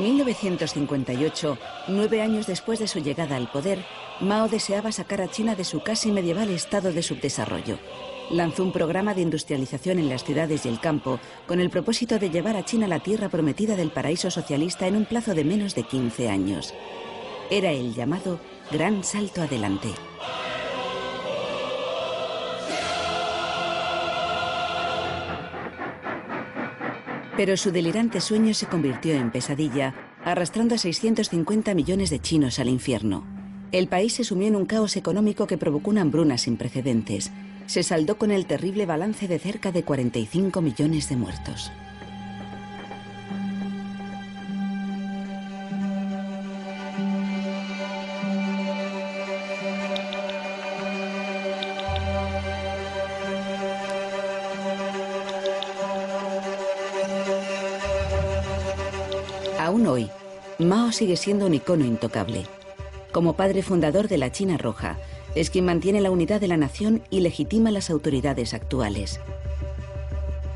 En 0.00 0.04
1958, 0.04 1.58
nueve 1.88 2.22
años 2.22 2.46
después 2.46 2.78
de 2.78 2.88
su 2.88 3.00
llegada 3.00 3.36
al 3.36 3.50
poder, 3.50 3.84
Mao 4.20 4.48
deseaba 4.48 4.92
sacar 4.92 5.20
a 5.20 5.28
China 5.28 5.54
de 5.54 5.64
su 5.64 5.82
casi 5.82 6.10
medieval 6.10 6.48
estado 6.48 6.90
de 6.90 7.02
subdesarrollo. 7.02 7.78
Lanzó 8.30 8.62
un 8.62 8.72
programa 8.72 9.12
de 9.12 9.20
industrialización 9.20 9.98
en 9.98 10.08
las 10.08 10.24
ciudades 10.24 10.64
y 10.64 10.70
el 10.70 10.80
campo 10.80 11.20
con 11.46 11.60
el 11.60 11.68
propósito 11.68 12.18
de 12.18 12.30
llevar 12.30 12.56
a 12.56 12.64
China 12.64 12.88
la 12.88 13.00
tierra 13.00 13.28
prometida 13.28 13.76
del 13.76 13.90
paraíso 13.90 14.30
socialista 14.30 14.86
en 14.86 14.96
un 14.96 15.04
plazo 15.04 15.34
de 15.34 15.44
menos 15.44 15.74
de 15.74 15.82
15 15.82 16.30
años. 16.30 16.72
Era 17.50 17.70
el 17.70 17.94
llamado 17.94 18.40
Gran 18.70 19.04
Salto 19.04 19.42
Adelante. 19.42 19.90
Pero 27.40 27.56
su 27.56 27.70
delirante 27.70 28.20
sueño 28.20 28.52
se 28.52 28.66
convirtió 28.66 29.14
en 29.14 29.30
pesadilla, 29.30 29.94
arrastrando 30.26 30.74
a 30.74 30.78
650 30.78 31.72
millones 31.72 32.10
de 32.10 32.20
chinos 32.20 32.58
al 32.58 32.68
infierno. 32.68 33.24
El 33.72 33.88
país 33.88 34.12
se 34.12 34.24
sumió 34.24 34.46
en 34.46 34.56
un 34.56 34.66
caos 34.66 34.94
económico 34.98 35.46
que 35.46 35.56
provocó 35.56 35.88
una 35.88 36.02
hambruna 36.02 36.36
sin 36.36 36.58
precedentes. 36.58 37.32
Se 37.64 37.82
saldó 37.82 38.18
con 38.18 38.30
el 38.30 38.44
terrible 38.44 38.84
balance 38.84 39.26
de 39.26 39.38
cerca 39.38 39.72
de 39.72 39.84
45 39.84 40.60
millones 40.60 41.08
de 41.08 41.16
muertos. 41.16 41.72
Sigue 60.92 61.16
siendo 61.16 61.46
un 61.46 61.54
icono 61.54 61.84
intocable. 61.84 62.46
Como 63.12 63.34
padre 63.34 63.62
fundador 63.62 64.08
de 64.08 64.18
la 64.18 64.32
China 64.32 64.58
Roja, 64.58 64.98
es 65.34 65.48
quien 65.48 65.64
mantiene 65.64 66.00
la 66.00 66.10
unidad 66.10 66.40
de 66.40 66.48
la 66.48 66.56
nación 66.56 67.02
y 67.10 67.20
legitima 67.20 67.70
las 67.70 67.90
autoridades 67.90 68.54
actuales. 68.54 69.20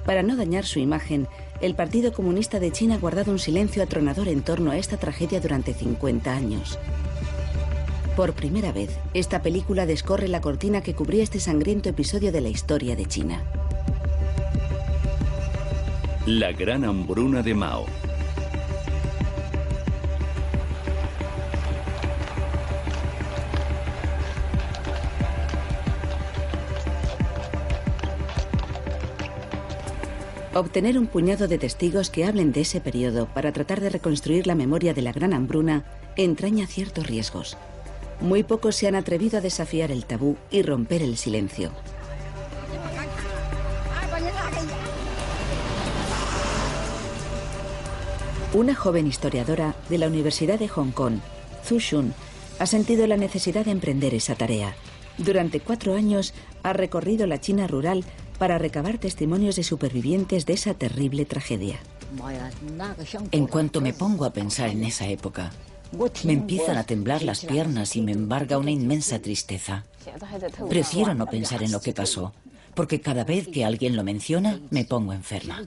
Para 0.05 0.23
no 0.23 0.37
dañar 0.37 0.65
su 0.65 0.81
imagen, 0.81 1.29
el 1.61 1.75
Partido 1.75 2.13
Comunista 2.13 2.59
de 2.59 2.73
China 2.73 2.97
ha 2.97 2.99
guardado 2.99 3.31
un 3.31 3.39
silencio 3.39 3.83
atronador 3.83 4.29
en 4.29 4.43
torno 4.43 4.71
a 4.71 4.77
esta 4.77 4.97
tragedia 4.97 5.41
durante 5.41 5.73
50 5.73 6.33
años. 6.33 6.79
Por 8.17 8.33
primera 8.33 8.73
vez, 8.73 8.91
esta 9.15 9.41
película 9.41 9.87
descorre 9.87 10.29
la 10.29 10.41
cortina 10.41 10.83
que 10.83 10.95
cubría 10.95 11.23
este 11.23 11.41
sangriento 11.41 11.89
episodio 11.89 12.33
de 12.33 12.41
la 12.41 12.49
historia 12.49 12.97
de 12.97 13.07
China. 13.07 13.45
La 16.27 16.53
gran 16.53 16.85
hambruna 16.85 17.43
de 17.43 17.55
Mao. 17.55 17.87
Obtener 30.55 30.99
un 31.01 31.09
puñado 31.09 31.49
de 31.49 31.59
testigos 31.59 32.11
que 32.11 32.25
hablen 32.25 32.53
de 32.53 32.61
ese 32.61 32.81
periodo 32.81 33.27
para 33.27 33.51
tratar 33.51 33.81
de 33.81 33.91
reconstruir 33.91 34.47
la 34.47 34.55
memoria 34.55 34.95
de 34.95 35.03
la 35.03 35.11
gran 35.11 35.35
hambruna 35.35 35.85
entraña 36.15 36.69
ciertos 36.69 37.09
riesgos. 37.09 37.57
Muy 38.21 38.45
pocos 38.45 38.77
se 38.77 38.87
han 38.87 38.95
atrevido 38.95 39.39
a 39.39 39.41
desafiar 39.41 39.91
el 39.91 40.05
tabú 40.05 40.37
y 40.53 40.63
romper 40.63 41.03
el 41.03 41.17
silencio. 41.17 41.73
Una 48.53 48.77
joven 48.77 49.09
historiadora 49.09 49.75
de 49.89 49.99
la 49.99 50.07
Universidad 50.07 50.61
de 50.61 50.69
Hong 50.69 50.93
Kong, 50.93 51.19
Zhu 51.67 51.81
Shun, 51.81 52.15
ha 52.61 52.67
sentido 52.67 53.09
la 53.09 53.17
necesidad 53.17 53.65
de 53.65 53.73
emprender 53.73 54.15
esa 54.15 54.37
tarea. 54.37 54.77
Durante 55.19 55.59
cuatro 55.59 55.95
años 55.95 56.33
ha 56.63 56.73
recorrido 56.73 57.27
la 57.27 57.41
China 57.41 57.67
rural 57.67 58.05
para 58.39 58.59
recabar 58.59 58.99
testimonios 58.99 59.57
de 59.57 59.63
supervivientes 59.63 60.47
de 60.47 60.55
esa 60.55 60.75
terrible 60.75 61.25
tragedia. 61.25 61.79
En 63.31 63.47
cuanto 63.47 63.81
me 63.81 63.93
pongo 63.93 64.25
a 64.25 64.33
pensar 64.33 64.71
en 64.71 64.85
esa 64.85 65.07
época, 65.09 65.53
me 66.25 66.33
empiezan 66.33 66.77
a 66.77 66.85
temblar 66.85 67.23
las 67.23 67.45
piernas 67.45 67.97
y 67.97 68.03
me 68.03 68.13
embarga 68.13 68.59
una 68.59 68.71
inmensa 68.71 69.19
tristeza. 69.21 69.85
Prefiero 70.69 71.15
no 71.15 71.27
pensar 71.27 71.63
en 71.63 71.73
lo 71.73 71.81
que 71.81 71.93
pasó, 71.93 72.33
porque 72.75 73.01
cada 73.01 73.25
vez 73.25 73.49
que 73.49 73.65
alguien 73.65 73.97
lo 73.97 74.05
menciona 74.05 74.61
me 74.71 74.85
pongo 74.85 75.13
enferma. 75.13 75.63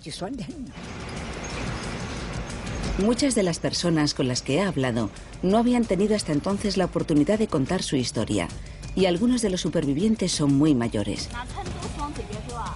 Muchas 2.99 3.35
de 3.35 3.43
las 3.43 3.59
personas 3.59 4.13
con 4.13 4.27
las 4.27 4.41
que 4.41 4.55
he 4.55 4.61
hablado 4.61 5.11
no 5.43 5.59
habían 5.59 5.85
tenido 5.85 6.15
hasta 6.15 6.31
entonces 6.31 6.77
la 6.77 6.85
oportunidad 6.85 7.37
de 7.37 7.47
contar 7.47 7.83
su 7.83 7.95
historia, 7.95 8.47
y 8.95 9.05
algunos 9.05 9.43
de 9.43 9.51
los 9.51 9.61
supervivientes 9.61 10.31
son 10.31 10.55
muy 10.55 10.73
mayores. 10.73 11.29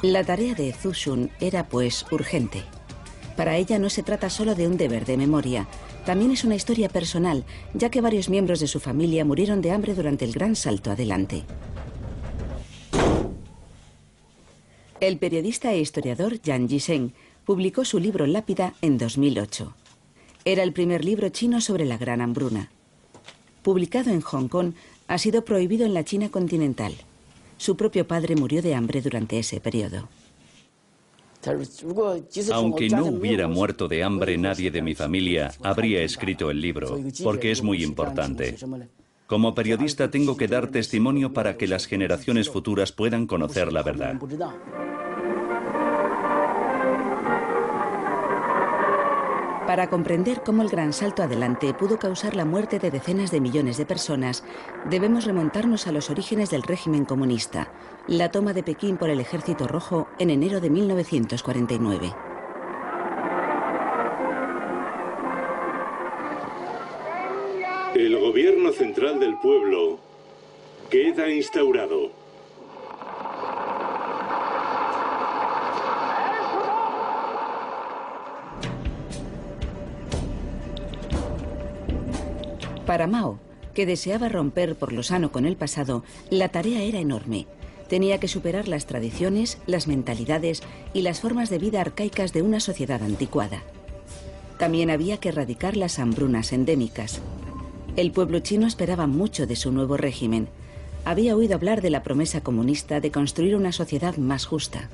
La 0.01 0.23
tarea 0.23 0.55
de 0.55 0.73
Zushun 0.73 1.29
era, 1.39 1.69
pues, 1.69 2.07
urgente. 2.11 2.63
Para 3.37 3.57
ella 3.57 3.77
no 3.77 3.87
se 3.91 4.01
trata 4.01 4.31
solo 4.31 4.55
de 4.55 4.67
un 4.67 4.75
deber 4.75 5.05
de 5.05 5.15
memoria, 5.15 5.67
también 6.07 6.31
es 6.31 6.43
una 6.43 6.55
historia 6.55 6.89
personal, 6.89 7.45
ya 7.75 7.91
que 7.91 8.01
varios 8.01 8.27
miembros 8.27 8.59
de 8.59 8.65
su 8.65 8.79
familia 8.79 9.25
murieron 9.25 9.61
de 9.61 9.69
hambre 9.69 9.93
durante 9.93 10.25
el 10.25 10.31
gran 10.31 10.55
salto 10.55 10.89
adelante. 10.89 11.43
El 14.99 15.19
periodista 15.19 15.71
e 15.71 15.79
historiador 15.79 16.41
Yang 16.41 16.69
Jisheng 16.69 17.13
publicó 17.45 17.85
su 17.85 17.99
libro 17.99 18.25
Lápida 18.25 18.73
en 18.81 18.97
2008. 18.97 19.75
Era 20.45 20.63
el 20.63 20.73
primer 20.73 21.05
libro 21.05 21.29
chino 21.29 21.61
sobre 21.61 21.85
la 21.85 21.97
gran 21.97 22.21
hambruna. 22.21 22.71
Publicado 23.61 24.09
en 24.09 24.21
Hong 24.21 24.47
Kong, 24.47 24.73
ha 25.07 25.19
sido 25.19 25.45
prohibido 25.45 25.85
en 25.85 25.93
la 25.93 26.03
China 26.03 26.29
continental. 26.29 26.95
Su 27.61 27.77
propio 27.77 28.07
padre 28.07 28.35
murió 28.35 28.59
de 28.63 28.73
hambre 28.73 29.03
durante 29.03 29.37
ese 29.37 29.61
periodo. 29.61 30.09
Aunque 32.51 32.89
no 32.89 33.05
hubiera 33.05 33.47
muerto 33.47 33.87
de 33.87 34.03
hambre 34.03 34.35
nadie 34.35 34.71
de 34.71 34.81
mi 34.81 34.95
familia, 34.95 35.51
habría 35.61 36.01
escrito 36.01 36.49
el 36.49 36.59
libro, 36.59 36.99
porque 37.23 37.51
es 37.51 37.61
muy 37.61 37.83
importante. 37.83 38.57
Como 39.27 39.53
periodista 39.53 40.09
tengo 40.09 40.35
que 40.37 40.47
dar 40.47 40.71
testimonio 40.71 41.33
para 41.33 41.55
que 41.55 41.67
las 41.67 41.85
generaciones 41.85 42.49
futuras 42.49 42.91
puedan 42.91 43.27
conocer 43.27 43.71
la 43.71 43.83
verdad. 43.83 44.19
Para 49.71 49.89
comprender 49.89 50.41
cómo 50.45 50.63
el 50.63 50.67
gran 50.67 50.91
salto 50.91 51.23
adelante 51.23 51.73
pudo 51.73 51.97
causar 51.97 52.35
la 52.35 52.43
muerte 52.43 52.77
de 52.77 52.91
decenas 52.91 53.31
de 53.31 53.39
millones 53.39 53.77
de 53.77 53.85
personas, 53.85 54.43
debemos 54.89 55.23
remontarnos 55.23 55.87
a 55.87 55.93
los 55.93 56.09
orígenes 56.09 56.49
del 56.49 56.63
régimen 56.63 57.05
comunista, 57.05 57.71
la 58.05 58.29
toma 58.31 58.51
de 58.51 58.63
Pekín 58.63 58.97
por 58.97 59.09
el 59.09 59.21
Ejército 59.21 59.69
Rojo 59.69 60.09
en 60.19 60.29
enero 60.29 60.59
de 60.59 60.69
1949. 60.69 62.13
El 67.95 68.19
gobierno 68.19 68.73
central 68.73 69.21
del 69.21 69.37
pueblo 69.37 69.99
queda 70.89 71.29
instaurado. 71.29 72.20
Para 82.91 83.07
Mao, 83.07 83.39
que 83.73 83.85
deseaba 83.85 84.27
romper 84.27 84.75
por 84.75 84.91
lo 84.91 85.01
sano 85.01 85.31
con 85.31 85.45
el 85.45 85.55
pasado, 85.55 86.03
la 86.29 86.49
tarea 86.49 86.81
era 86.81 86.99
enorme. 86.99 87.47
Tenía 87.87 88.19
que 88.19 88.27
superar 88.27 88.67
las 88.67 88.85
tradiciones, 88.85 89.59
las 89.65 89.87
mentalidades 89.87 90.61
y 90.91 91.03
las 91.03 91.21
formas 91.21 91.49
de 91.49 91.57
vida 91.57 91.79
arcaicas 91.79 92.33
de 92.33 92.41
una 92.41 92.59
sociedad 92.59 93.01
anticuada. 93.01 93.63
También 94.57 94.89
había 94.89 95.21
que 95.21 95.29
erradicar 95.29 95.77
las 95.77 95.99
hambrunas 95.99 96.51
endémicas. 96.51 97.21
El 97.95 98.11
pueblo 98.11 98.39
chino 98.39 98.67
esperaba 98.67 99.07
mucho 99.07 99.47
de 99.47 99.55
su 99.55 99.71
nuevo 99.71 99.95
régimen. 99.95 100.49
Había 101.05 101.33
oído 101.37 101.55
hablar 101.55 101.81
de 101.81 101.91
la 101.91 102.03
promesa 102.03 102.41
comunista 102.41 102.99
de 102.99 103.09
construir 103.09 103.55
una 103.55 103.71
sociedad 103.71 104.17
más 104.17 104.45
justa. 104.45 104.89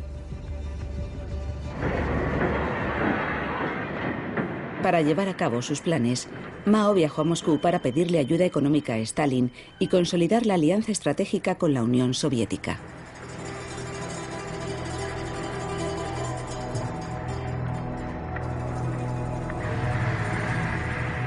Para 4.83 5.01
llevar 5.01 5.29
a 5.29 5.35
cabo 5.35 5.63
sus 5.63 5.81
planes, 5.81 6.27
Mao 6.67 6.93
viajó 6.93 7.21
a 7.21 7.23
Moscú 7.23 7.59
para 7.59 7.81
pedirle 7.81 8.19
ayuda 8.19 8.43
económica 8.43 8.95
a 8.95 8.97
Stalin 8.97 9.51
y 9.79 9.87
consolidar 9.87 10.45
la 10.45 10.55
alianza 10.55 10.91
estratégica 10.91 11.57
con 11.57 11.73
la 11.73 11.81
Unión 11.81 12.13
Soviética. 12.13 12.77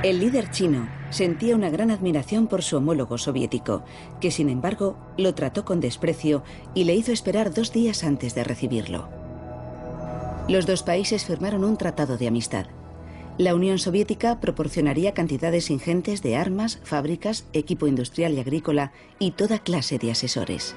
El 0.03 0.21
líder 0.21 0.51
chino 0.51 0.87
sentía 1.09 1.57
una 1.57 1.71
gran 1.71 1.91
admiración 1.91 2.47
por 2.47 2.63
su 2.63 2.77
homólogo 2.77 3.17
soviético, 3.17 3.83
que 4.21 4.31
sin 4.31 4.51
embargo 4.51 4.99
lo 5.17 5.35
trató 5.35 5.65
con 5.65 5.81
desprecio 5.81 6.43
y 6.75 6.85
le 6.85 6.95
hizo 6.95 7.13
esperar 7.13 7.55
dos 7.55 7.73
días 7.73 8.05
antes 8.05 8.35
de 8.35 8.45
recibirlo. 8.45 9.09
Los 10.49 10.67
dos 10.67 10.83
países 10.83 11.25
firmaron 11.25 11.65
un 11.65 11.79
tratado 11.79 12.19
de 12.19 12.29
amistad. 12.29 12.67
La 13.41 13.55
Unión 13.55 13.79
Soviética 13.79 14.39
proporcionaría 14.39 15.15
cantidades 15.15 15.71
ingentes 15.71 16.21
de 16.21 16.37
armas, 16.37 16.79
fábricas, 16.85 17.47
equipo 17.55 17.87
industrial 17.87 18.35
y 18.35 18.41
agrícola 18.41 18.93
y 19.19 19.31
toda 19.31 19.61
clase 19.61 19.99
de 19.99 20.11
asesores. 20.11 20.75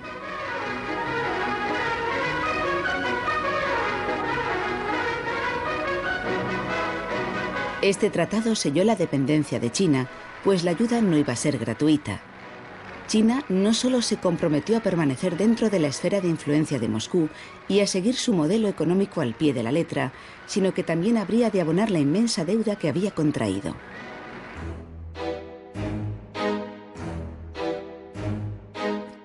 Este 7.82 8.10
tratado 8.10 8.56
selló 8.56 8.86
la 8.86 8.96
dependencia 8.96 9.60
de 9.60 9.70
China, 9.70 10.08
pues 10.46 10.64
la 10.64 10.72
ayuda 10.72 11.02
no 11.02 11.18
iba 11.18 11.34
a 11.34 11.36
ser 11.36 11.58
gratuita. 11.58 12.22
China 13.08 13.44
no 13.50 13.74
solo 13.74 14.02
se 14.02 14.18
comprometió 14.18 14.78
a 14.78 14.80
permanecer 14.80 15.38
dentro 15.38 15.70
de 15.70 15.80
la 15.80 15.88
esfera 15.88 16.22
de 16.22 16.30
influencia 16.30 16.80
de 16.80 16.88
Moscú 16.88 17.30
y 17.68 17.82
a 17.82 17.88
seguir 17.88 18.16
su 18.16 18.34
modelo 18.34 18.68
económico 18.68 19.22
al 19.22 19.34
pie 19.34 19.54
de 19.54 19.64
la 19.64 19.72
letra, 19.72 20.14
sino 20.48 20.74
que 20.74 20.84
también 20.84 21.18
habría 21.18 21.50
de 21.50 21.62
abonar 21.62 21.92
la 21.92 22.00
inmensa 22.00 22.46
deuda 22.46 22.76
que 22.76 22.90
había 22.90 23.12
contraído. 23.12 23.76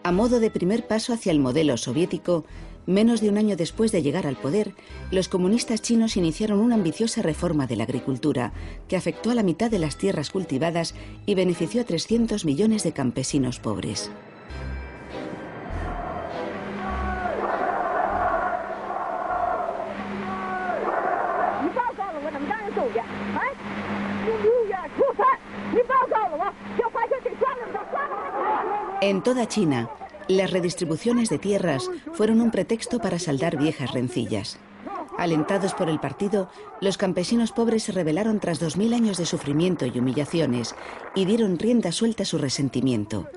A 0.02 0.12
modo 0.12 0.40
de 0.40 0.50
primer 0.50 0.86
paso 0.86 1.12
hacia 1.12 1.32
el 1.32 1.38
modelo 1.38 1.76
soviético, 1.76 2.44
Menos 2.88 3.20
de 3.20 3.28
un 3.28 3.36
año 3.36 3.54
después 3.54 3.92
de 3.92 4.00
llegar 4.00 4.26
al 4.26 4.36
poder, 4.36 4.72
los 5.10 5.28
comunistas 5.28 5.82
chinos 5.82 6.16
iniciaron 6.16 6.58
una 6.58 6.74
ambiciosa 6.74 7.20
reforma 7.20 7.66
de 7.66 7.76
la 7.76 7.84
agricultura 7.84 8.54
que 8.88 8.96
afectó 8.96 9.30
a 9.30 9.34
la 9.34 9.42
mitad 9.42 9.70
de 9.70 9.78
las 9.78 9.98
tierras 9.98 10.30
cultivadas 10.30 10.94
y 11.26 11.34
benefició 11.34 11.82
a 11.82 11.84
300 11.84 12.46
millones 12.46 12.84
de 12.84 12.92
campesinos 12.92 13.60
pobres. 13.60 14.10
En 29.02 29.22
toda 29.22 29.46
China, 29.46 29.90
las 30.28 30.50
redistribuciones 30.50 31.30
de 31.30 31.38
tierras 31.38 31.90
fueron 32.12 32.40
un 32.40 32.50
pretexto 32.50 32.98
para 33.00 33.18
saldar 33.18 33.56
viejas 33.56 33.92
rencillas. 33.92 34.58
Alentados 35.16 35.74
por 35.74 35.88
el 35.88 35.98
partido, 35.98 36.48
los 36.80 36.96
campesinos 36.96 37.50
pobres 37.50 37.82
se 37.82 37.92
rebelaron 37.92 38.38
tras 38.38 38.60
dos 38.60 38.76
mil 38.76 38.92
años 38.92 39.16
de 39.16 39.26
sufrimiento 39.26 39.86
y 39.86 39.98
humillaciones 39.98 40.76
y 41.14 41.24
dieron 41.24 41.58
rienda 41.58 41.90
suelta 41.90 42.22
a 42.22 42.26
su 42.26 42.38
resentimiento. 42.38 43.28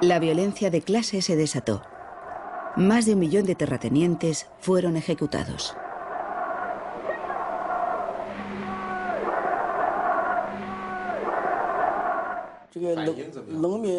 La 0.00 0.18
violencia 0.18 0.70
de 0.70 0.80
clase 0.80 1.22
se 1.22 1.36
desató. 1.36 1.82
Más 2.76 3.06
de 3.06 3.14
un 3.14 3.20
millón 3.20 3.46
de 3.46 3.54
terratenientes 3.54 4.46
fueron 4.60 4.96
ejecutados. 4.96 5.76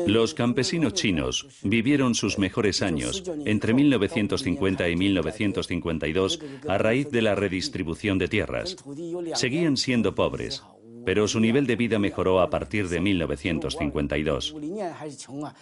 Los 0.07 0.33
campesinos 0.33 0.93
chinos 0.93 1.47
vivieron 1.63 2.15
sus 2.15 2.37
mejores 2.37 2.81
años 2.81 3.23
entre 3.45 3.73
1950 3.73 4.89
y 4.89 4.95
1952 4.95 6.39
a 6.67 6.77
raíz 6.77 7.09
de 7.11 7.21
la 7.21 7.35
redistribución 7.35 8.17
de 8.17 8.27
tierras. 8.27 8.75
Seguían 9.35 9.77
siendo 9.77 10.15
pobres, 10.15 10.63
pero 11.05 11.27
su 11.27 11.39
nivel 11.39 11.65
de 11.65 11.75
vida 11.75 11.99
mejoró 11.99 12.41
a 12.41 12.49
partir 12.49 12.87
de 12.87 13.01
1952. 13.01 14.55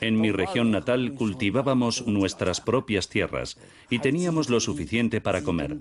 En 0.01 0.19
mi 0.19 0.31
región 0.31 0.71
natal 0.71 1.13
cultivábamos 1.13 2.05
nuestras 2.07 2.61
propias 2.61 3.09
tierras 3.09 3.57
y 3.89 3.99
teníamos 3.99 4.49
lo 4.49 4.59
suficiente 4.59 5.21
para 5.21 5.43
comer. 5.43 5.77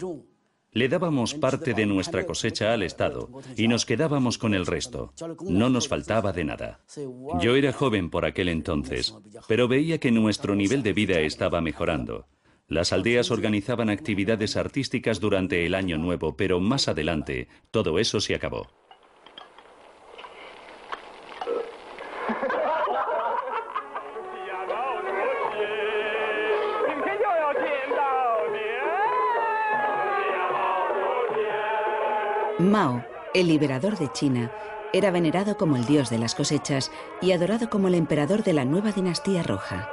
Le 0.73 0.89
dábamos 0.89 1.35
parte 1.35 1.73
de 1.73 1.87
nuestra 1.87 2.27
cosecha 2.27 2.73
al 2.73 2.83
Estado 2.83 3.31
y 3.57 3.67
nos 3.69 3.87
quedábamos 3.87 4.37
con 4.37 4.55
el 4.55 4.67
resto. 4.67 5.13
No 5.49 5.71
nos 5.71 5.89
faltaba 5.89 6.33
de 6.33 6.45
nada. 6.45 6.81
Yo 7.41 7.57
era 7.57 7.73
joven 7.73 8.11
por 8.11 8.25
aquel 8.25 8.49
entonces, 8.49 9.15
pero 9.49 9.69
veía 9.69 9.99
que 9.99 10.11
nuestro 10.11 10.55
nivel 10.55 10.83
de 10.83 10.93
vida 10.93 11.21
estaba 11.21 11.61
mejorando. 11.61 12.27
Las 12.69 12.93
aldeas 12.93 13.31
organizaban 13.31 13.91
actividades 13.91 14.57
artísticas 14.57 15.21
durante 15.21 15.65
el 15.67 15.75
Año 15.75 15.99
Nuevo, 15.99 16.37
pero 16.37 16.61
más 16.61 16.89
adelante 16.89 17.49
todo 17.71 17.99
eso 17.99 18.21
se 18.21 18.35
acabó. 18.35 18.69
Mao, 32.67 33.05
el 33.33 33.47
liberador 33.47 33.97
de 33.97 34.11
China, 34.13 34.51
era 34.93 35.13
venerado 35.13 35.57
como 35.57 35.77
el 35.77 35.87
dios 35.87 36.11
de 36.11 36.19
las 36.19 36.35
cosechas 36.35 36.91
y 37.23 37.31
adorado 37.31 37.71
como 37.71 37.87
el 37.87 37.95
emperador 37.95 38.43
de 38.43 38.53
la 38.53 38.65
nueva 38.65 38.91
dinastía 38.91 39.45
roja. 39.45 39.89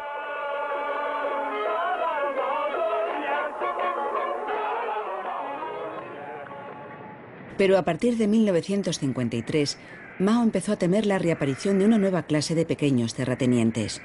Pero 7.59 7.77
a 7.77 7.83
partir 7.83 8.17
de 8.17 8.27
1953, 8.27 9.77
Mao 10.17 10.41
empezó 10.41 10.71
a 10.71 10.77
temer 10.77 11.05
la 11.05 11.19
reaparición 11.19 11.77
de 11.77 11.85
una 11.85 11.99
nueva 11.99 12.23
clase 12.23 12.55
de 12.55 12.65
pequeños 12.65 13.13
terratenientes. 13.13 14.01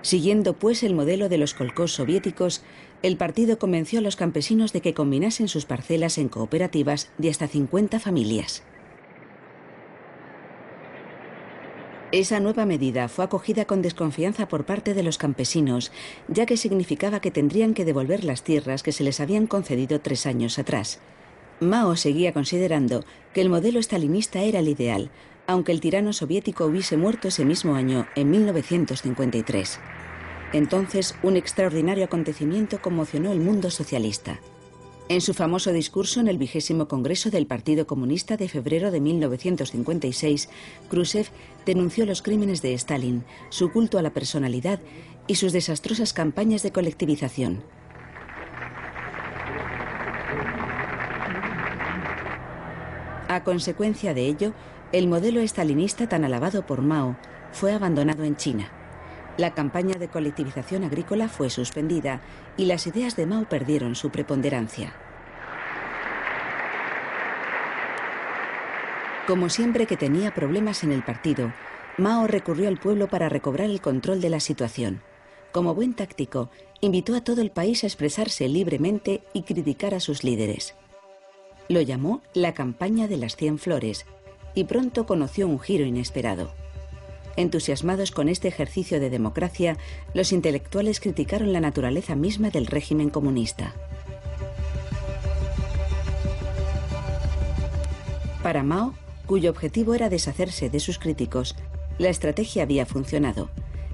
Siguiendo 0.00 0.54
pues 0.54 0.82
el 0.82 0.94
modelo 0.94 1.28
de 1.28 1.38
los 1.38 1.52
colcos 1.52 1.92
soviéticos, 1.92 2.62
el 3.04 3.18
partido 3.18 3.58
convenció 3.58 3.98
a 3.98 4.02
los 4.02 4.16
campesinos 4.16 4.72
de 4.72 4.80
que 4.80 4.94
combinasen 4.94 5.46
sus 5.46 5.66
parcelas 5.66 6.16
en 6.16 6.30
cooperativas 6.30 7.10
de 7.18 7.28
hasta 7.28 7.46
50 7.46 8.00
familias. 8.00 8.62
Esa 12.12 12.40
nueva 12.40 12.64
medida 12.64 13.08
fue 13.08 13.26
acogida 13.26 13.66
con 13.66 13.82
desconfianza 13.82 14.48
por 14.48 14.64
parte 14.64 14.94
de 14.94 15.02
los 15.02 15.18
campesinos, 15.18 15.92
ya 16.28 16.46
que 16.46 16.56
significaba 16.56 17.20
que 17.20 17.30
tendrían 17.30 17.74
que 17.74 17.84
devolver 17.84 18.24
las 18.24 18.42
tierras 18.42 18.82
que 18.82 18.92
se 18.92 19.04
les 19.04 19.20
habían 19.20 19.46
concedido 19.46 20.00
tres 20.00 20.24
años 20.24 20.58
atrás. 20.58 20.98
Mao 21.60 21.96
seguía 21.96 22.32
considerando 22.32 23.04
que 23.34 23.42
el 23.42 23.50
modelo 23.50 23.80
estalinista 23.80 24.40
era 24.40 24.60
el 24.60 24.68
ideal, 24.68 25.10
aunque 25.46 25.72
el 25.72 25.82
tirano 25.82 26.14
soviético 26.14 26.64
hubiese 26.64 26.96
muerto 26.96 27.28
ese 27.28 27.44
mismo 27.44 27.74
año, 27.74 28.06
en 28.14 28.30
1953. 28.30 29.78
Entonces, 30.54 31.16
un 31.24 31.36
extraordinario 31.36 32.04
acontecimiento 32.04 32.80
conmocionó 32.80 33.32
el 33.32 33.40
mundo 33.40 33.72
socialista. 33.72 34.38
En 35.08 35.20
su 35.20 35.34
famoso 35.34 35.72
discurso 35.72 36.20
en 36.20 36.28
el 36.28 36.38
vigésimo 36.38 36.86
Congreso 36.86 37.28
del 37.28 37.48
Partido 37.48 37.88
Comunista 37.88 38.36
de 38.36 38.48
febrero 38.48 38.92
de 38.92 39.00
1956, 39.00 40.48
Khrushchev 40.88 41.26
denunció 41.66 42.06
los 42.06 42.22
crímenes 42.22 42.62
de 42.62 42.72
Stalin, 42.74 43.24
su 43.48 43.72
culto 43.72 43.98
a 43.98 44.02
la 44.02 44.10
personalidad 44.10 44.78
y 45.26 45.34
sus 45.34 45.52
desastrosas 45.52 46.12
campañas 46.12 46.62
de 46.62 46.70
colectivización. 46.70 47.64
A 53.26 53.42
consecuencia 53.42 54.14
de 54.14 54.26
ello, 54.26 54.54
el 54.92 55.08
modelo 55.08 55.40
estalinista 55.40 56.08
tan 56.08 56.24
alabado 56.24 56.64
por 56.64 56.80
Mao 56.80 57.16
fue 57.50 57.72
abandonado 57.72 58.22
en 58.22 58.36
China. 58.36 58.83
La 59.36 59.52
campaña 59.52 59.96
de 59.98 60.08
colectivización 60.08 60.84
agrícola 60.84 61.28
fue 61.28 61.50
suspendida 61.50 62.20
y 62.56 62.66
las 62.66 62.86
ideas 62.86 63.16
de 63.16 63.26
Mao 63.26 63.48
perdieron 63.48 63.96
su 63.96 64.10
preponderancia. 64.10 64.94
Como 69.26 69.48
siempre 69.48 69.86
que 69.86 69.96
tenía 69.96 70.34
problemas 70.34 70.84
en 70.84 70.92
el 70.92 71.02
partido, 71.02 71.52
Mao 71.98 72.26
recurrió 72.28 72.68
al 72.68 72.78
pueblo 72.78 73.08
para 73.08 73.28
recobrar 73.28 73.70
el 73.70 73.80
control 73.80 74.20
de 74.20 74.30
la 74.30 74.38
situación. 74.38 75.02
Como 75.50 75.74
buen 75.74 75.94
táctico, 75.94 76.50
invitó 76.80 77.16
a 77.16 77.24
todo 77.24 77.40
el 77.40 77.50
país 77.50 77.82
a 77.82 77.86
expresarse 77.86 78.48
libremente 78.48 79.22
y 79.32 79.42
criticar 79.42 79.94
a 79.94 80.00
sus 80.00 80.22
líderes. 80.22 80.74
Lo 81.68 81.80
llamó 81.80 82.22
la 82.34 82.54
campaña 82.54 83.08
de 83.08 83.16
las 83.16 83.34
cien 83.34 83.58
flores 83.58 84.06
y 84.54 84.64
pronto 84.64 85.06
conoció 85.06 85.48
un 85.48 85.58
giro 85.58 85.84
inesperado. 85.84 86.52
Entusiasmados 87.36 88.10
con 88.10 88.28
este 88.28 88.48
ejercicio 88.48 89.00
de 89.00 89.10
democracia, 89.10 89.76
los 90.14 90.32
intelectuales 90.32 91.00
criticaron 91.00 91.52
la 91.52 91.60
naturaleza 91.60 92.14
misma 92.14 92.50
del 92.50 92.66
régimen 92.66 93.10
comunista. 93.10 93.74
Para 98.42 98.62
Mao, 98.62 98.94
cuyo 99.26 99.50
objetivo 99.50 99.94
era 99.94 100.10
deshacerse 100.10 100.68
de 100.68 100.78
sus 100.78 100.98
críticos, 100.98 101.56
la 101.98 102.08
estrategia 102.08 102.62
había 102.62 102.86
funcionado. 102.86 103.48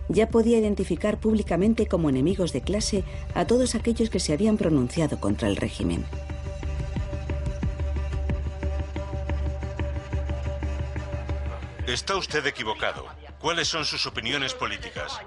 Ya 0.08 0.28
podía 0.28 0.58
identificar 0.58 1.18
públicamente 1.18 1.86
como 1.86 2.10
enemigos 2.10 2.52
de 2.52 2.60
clase 2.60 3.04
a 3.34 3.46
todos 3.46 3.74
aquellos 3.74 4.10
que 4.10 4.18
se 4.18 4.32
habían 4.32 4.56
pronunciado 4.56 5.20
contra 5.20 5.48
el 5.48 5.56
régimen. 5.56 6.04
Está 11.86 12.16
usted 12.16 12.44
equivocado. 12.46 13.04
¿Cuáles 13.40 13.68
son 13.68 13.86
sus 13.86 14.04
opiniones 14.06 14.52
políticas? 14.52 15.18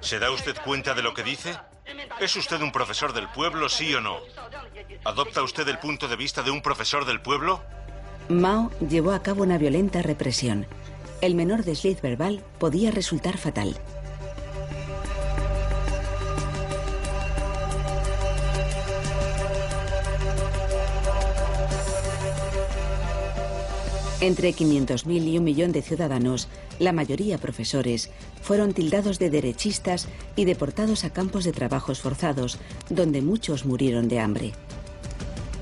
¿Se 0.00 0.20
da 0.20 0.30
usted 0.30 0.56
cuenta 0.64 0.94
de 0.94 1.02
lo 1.02 1.14
que 1.14 1.24
dice? 1.24 1.58
¿Es 2.20 2.36
usted 2.36 2.60
un 2.60 2.70
profesor 2.70 3.12
del 3.12 3.28
pueblo, 3.28 3.68
sí 3.68 3.92
o 3.92 4.00
no? 4.00 4.18
¿Adopta 5.04 5.42
usted 5.42 5.66
el 5.68 5.78
punto 5.78 6.06
de 6.06 6.14
vista 6.14 6.42
de 6.42 6.52
un 6.52 6.62
profesor 6.62 7.04
del 7.04 7.20
pueblo? 7.20 7.60
Mao 8.28 8.70
llevó 8.88 9.10
a 9.10 9.22
cabo 9.22 9.42
una 9.42 9.58
violenta 9.58 10.00
represión. 10.00 10.64
El 11.20 11.34
menor 11.34 11.64
desliz 11.64 12.00
verbal 12.00 12.44
podía 12.60 12.92
resultar 12.92 13.36
fatal. 13.36 13.76
Entre 24.20 24.50
500.000 24.50 25.28
y 25.28 25.38
un 25.38 25.44
millón 25.44 25.72
de 25.72 25.80
ciudadanos, 25.80 26.48
la 26.78 26.92
mayoría 26.92 27.38
profesores, 27.38 28.10
fueron 28.42 28.74
tildados 28.74 29.18
de 29.18 29.30
derechistas 29.30 30.08
y 30.36 30.44
deportados 30.44 31.04
a 31.04 31.10
campos 31.10 31.44
de 31.44 31.52
trabajos 31.52 32.00
forzados, 32.00 32.58
donde 32.90 33.22
muchos 33.22 33.64
murieron 33.64 34.08
de 34.08 34.20
hambre. 34.20 34.52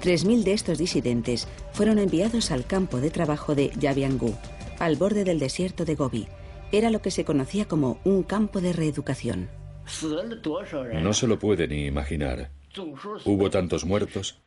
3.000 0.03 0.43
de 0.43 0.53
estos 0.55 0.79
disidentes 0.79 1.47
fueron 1.73 2.01
enviados 2.01 2.51
al 2.51 2.67
campo 2.67 2.99
de 2.99 3.11
trabajo 3.11 3.55
de 3.55 3.71
Yabiangú, 3.79 4.35
al 4.81 4.97
borde 4.97 5.23
del 5.23 5.39
desierto 5.39 5.85
de 5.85 5.95
Gobi. 5.95 6.27
Era 6.73 6.91
lo 6.91 7.01
que 7.01 7.13
se 7.13 7.25
conocía 7.25 7.67
como 7.67 8.01
un 8.05 8.25
campo 8.25 8.61
de 8.61 8.73
reeducación. 8.73 9.49
No 11.01 11.13
se 11.13 11.27
lo 11.29 11.39
puede 11.39 11.69
ni 11.69 11.87
imaginar. 11.87 12.51
Hubo 13.25 13.51
tantos 13.51 13.85
muertos. 13.85 14.41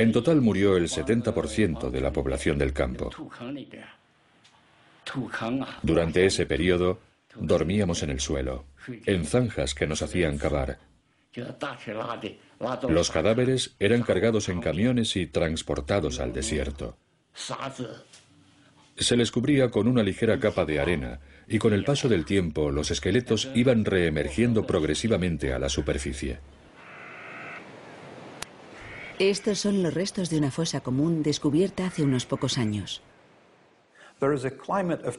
En 0.00 0.12
total 0.12 0.40
murió 0.40 0.76
el 0.76 0.88
70% 0.88 1.90
de 1.90 2.00
la 2.00 2.12
población 2.12 2.56
del 2.56 2.72
campo. 2.72 3.10
Durante 5.82 6.24
ese 6.24 6.46
periodo 6.46 7.00
dormíamos 7.34 8.04
en 8.04 8.10
el 8.10 8.20
suelo, 8.20 8.64
en 9.06 9.24
zanjas 9.24 9.74
que 9.74 9.88
nos 9.88 10.02
hacían 10.02 10.38
cavar. 10.38 10.78
Los 12.88 13.10
cadáveres 13.10 13.74
eran 13.80 14.02
cargados 14.02 14.48
en 14.48 14.60
camiones 14.60 15.16
y 15.16 15.26
transportados 15.26 16.20
al 16.20 16.32
desierto. 16.32 16.96
Se 18.96 19.16
les 19.16 19.32
cubría 19.32 19.68
con 19.68 19.88
una 19.88 20.04
ligera 20.04 20.38
capa 20.38 20.64
de 20.64 20.78
arena 20.78 21.18
y 21.48 21.58
con 21.58 21.72
el 21.72 21.82
paso 21.82 22.08
del 22.08 22.24
tiempo 22.24 22.70
los 22.70 22.92
esqueletos 22.92 23.48
iban 23.54 23.84
reemergiendo 23.84 24.64
progresivamente 24.64 25.52
a 25.52 25.58
la 25.58 25.68
superficie. 25.68 26.38
Estos 29.18 29.58
son 29.58 29.82
los 29.82 29.94
restos 29.94 30.30
de 30.30 30.38
una 30.38 30.52
fosa 30.52 30.80
común 30.80 31.24
descubierta 31.24 31.86
hace 31.86 32.04
unos 32.04 32.24
pocos 32.24 32.56
años. 32.56 33.02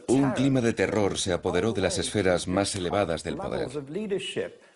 Un 0.07 0.31
clima 0.31 0.61
de 0.61 0.73
terror 0.73 1.17
se 1.17 1.33
apoderó 1.33 1.73
de 1.73 1.81
las 1.81 1.97
esferas 1.97 2.47
más 2.47 2.75
elevadas 2.75 3.23
del 3.23 3.35
poder. 3.35 3.67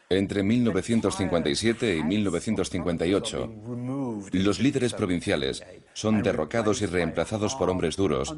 Entre 0.10 0.44
1957 0.44 1.98
y 1.98 2.04
1958, 2.04 3.54
los 4.34 4.60
líderes 4.60 4.94
provinciales 4.94 5.64
son 5.94 6.22
derrocados 6.22 6.82
y 6.82 6.86
reemplazados 6.86 7.56
por 7.56 7.70
hombres 7.70 7.96
duros, 7.96 8.36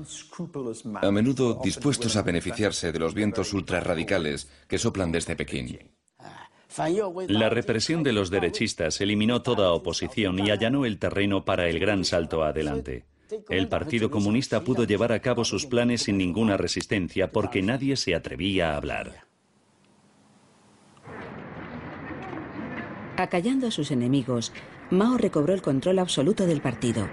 a 1.01 1.11
menudo 1.11 1.59
dispuestos 1.63 2.15
a 2.15 2.21
beneficiarse 2.21 2.91
de 2.91 2.99
los 2.99 3.15
vientos 3.15 3.53
ultrarradicales 3.53 4.47
que 4.67 4.77
soplan 4.77 5.11
desde 5.11 5.35
Pekín. 5.35 5.79
La 7.27 7.49
represión 7.49 8.03
de 8.03 8.13
los 8.13 8.29
derechistas 8.29 8.99
eliminó 8.99 9.41
toda 9.41 9.71
oposición 9.71 10.39
y 10.39 10.51
allanó 10.51 10.85
el 10.85 10.99
terreno 10.99 11.45
para 11.45 11.69
el 11.69 11.79
gran 11.79 12.03
salto 12.05 12.43
adelante. 12.43 13.05
El 13.49 13.67
Partido 13.69 14.11
Comunista 14.11 14.63
pudo 14.63 14.83
llevar 14.83 15.11
a 15.11 15.19
cabo 15.19 15.45
sus 15.45 15.65
planes 15.65 16.03
sin 16.03 16.17
ninguna 16.17 16.57
resistencia 16.57 17.31
porque 17.31 17.61
nadie 17.61 17.95
se 17.95 18.13
atrevía 18.13 18.73
a 18.73 18.77
hablar. 18.77 19.25
Acallando 23.17 23.67
a 23.67 23.71
sus 23.71 23.91
enemigos, 23.91 24.51
Mao 24.91 25.17
recobró 25.17 25.53
el 25.53 25.61
control 25.61 25.99
absoluto 25.99 26.45
del 26.45 26.61
partido. 26.61 27.07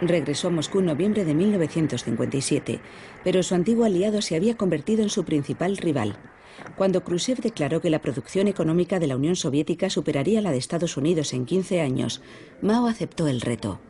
Regresó 0.00 0.48
a 0.48 0.50
Moscú 0.50 0.80
en 0.80 0.86
noviembre 0.86 1.24
de 1.24 1.34
1957, 1.34 2.80
pero 3.22 3.42
su 3.42 3.54
antiguo 3.54 3.84
aliado 3.84 4.22
se 4.22 4.36
había 4.36 4.56
convertido 4.56 5.02
en 5.02 5.10
su 5.10 5.24
principal 5.24 5.76
rival. 5.76 6.16
Cuando 6.76 7.04
Khrushchev 7.04 7.40
declaró 7.40 7.80
que 7.80 7.90
la 7.90 8.00
producción 8.00 8.48
económica 8.48 8.98
de 8.98 9.06
la 9.06 9.16
Unión 9.16 9.36
Soviética 9.36 9.90
superaría 9.90 10.40
la 10.40 10.50
de 10.50 10.58
Estados 10.58 10.96
Unidos 10.96 11.32
en 11.32 11.46
15 11.46 11.80
años, 11.80 12.22
Mao 12.62 12.86
aceptó 12.86 13.28
el 13.28 13.40
reto. 13.40 13.80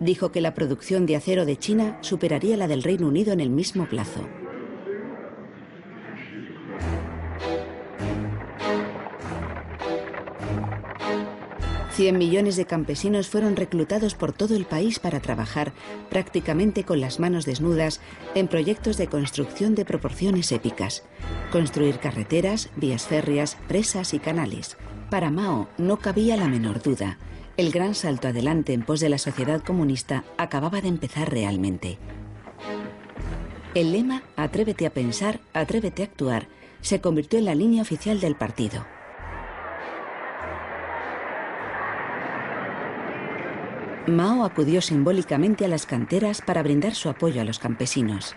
Dijo 0.00 0.30
que 0.30 0.40
la 0.40 0.54
producción 0.54 1.06
de 1.06 1.16
acero 1.16 1.46
de 1.46 1.56
China 1.56 1.98
superaría 2.02 2.56
la 2.56 2.68
del 2.68 2.82
Reino 2.82 3.08
Unido 3.08 3.32
en 3.32 3.40
el 3.40 3.50
mismo 3.50 3.88
plazo. 3.88 4.26
Cien 11.96 12.18
millones 12.18 12.56
de 12.56 12.66
campesinos 12.66 13.26
fueron 13.26 13.56
reclutados 13.56 14.14
por 14.14 14.34
todo 14.34 14.54
el 14.54 14.66
país 14.66 14.98
para 14.98 15.20
trabajar 15.20 15.72
prácticamente 16.10 16.84
con 16.84 17.00
las 17.00 17.18
manos 17.18 17.46
desnudas 17.46 18.02
en 18.34 18.48
proyectos 18.48 18.98
de 18.98 19.06
construcción 19.06 19.74
de 19.74 19.86
proporciones 19.86 20.52
épicas. 20.52 21.04
Construir 21.50 21.98
carreteras, 21.98 22.68
vías 22.76 23.06
férreas, 23.06 23.56
presas 23.66 24.12
y 24.12 24.18
canales. 24.18 24.76
Para 25.08 25.30
Mao 25.30 25.70
no 25.78 25.96
cabía 25.96 26.36
la 26.36 26.48
menor 26.48 26.82
duda. 26.82 27.16
El 27.56 27.72
gran 27.72 27.94
salto 27.94 28.28
adelante 28.28 28.74
en 28.74 28.82
pos 28.82 29.00
de 29.00 29.08
la 29.08 29.16
sociedad 29.16 29.62
comunista 29.62 30.22
acababa 30.36 30.82
de 30.82 30.88
empezar 30.88 31.30
realmente. 31.30 31.96
El 33.74 33.92
lema 33.92 34.22
Atrévete 34.36 34.84
a 34.84 34.90
pensar, 34.90 35.40
atrévete 35.54 36.02
a 36.02 36.04
actuar 36.04 36.46
se 36.82 37.00
convirtió 37.00 37.38
en 37.38 37.46
la 37.46 37.54
línea 37.54 37.80
oficial 37.80 38.20
del 38.20 38.36
partido. 38.36 38.84
Mao 44.06 44.44
acudió 44.44 44.80
simbólicamente 44.80 45.64
a 45.64 45.68
las 45.68 45.84
canteras 45.84 46.40
para 46.40 46.62
brindar 46.62 46.94
su 46.94 47.08
apoyo 47.08 47.40
a 47.40 47.44
los 47.44 47.58
campesinos. 47.58 48.36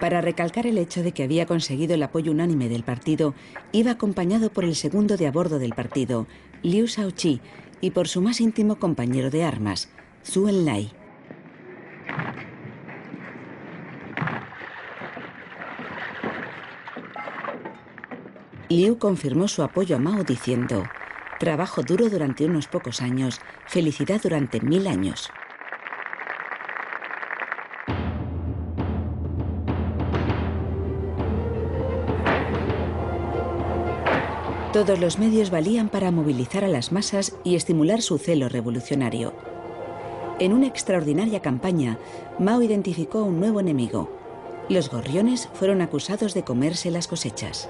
Para 0.00 0.20
recalcar 0.20 0.66
el 0.66 0.76
hecho 0.76 1.02
de 1.02 1.12
que 1.12 1.22
había 1.22 1.46
conseguido 1.46 1.94
el 1.94 2.02
apoyo 2.02 2.30
unánime 2.30 2.68
del 2.68 2.82
partido, 2.82 3.34
iba 3.72 3.92
acompañado 3.92 4.50
por 4.50 4.64
el 4.64 4.74
segundo 4.74 5.16
de 5.16 5.26
a 5.26 5.32
bordo 5.32 5.58
del 5.58 5.72
partido, 5.72 6.26
Liu 6.62 6.86
Shaoqi, 6.86 7.40
y 7.80 7.90
por 7.90 8.06
su 8.06 8.20
más 8.20 8.42
íntimo 8.42 8.76
compañero 8.76 9.30
de 9.30 9.44
armas, 9.44 9.88
Zhu 10.26 10.48
Enlai. 10.48 10.92
Liu 18.68 18.98
confirmó 18.98 19.48
su 19.48 19.62
apoyo 19.62 19.96
a 19.96 19.98
Mao 19.98 20.22
diciendo, 20.22 20.84
Trabajo 21.44 21.82
duro 21.82 22.08
durante 22.08 22.46
unos 22.46 22.68
pocos 22.68 23.02
años, 23.02 23.38
felicidad 23.66 24.18
durante 24.22 24.62
mil 24.62 24.86
años. 24.86 25.30
Todos 34.72 34.98
los 34.98 35.18
medios 35.18 35.50
valían 35.50 35.90
para 35.90 36.10
movilizar 36.10 36.64
a 36.64 36.68
las 36.68 36.92
masas 36.92 37.36
y 37.44 37.56
estimular 37.56 38.00
su 38.00 38.16
celo 38.16 38.48
revolucionario. 38.48 39.34
En 40.38 40.54
una 40.54 40.66
extraordinaria 40.66 41.40
campaña, 41.40 41.98
Mao 42.38 42.62
identificó 42.62 43.18
a 43.18 43.24
un 43.24 43.38
nuevo 43.38 43.60
enemigo. 43.60 44.08
Los 44.70 44.88
gorriones 44.88 45.50
fueron 45.52 45.82
acusados 45.82 46.32
de 46.32 46.42
comerse 46.42 46.90
las 46.90 47.06
cosechas. 47.06 47.68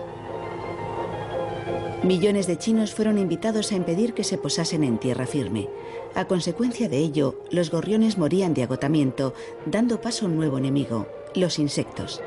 Millones 2.05 2.47
de 2.47 2.59
chinos 2.59 2.93
fueron 2.93 3.17
invitados 3.17 3.73
a 3.73 3.77
impedir 3.77 4.13
que 4.13 4.25
se 4.25 4.37
posasen 4.37 4.85
en 4.85 4.99
tierra 4.99 5.27
firme. 5.27 5.71
A 6.15 6.27
consecuencia 6.27 6.87
de 6.91 6.99
ello, 6.99 7.43
los 7.51 7.71
gorriones 7.71 8.19
morían 8.19 8.53
de 8.53 8.63
agotamiento, 8.63 9.33
dando 9.65 10.03
paso 10.03 10.27
a 10.27 10.29
un 10.29 10.37
nuevo 10.37 10.59
enemigo, 10.59 11.07
los 11.35 11.59
insectos. 11.59 12.21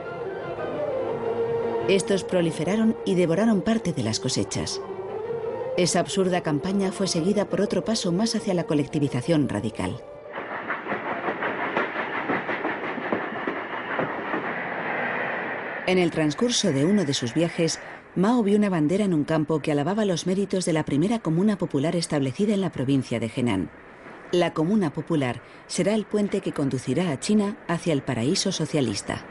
Estos 1.87 2.23
proliferaron 2.23 2.97
y 3.05 3.13
devoraron 3.13 3.61
parte 3.61 3.93
de 3.93 4.01
las 4.01 4.19
cosechas. 4.19 4.81
Esa 5.77 5.99
absurda 5.99 6.41
campaña 6.41 6.91
fue 6.91 7.07
seguida 7.07 7.45
por 7.45 7.61
otro 7.61 7.85
paso 7.85 8.11
más 8.11 8.33
hacia 8.33 8.55
la 8.55 8.63
colectivización 8.63 9.47
radical. 9.47 10.01
En 15.85 15.99
el 15.99 16.09
transcurso 16.09 16.73
de 16.73 16.83
uno 16.83 17.05
de 17.05 17.13
sus 17.13 17.33
viajes, 17.33 17.79
Mao 18.17 18.41
vio 18.41 18.57
una 18.57 18.69
bandera 18.69 19.05
en 19.05 19.13
un 19.13 19.23
campo 19.25 19.59
que 19.59 19.71
alababa 19.71 20.03
los 20.03 20.25
méritos 20.25 20.65
de 20.65 20.73
la 20.73 20.83
primera 20.85 21.19
comuna 21.19 21.59
popular 21.59 21.95
establecida 21.95 22.55
en 22.55 22.61
la 22.61 22.71
provincia 22.71 23.19
de 23.19 23.31
Henan. 23.35 23.69
La 24.31 24.55
comuna 24.55 24.91
popular 24.91 25.43
será 25.67 25.93
el 25.93 26.03
puente 26.03 26.41
que 26.41 26.51
conducirá 26.51 27.11
a 27.11 27.19
China 27.19 27.57
hacia 27.67 27.93
el 27.93 28.01
paraíso 28.01 28.51
socialista. 28.51 29.23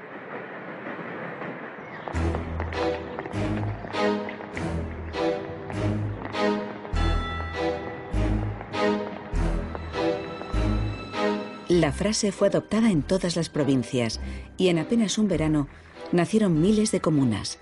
La 11.69 11.91
frase 11.91 12.31
fue 12.31 12.47
adoptada 12.47 12.93
en 12.93 13.03
todas 13.03 13.35
las 13.35 13.49
provincias 13.49 14.21
y 14.57 14.69
en 14.69 14.79
apenas 14.79 15.19
un 15.19 15.27
verano 15.27 15.67
nacieron 16.13 16.61
miles 16.61 16.93
de 16.93 17.01
comunas. 17.01 17.59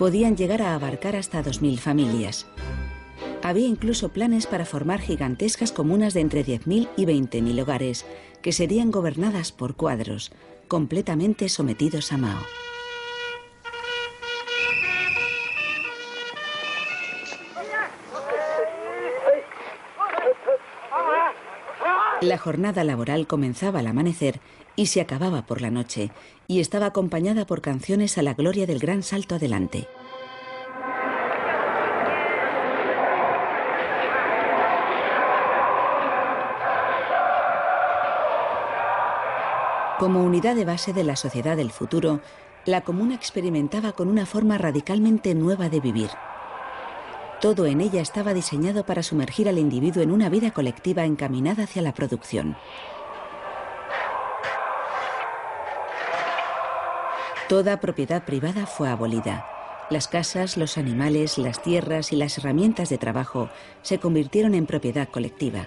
Podían 0.00 0.34
llegar 0.34 0.62
a 0.62 0.74
abarcar 0.74 1.14
hasta 1.14 1.44
2.000 1.44 1.76
familias. 1.76 2.46
Había 3.42 3.66
incluso 3.66 4.08
planes 4.08 4.46
para 4.46 4.64
formar 4.64 4.98
gigantescas 4.98 5.72
comunas 5.72 6.14
de 6.14 6.20
entre 6.20 6.42
10.000 6.42 6.88
y 6.96 7.04
20.000 7.04 7.60
hogares, 7.60 8.06
que 8.40 8.52
serían 8.52 8.90
gobernadas 8.90 9.52
por 9.52 9.76
cuadros, 9.76 10.32
completamente 10.68 11.50
sometidos 11.50 12.12
a 12.12 12.16
Mao. 12.16 12.40
La 22.20 22.36
jornada 22.36 22.84
laboral 22.84 23.26
comenzaba 23.26 23.78
al 23.78 23.86
amanecer 23.86 24.40
y 24.76 24.86
se 24.86 25.00
acababa 25.00 25.46
por 25.46 25.62
la 25.62 25.70
noche, 25.70 26.10
y 26.48 26.60
estaba 26.60 26.86
acompañada 26.86 27.46
por 27.46 27.62
canciones 27.62 28.18
a 28.18 28.22
la 28.22 28.34
gloria 28.34 28.66
del 28.66 28.78
gran 28.78 29.02
salto 29.02 29.36
adelante. 29.36 29.88
Como 39.98 40.22
unidad 40.22 40.56
de 40.56 40.66
base 40.66 40.92
de 40.92 41.04
la 41.04 41.16
sociedad 41.16 41.56
del 41.56 41.70
futuro, 41.70 42.20
la 42.66 42.82
comuna 42.82 43.14
experimentaba 43.14 43.92
con 43.92 44.08
una 44.08 44.26
forma 44.26 44.58
radicalmente 44.58 45.34
nueva 45.34 45.70
de 45.70 45.80
vivir. 45.80 46.10
Todo 47.40 47.64
en 47.64 47.80
ella 47.80 48.02
estaba 48.02 48.34
diseñado 48.34 48.84
para 48.84 49.02
sumergir 49.02 49.48
al 49.48 49.58
individuo 49.58 50.02
en 50.02 50.10
una 50.10 50.28
vida 50.28 50.50
colectiva 50.50 51.06
encaminada 51.06 51.64
hacia 51.64 51.80
la 51.80 51.94
producción. 51.94 52.54
Toda 57.48 57.80
propiedad 57.80 58.24
privada 58.26 58.66
fue 58.66 58.90
abolida. 58.90 59.46
Las 59.88 60.06
casas, 60.06 60.58
los 60.58 60.76
animales, 60.76 61.38
las 61.38 61.62
tierras 61.62 62.12
y 62.12 62.16
las 62.16 62.36
herramientas 62.36 62.90
de 62.90 62.98
trabajo 62.98 63.48
se 63.82 63.98
convirtieron 63.98 64.54
en 64.54 64.66
propiedad 64.66 65.08
colectiva. 65.08 65.66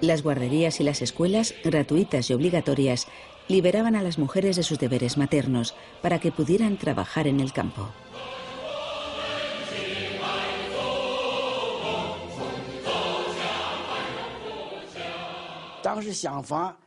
Las 0.00 0.22
guarderías 0.22 0.80
y 0.80 0.84
las 0.84 1.02
escuelas, 1.02 1.52
gratuitas 1.64 2.30
y 2.30 2.34
obligatorias, 2.34 3.08
liberaban 3.48 3.96
a 3.96 4.02
las 4.02 4.18
mujeres 4.18 4.56
de 4.56 4.62
sus 4.62 4.78
deberes 4.78 5.18
maternos 5.18 5.74
para 6.00 6.20
que 6.20 6.32
pudieran 6.32 6.76
trabajar 6.76 7.26
en 7.26 7.40
el 7.40 7.52
campo. 7.52 7.88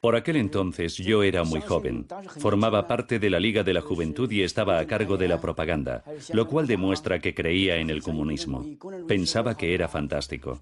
Por 0.01 0.15
aquel 0.15 0.35
entonces 0.37 0.97
yo 0.97 1.23
era 1.23 1.43
muy 1.43 1.61
joven. 1.61 2.07
Formaba 2.39 2.87
parte 2.87 3.19
de 3.19 3.29
la 3.29 3.39
Liga 3.39 3.63
de 3.63 3.73
la 3.73 3.81
Juventud 3.81 4.31
y 4.31 4.41
estaba 4.41 4.79
a 4.79 4.87
cargo 4.87 5.17
de 5.17 5.27
la 5.27 5.41
propaganda, 5.41 6.03
lo 6.33 6.47
cual 6.47 6.67
demuestra 6.67 7.19
que 7.19 7.33
creía 7.33 7.77
en 7.77 7.89
el 7.89 8.01
comunismo. 8.01 8.65
Pensaba 9.07 9.55
que 9.55 9.73
era 9.73 9.87
fantástico. 9.87 10.59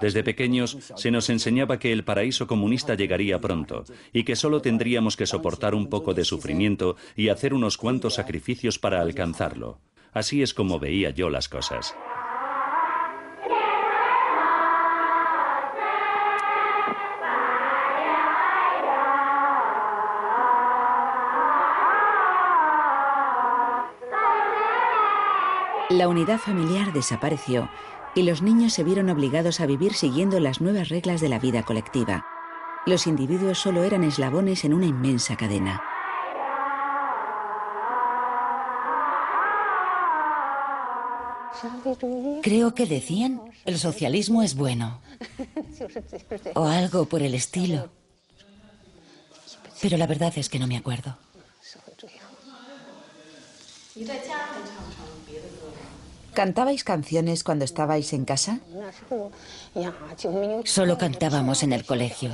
Desde 0.00 0.22
pequeños 0.22 0.78
se 0.96 1.10
nos 1.10 1.30
enseñaba 1.30 1.78
que 1.78 1.92
el 1.92 2.04
paraíso 2.04 2.46
comunista 2.46 2.94
llegaría 2.94 3.40
pronto 3.40 3.84
y 4.12 4.24
que 4.24 4.36
solo 4.36 4.60
tendríamos 4.60 5.16
que 5.16 5.26
soportar 5.26 5.74
un 5.74 5.88
poco 5.88 6.14
de 6.14 6.24
sufrimiento 6.24 6.96
y 7.16 7.28
hacer 7.28 7.54
unos 7.54 7.76
cuantos 7.76 8.14
sacrificios 8.14 8.78
para 8.78 9.00
alcanzarlo. 9.00 9.80
Así 10.12 10.42
es 10.42 10.54
como 10.54 10.78
veía 10.78 11.10
yo 11.10 11.28
las 11.28 11.48
cosas. 11.48 11.94
La 25.94 26.08
unidad 26.08 26.38
familiar 26.38 26.92
desapareció 26.92 27.70
y 28.16 28.24
los 28.24 28.42
niños 28.42 28.72
se 28.72 28.82
vieron 28.82 29.10
obligados 29.10 29.60
a 29.60 29.66
vivir 29.66 29.94
siguiendo 29.94 30.40
las 30.40 30.60
nuevas 30.60 30.88
reglas 30.88 31.20
de 31.20 31.28
la 31.28 31.38
vida 31.38 31.62
colectiva. 31.62 32.26
Los 32.84 33.06
individuos 33.06 33.58
solo 33.58 33.84
eran 33.84 34.02
eslabones 34.02 34.64
en 34.64 34.74
una 34.74 34.86
inmensa 34.86 35.36
cadena. 35.36 35.80
Creo 42.42 42.74
que 42.74 42.86
decían, 42.86 43.40
el 43.64 43.78
socialismo 43.78 44.42
es 44.42 44.56
bueno. 44.56 45.00
O 46.56 46.64
algo 46.64 47.04
por 47.04 47.22
el 47.22 47.34
estilo. 47.36 47.88
Pero 49.80 49.96
la 49.96 50.08
verdad 50.08 50.32
es 50.34 50.48
que 50.48 50.58
no 50.58 50.66
me 50.66 50.76
acuerdo. 50.76 51.16
¿Cantabais 56.34 56.82
canciones 56.84 57.44
cuando 57.44 57.64
estabais 57.64 58.12
en 58.12 58.24
casa? 58.24 58.60
Solo 60.64 60.98
cantábamos 60.98 61.62
en 61.62 61.72
el 61.72 61.84
colegio. 61.84 62.30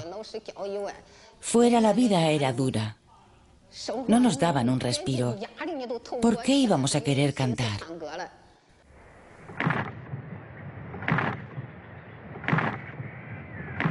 Fuera 1.41 1.81
la 1.81 1.93
vida 1.93 2.29
era 2.31 2.53
dura. 2.53 2.97
No 4.09 4.19
nos 4.19 4.39
daban 4.39 4.69
un 4.69 4.81
respiro. 4.81 5.37
¿Por 6.21 6.43
qué 6.43 6.53
íbamos 6.53 6.97
a 6.97 7.03
querer 7.03 7.35
cantar? 7.35 7.81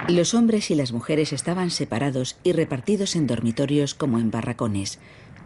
Los 0.09 0.33
hombres 0.33 0.71
y 0.71 0.75
las 0.75 0.91
mujeres 0.91 1.33
estaban 1.33 1.69
separados 1.69 2.37
y 2.43 2.53
repartidos 2.53 3.15
en 3.15 3.27
dormitorios 3.27 3.93
como 3.93 4.17
en 4.17 4.31
barracones. 4.31 4.97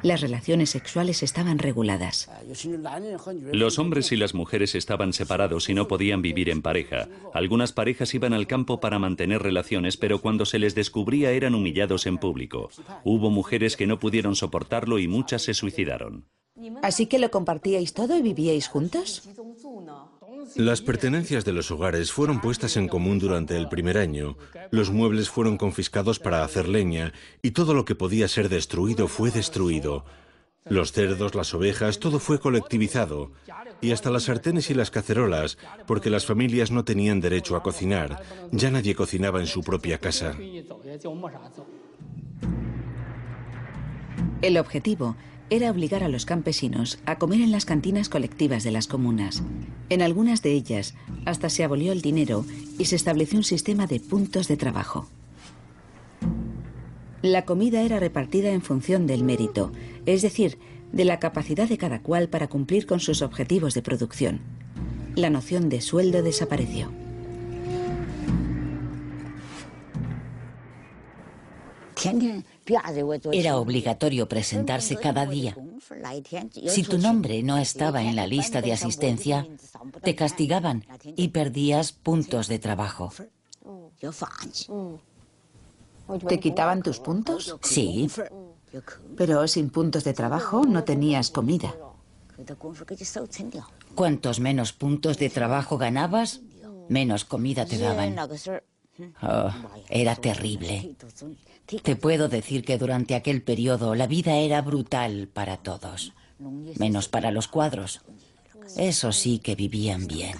Las 0.04 0.20
relaciones 0.20 0.70
sexuales 0.70 1.24
estaban 1.24 1.60
reguladas. 1.60 2.30
Los 3.54 3.80
hombres 3.80 4.12
y 4.12 4.18
las 4.18 4.34
mujeres 4.34 4.76
estaban 4.76 5.14
separados 5.14 5.70
y 5.70 5.74
no 5.74 5.88
podían 5.88 6.22
vivir 6.22 6.50
en 6.50 6.62
pareja. 6.62 7.08
Algunas 7.34 7.72
parejas 7.72 8.14
iban 8.14 8.34
al 8.34 8.46
campo 8.46 8.82
para 8.82 9.00
mantener 9.00 9.42
relaciones, 9.42 9.96
pero 9.96 10.20
cuando 10.20 10.46
se 10.46 10.60
les 10.60 10.76
descubría 10.76 11.32
eran 11.32 11.56
humillados 11.56 12.06
en 12.06 12.18
público. 12.18 12.70
Hubo 13.06 13.30
mujeres 13.30 13.78
que 13.78 13.88
no 13.88 13.98
pudieron 13.98 14.36
soportarlo 14.36 15.00
y 15.00 15.08
muchas 15.08 15.44
se 15.44 15.54
suicidaron. 15.54 16.26
¿Así 16.82 17.08
que 17.08 17.18
lo 17.18 17.32
compartíais 17.32 17.94
todo 17.94 18.18
y 18.18 18.22
vivíais 18.22 18.68
juntos? 18.68 19.28
Las 20.56 20.82
pertenencias 20.82 21.46
de 21.46 21.54
los 21.54 21.72
hogares 21.72 22.12
fueron 22.12 22.42
puestas 22.42 22.78
en 22.78 22.88
común 22.88 23.20
durante 23.20 23.58
el 23.58 23.70
primer 23.70 23.98
año, 23.98 24.38
los 24.72 24.92
muebles 24.92 25.30
fueron 25.30 25.58
confiscados 25.58 26.20
para 26.20 26.44
hacer 26.44 26.68
leña 26.68 27.14
y 27.42 27.52
todo 27.52 27.74
lo 27.74 27.86
que 27.86 27.96
podía 27.96 28.28
ser 28.28 28.50
destruido 28.50 29.08
fue 29.08 29.32
destruido. 29.32 30.06
Los 30.66 30.94
cerdos, 30.94 31.36
las 31.36 31.54
ovejas, 31.54 32.00
todo 32.00 32.20
fue 32.20 32.40
colectivizado, 32.40 33.32
y 33.82 33.92
hasta 33.92 34.10
las 34.10 34.24
sartenes 34.24 34.70
y 34.70 34.74
las 34.74 34.92
cacerolas, 34.92 35.58
porque 35.86 36.10
las 36.10 36.26
familias 36.26 36.72
no 36.72 36.86
tenían 36.86 37.20
derecho 37.20 37.58
a 37.58 37.64
cocinar, 37.64 38.24
ya 38.52 38.72
nadie 38.72 38.96
cocinaba 38.96 39.42
en 39.42 39.48
su 39.48 39.62
propia 39.62 39.98
casa. 39.98 40.38
El 44.42 44.58
objetivo 44.58 45.16
era 45.50 45.70
obligar 45.70 46.04
a 46.04 46.10
los 46.10 46.26
campesinos 46.26 47.00
a 47.06 47.18
comer 47.18 47.42
en 47.42 47.52
las 47.52 47.66
cantinas 47.66 48.10
colectivas 48.10 48.64
de 48.64 48.72
las 48.72 48.88
comunas. 48.88 49.44
En 49.90 50.02
algunas 50.02 50.42
de 50.42 50.52
ellas 50.54 50.96
hasta 51.26 51.50
se 51.50 51.64
abolió 51.64 51.92
el 51.92 52.02
dinero 52.02 52.46
y 52.78 52.86
se 52.86 52.96
estableció 52.96 53.38
un 53.38 53.44
sistema 53.44 53.88
de 53.88 54.00
puntos 54.00 54.48
de 54.48 54.58
trabajo. 54.58 55.08
La 57.22 57.46
comida 57.46 57.82
era 57.82 58.00
repartida 58.00 58.52
en 58.52 58.62
función 58.62 59.08
del 59.08 59.24
mérito, 59.24 59.72
es 60.06 60.22
decir, 60.22 60.60
de 60.92 61.06
la 61.06 61.20
capacidad 61.20 61.68
de 61.70 61.78
cada 61.78 62.02
cual 62.02 62.30
para 62.30 62.48
cumplir 62.48 62.86
con 62.86 63.00
sus 63.00 63.22
objetivos 63.22 63.74
de 63.74 63.82
producción. 63.82 64.42
La 65.16 65.30
noción 65.30 65.70
de 65.70 65.82
sueldo 65.82 66.22
desapareció. 66.22 66.92
Era 73.32 73.58
obligatorio 73.58 74.28
presentarse 74.28 74.96
cada 74.96 75.26
día. 75.26 75.56
Si 76.68 76.84
tu 76.84 76.98
nombre 76.98 77.44
no 77.44 77.58
estaba 77.58 78.02
en 78.02 78.16
la 78.16 78.28
lista 78.28 78.62
de 78.62 78.74
asistencia, 78.74 79.48
te 80.02 80.16
castigaban 80.16 80.86
y 81.16 81.30
perdías 81.30 81.92
puntos 81.92 82.48
de 82.48 82.60
trabajo. 82.60 83.12
¿Te 86.28 86.40
quitaban 86.40 86.82
tus 86.82 87.00
puntos? 87.00 87.56
Sí. 87.62 88.10
Pero 89.16 89.48
sin 89.48 89.70
puntos 89.70 90.04
de 90.04 90.14
trabajo 90.14 90.66
no 90.66 90.84
tenías 90.84 91.30
comida. 91.30 91.76
Cuantos 93.96 94.40
menos 94.40 94.74
puntos 94.74 95.18
de 95.18 95.30
trabajo 95.30 95.78
ganabas, 95.78 96.42
menos 96.90 97.26
comida 97.26 97.66
te 97.66 97.78
daban. 97.78 98.16
Oh, 99.22 99.50
era 99.90 100.16
terrible. 100.16 100.96
Te 101.82 101.96
puedo 101.96 102.28
decir 102.28 102.64
que 102.64 102.78
durante 102.78 103.16
aquel 103.16 103.42
periodo 103.42 103.96
la 103.96 104.08
vida 104.08 104.38
era 104.38 104.62
brutal 104.62 105.28
para 105.34 105.58
todos, 105.58 106.14
menos 106.78 107.08
para 107.08 107.32
los 107.32 107.48
cuadros. 107.48 108.02
Eso 108.78 109.12
sí 109.12 109.40
que 109.40 109.56
vivían 109.56 110.08
bien. 110.08 110.38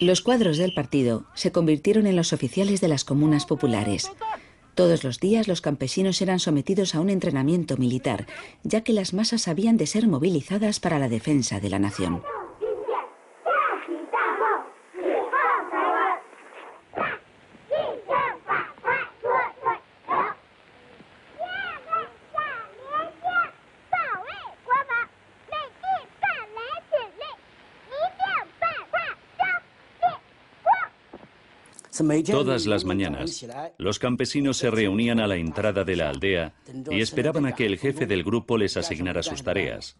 Los 0.00 0.20
cuadros 0.20 0.58
del 0.58 0.74
partido 0.74 1.24
se 1.34 1.52
convirtieron 1.52 2.06
en 2.06 2.16
los 2.16 2.32
oficiales 2.32 2.80
de 2.80 2.88
las 2.88 3.04
comunas 3.04 3.46
populares. 3.46 4.10
Todos 4.74 5.04
los 5.04 5.20
días 5.20 5.46
los 5.46 5.60
campesinos 5.60 6.20
eran 6.20 6.40
sometidos 6.40 6.94
a 6.94 7.00
un 7.00 7.08
entrenamiento 7.08 7.76
militar, 7.76 8.26
ya 8.64 8.82
que 8.82 8.92
las 8.92 9.14
masas 9.14 9.46
habían 9.46 9.76
de 9.76 9.86
ser 9.86 10.08
movilizadas 10.08 10.80
para 10.80 10.98
la 10.98 11.08
defensa 11.08 11.60
de 11.60 11.70
la 11.70 11.78
nación. 11.78 12.22
Todas 32.26 32.66
las 32.66 32.84
mañanas, 32.84 33.46
los 33.78 33.98
campesinos 33.98 34.56
se 34.56 34.70
reunían 34.70 35.20
a 35.20 35.26
la 35.26 35.36
entrada 35.36 35.84
de 35.84 35.96
la 35.96 36.10
aldea 36.10 36.54
y 36.90 37.00
esperaban 37.00 37.46
a 37.46 37.54
que 37.54 37.66
el 37.66 37.78
jefe 37.78 38.06
del 38.06 38.24
grupo 38.24 38.58
les 38.58 38.76
asignara 38.76 39.22
sus 39.22 39.44
tareas. 39.44 39.96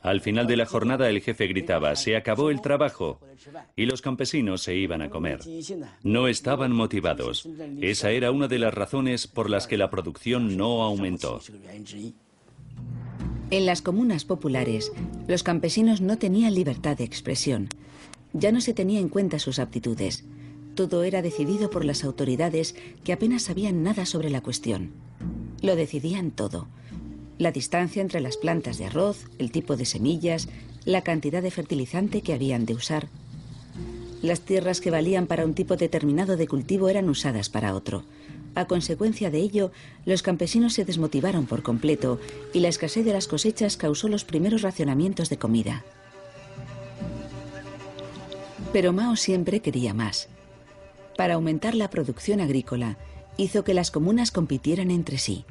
Al 0.00 0.20
final 0.20 0.46
de 0.46 0.56
la 0.56 0.66
jornada 0.66 1.08
el 1.08 1.20
jefe 1.20 1.46
gritaba, 1.46 1.96
se 1.96 2.16
acabó 2.16 2.50
el 2.50 2.60
trabajo, 2.60 3.20
y 3.74 3.86
los 3.86 4.02
campesinos 4.02 4.62
se 4.62 4.74
iban 4.74 5.02
a 5.02 5.10
comer. 5.10 5.40
No 6.02 6.28
estaban 6.28 6.72
motivados. 6.72 7.48
Esa 7.80 8.10
era 8.10 8.30
una 8.30 8.46
de 8.48 8.58
las 8.58 8.74
razones 8.74 9.26
por 9.26 9.48
las 9.48 9.66
que 9.66 9.76
la 9.76 9.90
producción 9.90 10.56
no 10.56 10.82
aumentó. 10.82 11.40
En 13.50 13.66
las 13.66 13.82
comunas 13.82 14.24
populares, 14.24 14.92
los 15.28 15.42
campesinos 15.42 16.00
no 16.00 16.18
tenían 16.18 16.54
libertad 16.54 16.96
de 16.96 17.04
expresión. 17.04 17.68
Ya 18.32 18.52
no 18.52 18.60
se 18.60 18.74
tenía 18.74 19.00
en 19.00 19.08
cuenta 19.08 19.38
sus 19.38 19.58
aptitudes. 19.58 20.24
Todo 20.76 21.04
era 21.04 21.22
decidido 21.22 21.70
por 21.70 21.86
las 21.86 22.04
autoridades 22.04 22.74
que 23.02 23.14
apenas 23.14 23.44
sabían 23.44 23.82
nada 23.82 24.04
sobre 24.04 24.28
la 24.28 24.42
cuestión. 24.42 24.90
Lo 25.62 25.74
decidían 25.74 26.30
todo. 26.30 26.68
La 27.38 27.50
distancia 27.50 28.02
entre 28.02 28.20
las 28.20 28.36
plantas 28.36 28.76
de 28.76 28.84
arroz, 28.84 29.24
el 29.38 29.50
tipo 29.50 29.78
de 29.78 29.86
semillas, 29.86 30.48
la 30.84 31.00
cantidad 31.00 31.42
de 31.42 31.50
fertilizante 31.50 32.20
que 32.20 32.34
habían 32.34 32.66
de 32.66 32.74
usar. 32.74 33.08
Las 34.20 34.42
tierras 34.42 34.82
que 34.82 34.90
valían 34.90 35.26
para 35.26 35.46
un 35.46 35.54
tipo 35.54 35.76
determinado 35.76 36.36
de 36.36 36.46
cultivo 36.46 36.90
eran 36.90 37.08
usadas 37.08 37.48
para 37.48 37.74
otro. 37.74 38.04
A 38.54 38.66
consecuencia 38.66 39.30
de 39.30 39.38
ello, 39.38 39.72
los 40.04 40.20
campesinos 40.22 40.74
se 40.74 40.84
desmotivaron 40.84 41.46
por 41.46 41.62
completo 41.62 42.20
y 42.52 42.60
la 42.60 42.68
escasez 42.68 43.06
de 43.06 43.14
las 43.14 43.28
cosechas 43.28 43.78
causó 43.78 44.08
los 44.08 44.26
primeros 44.26 44.60
racionamientos 44.60 45.30
de 45.30 45.38
comida. 45.38 45.84
Pero 48.74 48.92
Mao 48.92 49.16
siempre 49.16 49.60
quería 49.60 49.94
más 49.94 50.28
para 51.16 51.34
aumentar 51.34 51.74
la 51.74 51.90
producción 51.90 52.40
agrícola, 52.40 52.96
hizo 53.36 53.64
que 53.64 53.74
las 53.74 53.90
comunas 53.90 54.30
compitieran 54.30 54.90
entre 54.90 55.18
sí. 55.18 55.44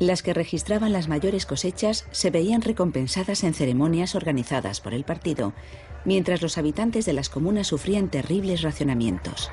Las 0.00 0.22
que 0.22 0.34
registraban 0.34 0.92
las 0.92 1.08
mayores 1.08 1.46
cosechas 1.46 2.06
se 2.10 2.30
veían 2.30 2.62
recompensadas 2.62 3.44
en 3.44 3.54
ceremonias 3.54 4.14
organizadas 4.14 4.80
por 4.80 4.92
el 4.92 5.04
partido, 5.04 5.52
mientras 6.04 6.42
los 6.42 6.58
habitantes 6.58 7.06
de 7.06 7.12
las 7.12 7.28
comunas 7.28 7.68
sufrían 7.68 8.08
terribles 8.08 8.62
racionamientos. 8.62 9.50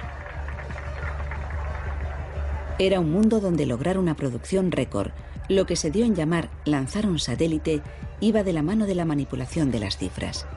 Era 2.80 3.00
un 3.00 3.12
mundo 3.12 3.40
donde 3.40 3.68
lograr 3.68 4.00
una 4.00 4.16
producción 4.16 4.72
récord, 4.72 5.12
lo 5.48 5.68
que 5.68 5.76
se 5.76 5.92
dio 5.92 6.06
en 6.06 6.16
llamar 6.16 6.50
lanzar 6.66 7.06
un 7.06 7.20
satélite, 7.20 7.82
iba 8.20 8.44
de 8.44 8.54
la 8.54 8.64
mano 8.64 8.88
de 8.88 8.96
la 8.96 9.06
manipulación 9.06 9.70
de 9.70 9.80
las 9.80 9.98
cifras. 9.98 10.48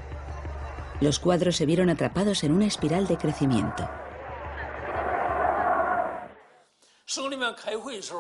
Los 1.01 1.19
cuadros 1.19 1.57
se 1.57 1.67
vieron 1.67 1.91
atrapados 1.91 2.45
en 2.45 2.53
una 2.53 2.67
espiral 2.67 3.07
de 3.07 3.19
crecimiento. 3.19 3.89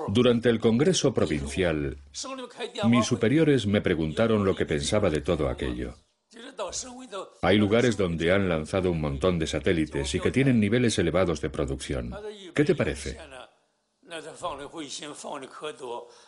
Durante 0.09 0.51
el 0.51 0.61
Congreso 0.61 1.14
Provincial, 1.14 1.97
mis 2.85 3.07
superiores 3.07 3.66
me 3.66 3.81
preguntaron 3.81 4.44
lo 4.44 4.55
que 4.55 4.66
pensaba 4.66 5.09
de 5.09 5.23
todo 5.23 5.49
aquello. 5.49 5.94
Hay 7.42 7.57
lugares 7.57 7.97
donde 7.97 8.33
han 8.33 8.49
lanzado 8.49 8.90
un 8.90 9.01
montón 9.01 9.38
de 9.38 9.47
satélites 9.47 10.14
y 10.14 10.20
que 10.20 10.31
tienen 10.31 10.61
niveles 10.61 10.99
elevados 10.99 11.40
de 11.40 11.51
producción. 11.51 12.14
¿Qué 12.55 12.64
te 12.64 12.75
parece? 12.75 13.18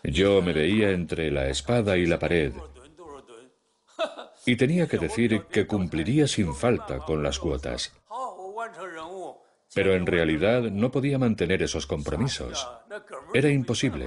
Yo 0.05 0.43
me 0.43 0.53
veía 0.53 0.91
entre 0.91 1.31
la 1.31 1.49
espada 1.49 1.97
y 1.97 2.07
la 2.07 2.19
pared 2.19 2.53
y 4.47 4.57
tenía 4.57 4.87
que 4.87 4.99
decir 4.99 5.45
que 5.45 5.67
cumpliría 5.67 6.27
sin 6.27 6.55
falta 6.55 6.99
con 7.01 7.23
las 7.23 7.39
cuotas 7.39 7.93
pero 9.77 9.95
en 9.95 10.07
realidad 10.07 10.63
no 10.63 10.91
podía 10.91 11.19
mantener 11.19 11.63
esos 11.63 11.87
compromisos. 11.87 12.67
Era 13.35 13.51
imposible. 13.51 14.07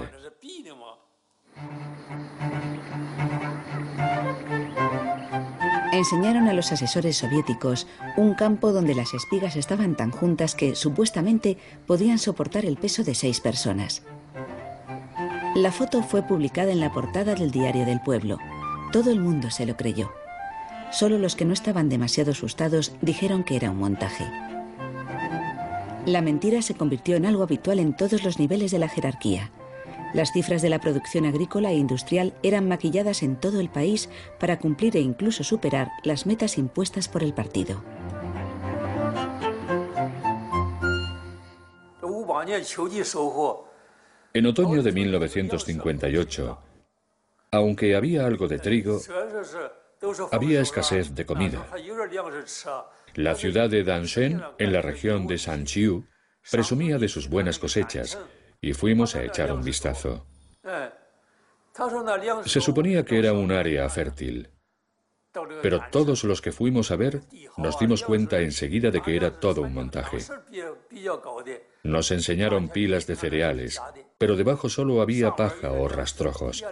Enseñaron 5.92 6.48
a 6.48 6.54
los 6.54 6.72
asesores 6.72 7.18
soviéticos 7.18 7.86
un 8.16 8.34
campo 8.34 8.72
donde 8.72 8.96
las 8.96 9.14
espigas 9.14 9.54
estaban 9.54 9.94
tan 9.94 10.10
juntas 10.10 10.56
que 10.56 10.74
supuestamente 10.74 11.56
podían 11.86 12.18
soportar 12.18 12.64
el 12.64 12.76
peso 12.76 13.04
de 13.04 13.14
seis 13.14 13.40
personas. 13.40 14.02
La 15.54 15.70
foto 15.70 16.02
fue 16.02 16.24
publicada 16.24 16.72
en 16.72 16.80
la 16.80 16.92
portada 16.92 17.36
del 17.36 17.52
diario 17.52 17.86
del 17.86 18.00
pueblo. 18.00 18.38
Todo 18.90 19.12
el 19.12 19.20
mundo 19.20 19.52
se 19.52 19.66
lo 19.66 19.76
creyó. 19.76 20.10
Solo 20.90 21.16
los 21.16 21.36
que 21.36 21.44
no 21.44 21.52
estaban 21.52 21.88
demasiado 21.88 22.32
asustados 22.32 22.92
dijeron 23.02 23.44
que 23.44 23.54
era 23.54 23.70
un 23.70 23.78
montaje. 23.78 24.49
La 26.06 26.22
mentira 26.22 26.62
se 26.62 26.74
convirtió 26.74 27.16
en 27.16 27.26
algo 27.26 27.42
habitual 27.42 27.78
en 27.78 27.94
todos 27.94 28.24
los 28.24 28.38
niveles 28.38 28.70
de 28.70 28.78
la 28.78 28.88
jerarquía. 28.88 29.50
Las 30.14 30.32
cifras 30.32 30.62
de 30.62 30.70
la 30.70 30.80
producción 30.80 31.24
agrícola 31.24 31.70
e 31.70 31.76
industrial 31.76 32.34
eran 32.42 32.66
maquilladas 32.66 33.22
en 33.22 33.36
todo 33.36 33.60
el 33.60 33.68
país 33.68 34.08
para 34.40 34.58
cumplir 34.58 34.96
e 34.96 35.00
incluso 35.00 35.44
superar 35.44 35.90
las 36.02 36.26
metas 36.26 36.58
impuestas 36.58 37.06
por 37.08 37.22
el 37.22 37.32
partido. 37.32 37.84
En 44.32 44.46
otoño 44.46 44.82
de 44.82 44.92
1958, 44.92 46.58
aunque 47.52 47.94
había 47.94 48.26
algo 48.26 48.48
de 48.48 48.58
trigo, 48.58 49.00
había 50.32 50.60
escasez 50.62 51.14
de 51.14 51.26
comida. 51.26 51.66
La 53.14 53.34
ciudad 53.34 53.68
de 53.68 53.84
Danshen, 53.84 54.42
en 54.58 54.72
la 54.72 54.82
región 54.82 55.26
de 55.26 55.38
Sanchiu, 55.38 56.06
presumía 56.50 56.98
de 56.98 57.08
sus 57.08 57.28
buenas 57.28 57.58
cosechas 57.58 58.18
y 58.60 58.72
fuimos 58.72 59.14
a 59.16 59.24
echar 59.24 59.52
un 59.52 59.62
vistazo. 59.62 60.26
Se 62.44 62.60
suponía 62.60 63.04
que 63.04 63.18
era 63.18 63.32
un 63.32 63.52
área 63.52 63.88
fértil, 63.88 64.50
pero 65.62 65.80
todos 65.90 66.24
los 66.24 66.40
que 66.42 66.52
fuimos 66.52 66.90
a 66.90 66.96
ver 66.96 67.22
nos 67.56 67.78
dimos 67.78 68.02
cuenta 68.02 68.40
enseguida 68.40 68.90
de 68.90 69.00
que 69.00 69.16
era 69.16 69.38
todo 69.38 69.62
un 69.62 69.72
montaje. 69.72 70.18
Nos 71.82 72.10
enseñaron 72.10 72.68
pilas 72.68 73.06
de 73.06 73.16
cereales, 73.16 73.80
pero 74.18 74.36
debajo 74.36 74.68
solo 74.68 75.00
había 75.00 75.36
paja 75.36 75.72
o 75.72 75.88
rastrojos. 75.88 76.64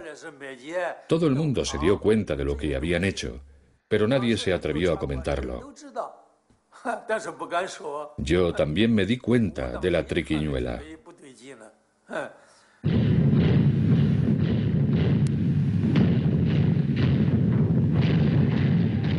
Todo 1.07 1.27
el 1.27 1.35
mundo 1.35 1.65
se 1.65 1.77
dio 1.77 1.99
cuenta 1.99 2.35
de 2.35 2.45
lo 2.45 2.57
que 2.57 2.75
habían 2.75 3.03
hecho, 3.03 3.41
pero 3.87 4.07
nadie 4.07 4.37
se 4.37 4.53
atrevió 4.53 4.93
a 4.93 4.99
comentarlo. 4.99 5.73
Yo 8.17 8.53
también 8.53 8.93
me 8.93 9.05
di 9.05 9.17
cuenta 9.17 9.79
de 9.79 9.91
la 9.91 10.05
triquiñuela. 10.05 10.81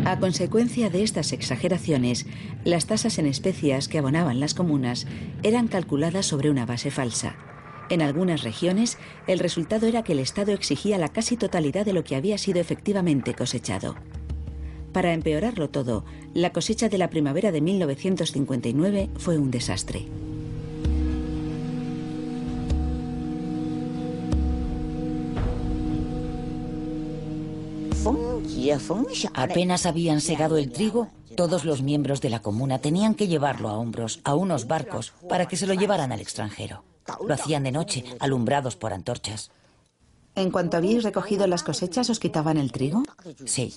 A 0.06 0.18
consecuencia 0.18 0.90
de 0.90 1.02
estas 1.02 1.32
exageraciones, 1.32 2.26
las 2.64 2.86
tasas 2.86 3.18
en 3.18 3.26
especias 3.26 3.86
que 3.86 3.98
abonaban 3.98 4.40
las 4.40 4.54
comunas 4.54 5.06
eran 5.42 5.68
calculadas 5.68 6.26
sobre 6.26 6.50
una 6.50 6.66
base 6.66 6.90
falsa. 6.90 7.36
En 7.90 8.02
algunas 8.02 8.42
regiones, 8.42 8.98
el 9.26 9.38
resultado 9.38 9.86
era 9.86 10.02
que 10.02 10.12
el 10.12 10.20
Estado 10.20 10.52
exigía 10.52 10.98
la 10.98 11.10
casi 11.10 11.36
totalidad 11.36 11.84
de 11.84 11.92
lo 11.92 12.02
que 12.02 12.16
había 12.16 12.38
sido 12.38 12.60
efectivamente 12.60 13.34
cosechado. 13.34 13.94
Para 14.92 15.12
empeorarlo 15.12 15.70
todo, 15.70 16.04
la 16.34 16.52
cosecha 16.52 16.88
de 16.88 16.98
la 16.98 17.10
primavera 17.10 17.52
de 17.52 17.60
1959 17.60 19.10
fue 19.16 19.38
un 19.38 19.50
desastre. 19.50 20.06
Apenas 29.34 29.86
habían 29.86 30.20
segado 30.20 30.56
el 30.56 30.70
trigo, 30.70 31.08
todos 31.36 31.64
los 31.64 31.82
miembros 31.82 32.20
de 32.20 32.30
la 32.30 32.42
comuna 32.42 32.78
tenían 32.78 33.14
que 33.14 33.28
llevarlo 33.28 33.68
a 33.68 33.78
hombros, 33.78 34.20
a 34.24 34.34
unos 34.34 34.66
barcos, 34.66 35.12
para 35.28 35.46
que 35.46 35.56
se 35.56 35.66
lo 35.66 35.74
llevaran 35.74 36.12
al 36.12 36.20
extranjero. 36.20 36.82
Lo 37.26 37.34
hacían 37.34 37.62
de 37.62 37.72
noche, 37.72 38.04
alumbrados 38.18 38.76
por 38.76 38.92
antorchas. 38.92 39.50
En 40.34 40.50
cuanto 40.50 40.76
habíais 40.76 41.02
recogido 41.02 41.46
las 41.46 41.62
cosechas, 41.62 42.08
¿os 42.10 42.20
quitaban 42.20 42.56
el 42.56 42.72
trigo? 42.72 43.02
Sí. 43.44 43.74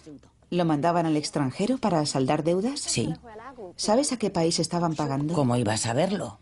¿Lo 0.49 0.65
mandaban 0.65 1.05
al 1.05 1.17
extranjero 1.17 1.77
para 1.77 2.05
saldar 2.05 2.43
deudas? 2.43 2.79
Sí. 2.79 3.13
¿Sabes 3.75 4.11
a 4.11 4.17
qué 4.17 4.29
país 4.29 4.59
estaban 4.59 4.95
pagando? 4.95 5.33
¿Cómo 5.33 5.55
ibas 5.57 5.85
a 5.85 5.93
verlo? 5.93 6.39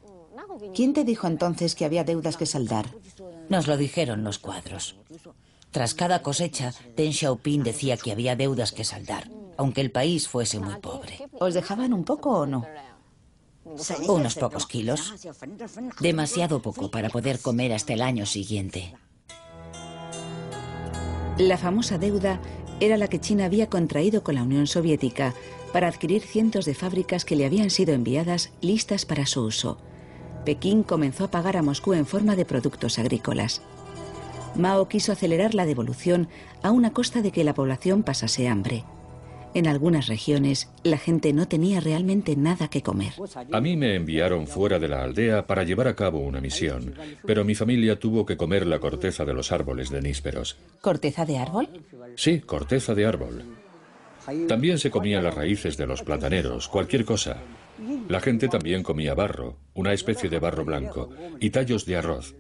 ¿Quién 0.76 0.94
te 0.94 1.04
dijo 1.04 1.28
entonces 1.28 1.76
que 1.76 1.86
había 1.86 2.04
deudas 2.04 2.38
que 2.38 2.46
saldar? 2.46 2.88
Nos 3.50 3.68
lo 3.68 3.78
dijeron 3.78 4.24
los 4.24 4.40
cuadros. 4.40 4.96
Tras 5.72 5.94
cada 5.94 6.22
cosecha, 6.22 6.74
Deng 6.96 7.14
Xiaoping 7.14 7.64
decía 7.64 7.98
que 7.98 8.12
había 8.12 8.36
deudas 8.36 8.72
que 8.72 8.84
saldar, 8.84 9.30
aunque 9.58 9.82
el 9.82 9.92
país 9.92 10.28
fuese 10.28 10.60
muy 10.60 10.76
pobre. 10.76 11.20
¿Os 11.40 11.54
dejaban 11.54 11.94
un 11.94 12.04
poco 12.04 12.32
o 12.32 12.46
no? 12.46 12.66
Unos 14.08 14.36
pocos 14.36 14.68
kilos. 14.68 15.14
Demasiado 16.00 16.62
poco 16.62 16.92
para 16.92 17.10
poder 17.10 17.40
comer 17.40 17.74
hasta 17.74 17.94
el 17.94 18.02
año 18.02 18.26
siguiente. 18.26 18.94
La 21.38 21.58
famosa 21.58 21.98
deuda 21.98 22.40
era 22.82 22.98
la 22.98 23.08
que 23.08 23.22
China 23.22 23.46
había 23.46 23.70
contraído 23.70 24.24
con 24.24 24.36
la 24.36 24.44
Unión 24.44 24.66
Soviética 24.68 25.36
para 25.72 25.88
adquirir 25.88 26.24
cientos 26.24 26.66
de 26.66 26.74
fábricas 26.74 27.24
que 27.24 27.36
le 27.36 27.46
habían 27.46 27.70
sido 27.70 27.94
enviadas 27.94 28.52
listas 28.60 29.06
para 29.06 29.28
su 29.28 29.44
uso. 29.44 29.78
Pekín 30.46 30.82
comenzó 30.82 31.26
a 31.26 31.32
pagar 31.32 31.56
a 31.58 31.62
Moscú 31.62 31.94
en 31.94 32.08
forma 32.08 32.36
de 32.36 32.44
productos 32.44 32.98
agrícolas. 32.98 33.62
Mao 34.56 34.90
quiso 34.90 35.12
acelerar 35.12 35.54
la 35.54 35.68
devolución 35.68 36.28
a 36.64 36.72
una 36.72 36.92
costa 36.92 37.22
de 37.22 37.32
que 37.32 37.44
la 37.44 37.54
población 37.54 38.02
pasase 38.02 38.48
hambre. 38.48 38.84
En 39.54 39.68
algunas 39.68 40.08
regiones, 40.08 40.70
la 40.84 40.98
gente 40.98 41.34
no 41.34 41.48
tenía 41.48 41.80
realmente 41.80 42.36
nada 42.36 42.70
que 42.70 42.82
comer. 42.82 43.14
A 43.52 43.60
mí 43.60 43.76
me 43.76 43.96
enviaron 43.96 44.48
fuera 44.48 44.80
de 44.80 44.88
la 44.88 45.04
aldea 45.04 45.46
para 45.46 45.64
llevar 45.64 45.88
a 45.88 45.96
cabo 45.96 46.20
una 46.20 46.40
misión, 46.40 46.96
pero 47.26 47.44
mi 47.44 47.56
familia 47.56 48.00
tuvo 48.00 48.26
que 48.26 48.38
comer 48.38 48.66
la 48.66 48.80
corteza 48.80 49.26
de 49.26 49.34
los 49.34 49.52
árboles 49.52 49.90
de 49.90 50.02
nísperos. 50.02 50.58
¿Corteza 50.80 51.26
de 51.26 51.38
árbol? 51.38 51.70
Sí, 52.16 52.40
corteza 52.40 52.96
de 52.96 53.06
árbol. 53.06 53.44
También 54.48 54.78
se 54.78 54.92
comían 54.92 55.24
las 55.24 55.34
raíces 55.34 55.78
de 55.78 55.88
los 55.88 56.04
plataneros, 56.04 56.68
cualquier 56.68 57.04
cosa. 57.06 57.38
La 58.08 58.20
gente 58.20 58.48
también 58.48 58.84
comía 58.84 59.16
barro, 59.16 59.58
una 59.74 59.94
especie 59.94 60.30
de 60.30 60.40
barro 60.40 60.64
blanco, 60.64 61.10
y 61.40 61.50
tallos 61.50 61.86
de 61.86 61.98
arroz. 61.98 62.36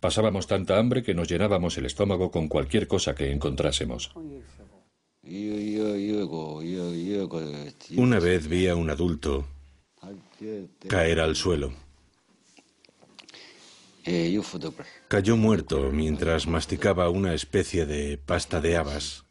Pasábamos 0.00 0.46
tanta 0.46 0.78
hambre 0.78 1.02
que 1.02 1.14
nos 1.14 1.28
llenábamos 1.28 1.78
el 1.78 1.86
estómago 1.86 2.30
con 2.30 2.48
cualquier 2.48 2.86
cosa 2.86 3.14
que 3.14 3.30
encontrásemos. 3.30 4.12
Una 7.96 8.18
vez 8.20 8.46
vi 8.46 8.68
a 8.68 8.76
un 8.76 8.90
adulto 8.90 9.46
caer 10.88 11.20
al 11.20 11.34
suelo. 11.34 11.72
Cayó 15.08 15.36
muerto 15.36 15.90
mientras 15.90 16.46
masticaba 16.46 17.08
una 17.08 17.32
especie 17.32 17.86
de 17.86 18.18
pasta 18.18 18.60
de 18.60 18.76
habas. 18.76 19.24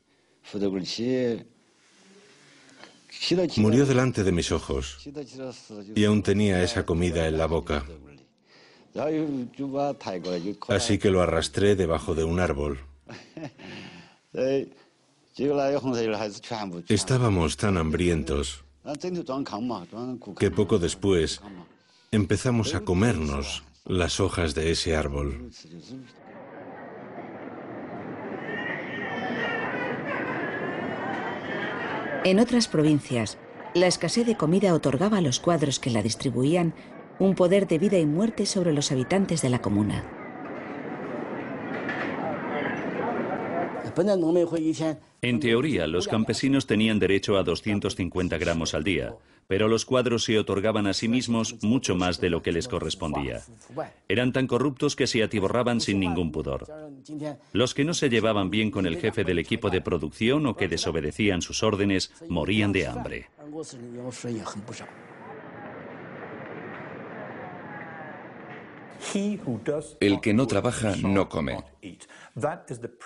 Murió 3.57 3.85
delante 3.85 4.23
de 4.23 4.31
mis 4.31 4.51
ojos 4.51 5.07
y 5.95 6.05
aún 6.05 6.23
tenía 6.23 6.63
esa 6.63 6.85
comida 6.85 7.27
en 7.27 7.37
la 7.37 7.45
boca. 7.45 7.85
Así 10.69 10.97
que 10.97 11.09
lo 11.11 11.21
arrastré 11.21 11.75
debajo 11.75 12.15
de 12.15 12.23
un 12.23 12.39
árbol. 12.39 12.79
Estábamos 16.89 17.57
tan 17.57 17.77
hambrientos 17.77 18.63
que 20.37 20.51
poco 20.51 20.77
después 20.77 21.41
empezamos 22.11 22.75
a 22.75 22.81
comernos 22.81 23.63
las 23.85 24.19
hojas 24.19 24.53
de 24.53 24.71
ese 24.71 24.95
árbol. 24.95 25.49
En 32.23 32.39
otras 32.39 32.67
provincias, 32.67 33.37
la 33.73 33.87
escasez 33.87 34.27
de 34.27 34.37
comida 34.37 34.73
otorgaba 34.73 35.17
a 35.17 35.21
los 35.21 35.39
cuadros 35.39 35.79
que 35.79 35.89
la 35.89 36.03
distribuían 36.03 36.73
un 37.19 37.35
poder 37.35 37.67
de 37.67 37.79
vida 37.79 37.97
y 37.97 38.05
muerte 38.05 38.45
sobre 38.45 38.71
los 38.71 38.91
habitantes 38.91 39.41
de 39.41 39.49
la 39.49 39.61
comuna. 39.61 40.03
En 45.23 45.39
teoría, 45.39 45.87
los 45.87 46.09
campesinos 46.09 46.67
tenían 46.67 46.99
derecho 46.99 47.37
a 47.37 47.43
250 47.43 48.37
gramos 48.37 48.73
al 48.73 48.83
día, 48.83 49.15
pero 49.47 49.69
los 49.69 49.85
cuadros 49.85 50.25
se 50.25 50.37
otorgaban 50.37 50.85
a 50.85 50.93
sí 50.93 51.07
mismos 51.07 51.63
mucho 51.63 51.95
más 51.95 52.19
de 52.19 52.29
lo 52.29 52.41
que 52.41 52.51
les 52.51 52.67
correspondía. 52.67 53.41
Eran 54.09 54.33
tan 54.33 54.47
corruptos 54.47 54.97
que 54.97 55.07
se 55.07 55.23
atiborraban 55.23 55.79
sin 55.79 56.01
ningún 56.01 56.33
pudor. 56.33 56.67
Los 57.53 57.73
que 57.73 57.85
no 57.85 57.93
se 57.93 58.09
llevaban 58.09 58.49
bien 58.49 58.69
con 58.69 58.85
el 58.85 58.97
jefe 58.97 59.23
del 59.23 59.39
equipo 59.39 59.69
de 59.69 59.79
producción 59.79 60.45
o 60.45 60.57
que 60.57 60.67
desobedecían 60.67 61.41
sus 61.41 61.63
órdenes 61.63 62.11
morían 62.27 62.73
de 62.73 62.87
hambre. 62.87 63.29
El 70.01 70.21
que 70.21 70.33
no 70.33 70.47
trabaja 70.47 70.95
no 70.97 71.29
come. 71.29 71.63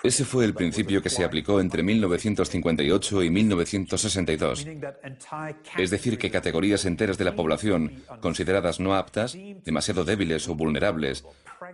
Ese 0.02 0.24
fue 0.24 0.46
el 0.46 0.54
principio 0.54 1.02
que 1.02 1.10
se 1.10 1.22
aplicó 1.24 1.60
entre 1.60 1.82
1958 1.82 3.22
y 3.22 3.30
1962. 3.30 4.66
Es 5.76 5.90
decir, 5.90 6.18
que 6.18 6.30
categorías 6.30 6.86
enteras 6.86 7.18
de 7.18 7.24
la 7.24 7.36
población, 7.36 8.04
consideradas 8.20 8.80
no 8.80 8.94
aptas, 8.94 9.36
demasiado 9.64 10.04
débiles 10.04 10.48
o 10.48 10.54
vulnerables, 10.54 11.24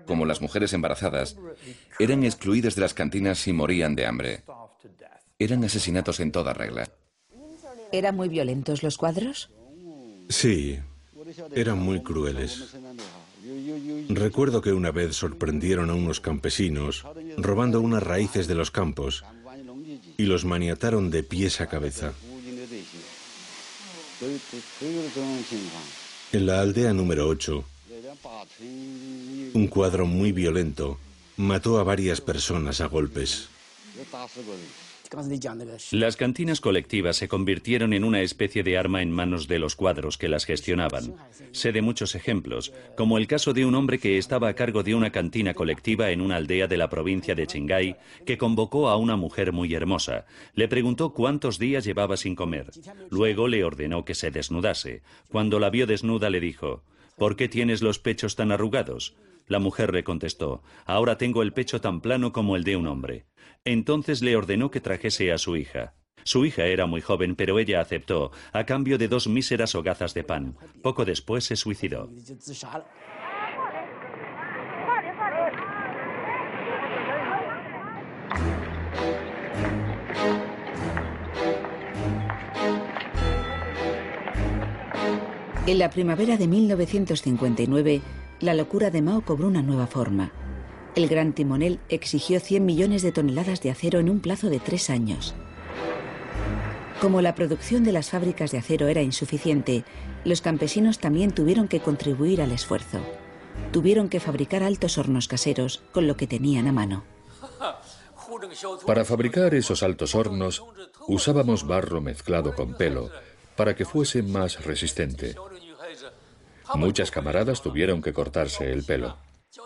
como 0.07 0.27
las 0.27 0.41
mujeres 0.41 0.73
embarazadas, 0.73 1.37
eran 2.01 2.25
excluidas 2.25 2.75
de 2.75 2.81
las 2.81 2.95
cantinas 2.95 3.47
y 3.47 3.53
morían 3.53 3.95
de 3.95 4.07
hambre. 4.07 4.43
Eran 5.39 5.63
asesinatos 5.63 6.19
en 6.21 6.33
toda 6.33 6.55
regla. 6.55 6.89
¿Eran 7.93 8.17
muy 8.17 8.29
violentos 8.29 8.83
los 8.83 8.99
cuadros? 8.99 9.51
Sí, 10.29 10.81
eran 11.55 11.79
muy 11.79 12.03
crueles. 12.03 12.75
Recuerdo 14.09 14.63
que 14.63 14.73
una 14.73 14.91
vez 14.91 15.17
sorprendieron 15.17 15.91
a 15.91 15.95
unos 15.95 16.21
campesinos 16.21 17.05
robando 17.37 17.81
unas 17.81 18.03
raíces 18.03 18.47
de 18.47 18.55
los 18.55 18.71
campos 18.71 19.25
y 20.17 20.25
los 20.25 20.45
maniataron 20.45 21.11
de 21.11 21.23
pies 21.23 21.61
a 21.61 21.67
cabeza. 21.67 22.13
En 26.33 26.47
la 26.47 26.61
aldea 26.61 26.93
número 26.93 27.29
8, 27.29 27.65
un 29.55 29.67
cuadro 29.69 30.07
muy 30.07 30.33
violento 30.33 30.99
mató 31.37 31.79
a 31.79 31.85
varias 31.85 32.21
personas 32.21 32.81
a 32.81 32.87
golpes. 32.87 33.49
Las 35.93 36.17
cantinas 36.17 36.61
colectivas 36.61 37.17
se 37.17 37.29
convirtieron 37.29 37.93
en 37.93 38.05
una 38.05 38.23
especie 38.23 38.63
de 38.63 38.77
arma 38.77 39.03
en 39.03 39.11
manos 39.11 39.49
de 39.49 39.59
los 39.59 39.77
cuadros 39.77 40.19
que 40.19 40.29
las 40.29 40.45
gestionaban. 40.45 41.15
Sé 41.53 41.73
de 41.73 41.83
muchos 41.83 42.15
ejemplos, 42.15 42.73
como 42.97 43.19
el 43.19 43.27
caso 43.27 43.53
de 43.53 43.65
un 43.65 43.75
hombre 43.75 43.99
que 43.99 44.19
estaba 44.19 44.49
a 44.49 44.55
cargo 44.55 44.83
de 44.83 44.95
una 44.95 45.11
cantina 45.11 45.55
colectiva 45.55 46.11
en 46.11 46.21
una 46.21 46.37
aldea 46.37 46.67
de 46.67 46.77
la 46.77 46.91
provincia 46.91 47.35
de 47.35 47.47
Chingai, 47.47 47.97
que 48.27 48.39
convocó 48.39 48.89
a 48.89 48.97
una 48.97 49.17
mujer 49.17 49.53
muy 49.53 49.75
hermosa. 49.75 50.27
Le 50.55 50.69
preguntó 50.69 51.13
cuántos 51.13 51.59
días 51.59 51.85
llevaba 51.85 52.17
sin 52.17 52.35
comer. 52.35 52.71
Luego 53.11 53.49
le 53.49 53.65
ordenó 53.65 54.05
que 54.05 54.15
se 54.15 54.31
desnudase. 54.31 55.03
Cuando 55.29 55.59
la 55.59 55.71
vio 55.71 55.87
desnuda 55.87 56.31
le 56.31 56.41
dijo, 56.41 56.83
¿Por 57.17 57.37
qué 57.37 57.49
tienes 57.49 57.83
los 57.83 57.99
pechos 57.99 58.35
tan 58.35 58.51
arrugados? 58.51 59.15
La 59.47 59.59
mujer 59.59 59.93
le 59.93 60.05
contestó, 60.05 60.63
Ahora 60.87 61.19
tengo 61.19 61.43
el 61.43 61.53
pecho 61.53 61.81
tan 61.81 62.01
plano 62.01 62.33
como 62.33 62.57
el 62.57 62.65
de 62.65 62.77
un 62.77 62.87
hombre. 62.87 63.27
Entonces 63.67 64.21
le 64.21 64.37
ordenó 64.37 64.71
que 64.71 64.81
trajese 64.81 65.33
a 65.33 65.39
su 65.39 65.57
hija. 65.57 65.95
Su 66.23 66.45
hija 66.45 66.65
era 66.67 66.87
muy 66.87 67.01
joven, 67.01 67.35
pero 67.35 67.59
ella 67.59 67.81
aceptó, 67.81 68.31
a 68.53 68.65
cambio 68.65 68.99
de 68.99 69.09
dos 69.09 69.27
míseras 69.27 69.75
hogazas 69.75 70.13
de 70.13 70.23
pan. 70.23 70.57
Poco 70.83 71.05
después 71.05 71.45
se 71.45 71.57
suicidó. 71.57 72.11
En 85.67 85.79
la 85.79 85.89
primavera 85.89 86.37
de 86.37 86.47
1959, 86.47 88.03
la 88.41 88.53
locura 88.53 88.91
de 88.91 89.01
Mao 89.01 89.23
cobró 89.23 89.49
una 89.49 89.63
nueva 89.63 89.87
forma. 89.87 90.44
El 90.95 91.09
gran 91.09 91.33
timonel 91.33 91.81
exigió 91.89 92.39
100 92.39 92.65
millones 92.65 93.03
de 93.03 93.11
toneladas 93.11 93.61
de 93.61 93.71
acero 93.71 93.99
en 93.99 94.09
un 94.09 94.21
plazo 94.21 94.49
de 94.49 94.61
tres 94.61 94.91
años. 94.91 95.35
Como 97.01 97.21
la 97.21 97.35
producción 97.35 97.83
de 97.83 97.93
las 97.93 98.11
fábricas 98.11 98.53
de 98.53 98.59
acero 98.59 98.87
era 98.87 99.03
insuficiente, 99.03 99.85
los 100.25 100.41
campesinos 100.41 101.01
también 101.01 101.33
tuvieron 101.33 101.67
que 101.67 101.81
contribuir 101.81 102.41
al 102.41 102.53
esfuerzo. 102.53 103.01
Tuvieron 103.73 104.09
que 104.09 104.21
fabricar 104.21 104.63
altos 104.63 104.97
hornos 104.97 105.27
caseros 105.27 105.83
con 105.93 106.07
lo 106.07 106.17
que 106.17 106.29
tenían 106.29 106.69
a 106.69 106.73
mano. 106.73 107.05
Para 108.87 109.05
fabricar 109.05 109.55
esos 109.55 109.83
altos 109.83 110.15
hornos 110.15 110.63
usábamos 111.09 111.67
barro 111.67 112.01
mezclado 112.01 112.55
con 112.55 112.75
pelo 112.75 113.11
para 113.57 113.75
que 113.75 113.85
fuese 113.85 114.23
más 114.23 114.65
resistente. 114.65 115.35
Muchas 116.75 117.11
camaradas 117.11 117.63
tuvieron 117.63 118.01
que 118.01 118.13
cortarse 118.13 118.73
el 118.73 118.85
pelo. 118.85 119.17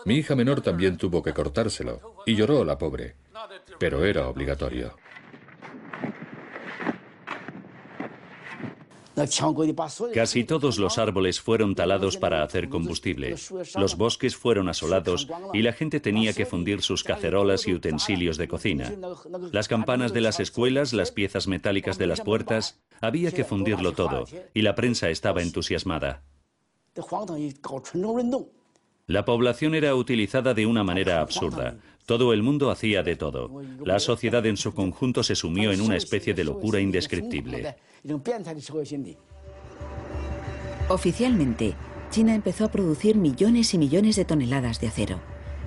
Mi 0.05 0.15
hija 0.15 0.35
menor 0.35 0.61
también 0.61 0.97
tuvo 0.97 1.23
que 1.23 1.33
cortárselo 1.33 2.15
y 2.25 2.35
lloró 2.35 2.63
la 2.63 2.77
pobre, 2.77 3.15
pero 3.79 4.05
era 4.05 4.27
obligatorio. 4.27 4.95
Casi 10.13 10.43
todos 10.45 10.77
los 10.77 10.97
árboles 10.97 11.41
fueron 11.41 11.75
talados 11.75 12.15
para 12.15 12.41
hacer 12.41 12.69
combustible. 12.69 13.35
Los 13.75 13.97
bosques 13.97 14.37
fueron 14.37 14.69
asolados 14.69 15.27
y 15.53 15.61
la 15.61 15.73
gente 15.73 15.99
tenía 15.99 16.31
que 16.31 16.45
fundir 16.45 16.81
sus 16.81 17.03
cacerolas 17.03 17.67
y 17.67 17.73
utensilios 17.73 18.37
de 18.37 18.47
cocina. 18.47 18.93
Las 19.51 19.67
campanas 19.67 20.13
de 20.13 20.21
las 20.21 20.39
escuelas, 20.39 20.93
las 20.93 21.11
piezas 21.11 21.47
metálicas 21.47 21.97
de 21.97 22.07
las 22.07 22.21
puertas, 22.21 22.79
había 23.01 23.31
que 23.31 23.43
fundirlo 23.43 23.91
todo 23.91 24.25
y 24.53 24.61
la 24.61 24.75
prensa 24.75 25.09
estaba 25.09 25.41
entusiasmada. 25.41 26.23
La 29.09 29.25
población 29.25 29.73
era 29.73 29.95
utilizada 29.95 30.53
de 30.53 30.67
una 30.67 30.83
manera 30.83 31.19
absurda. 31.19 31.77
Todo 32.05 32.31
el 32.31 32.43
mundo 32.43 32.69
hacía 32.69 33.01
de 33.01 33.15
todo. 33.15 33.49
La 33.83 33.97
sociedad 33.97 34.45
en 34.45 34.55
su 34.55 34.75
conjunto 34.75 35.23
se 35.23 35.33
sumió 35.33 35.71
en 35.71 35.81
una 35.81 35.95
especie 35.95 36.35
de 36.35 36.43
locura 36.43 36.79
indescriptible. 36.79 37.75
Oficialmente, 40.89 41.73
China 42.11 42.35
empezó 42.35 42.65
a 42.65 42.71
producir 42.71 43.15
millones 43.15 43.73
y 43.73 43.79
millones 43.79 44.15
de 44.15 44.25
toneladas 44.25 44.79
de 44.79 44.89
acero. 44.89 45.19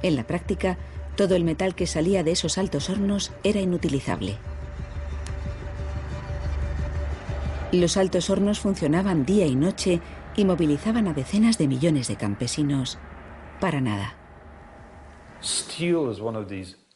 En 0.05 0.15
la 0.15 0.25
práctica, 0.25 0.79
todo 1.17 1.35
el 1.35 1.43
metal 1.43 1.75
que 1.75 1.89
salía 1.89 2.23
de 2.23 2.31
esos 2.31 2.59
altos 2.59 2.91
hornos 2.91 3.33
era 3.43 3.61
inutilizable. 3.61 4.37
Los 7.73 7.97
altos 7.97 8.31
hornos 8.31 8.61
funcionaban 8.61 9.27
día 9.27 9.47
y 9.47 9.57
noche 9.57 10.01
y 10.37 10.45
movilizaban 10.45 11.09
a 11.09 11.13
decenas 11.13 11.59
de 11.59 11.67
millones 11.67 12.07
de 12.07 12.15
campesinos 12.15 13.01
para 13.63 13.81
nada. 13.81 14.17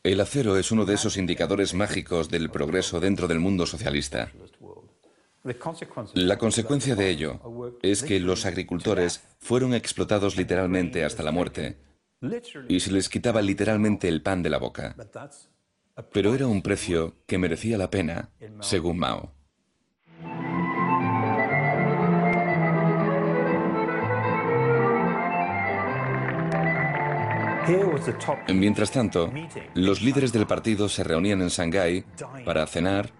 El 0.02 0.20
acero 0.20 0.57
es 0.57 0.72
uno 0.72 0.85
de 0.85 0.94
esos 0.94 1.16
indicadores 1.16 1.74
mágicos 1.74 2.29
del 2.29 2.50
progreso 2.50 2.98
dentro 2.98 3.29
del 3.29 3.38
mundo 3.38 3.66
socialista. 3.66 4.33
La 6.14 6.38
consecuencia 6.38 6.96
de 6.96 7.09
ello 7.09 7.79
es 7.83 8.02
que 8.02 8.18
los 8.18 8.46
agricultores 8.46 9.22
fueron 9.38 9.74
explotados 9.74 10.37
literalmente 10.37 11.05
hasta 11.05 11.22
la 11.22 11.31
muerte 11.31 11.79
y 12.68 12.81
se 12.81 12.90
les 12.90 13.09
quitaba 13.09 13.42
literalmente 13.42 14.09
el 14.09 14.22
pan 14.22 14.42
de 14.42 14.50
la 14.50 14.59
boca. 14.59 14.96
Pero 16.12 16.35
era 16.35 16.48
un 16.48 16.62
precio 16.62 17.14
que 17.26 17.38
merecía 17.38 17.79
la 17.79 17.90
pena, 17.90 18.31
según 18.61 18.98
Mao. 18.98 19.36
Mientras 28.48 28.90
tanto, 28.90 29.31
los 29.74 30.02
líderes 30.02 30.33
del 30.33 30.46
partido 30.46 30.88
se 30.88 31.05
reunían 31.05 31.42
en 31.42 31.48
Shanghái 31.48 32.05
para 32.44 32.66
cenar, 32.66 33.11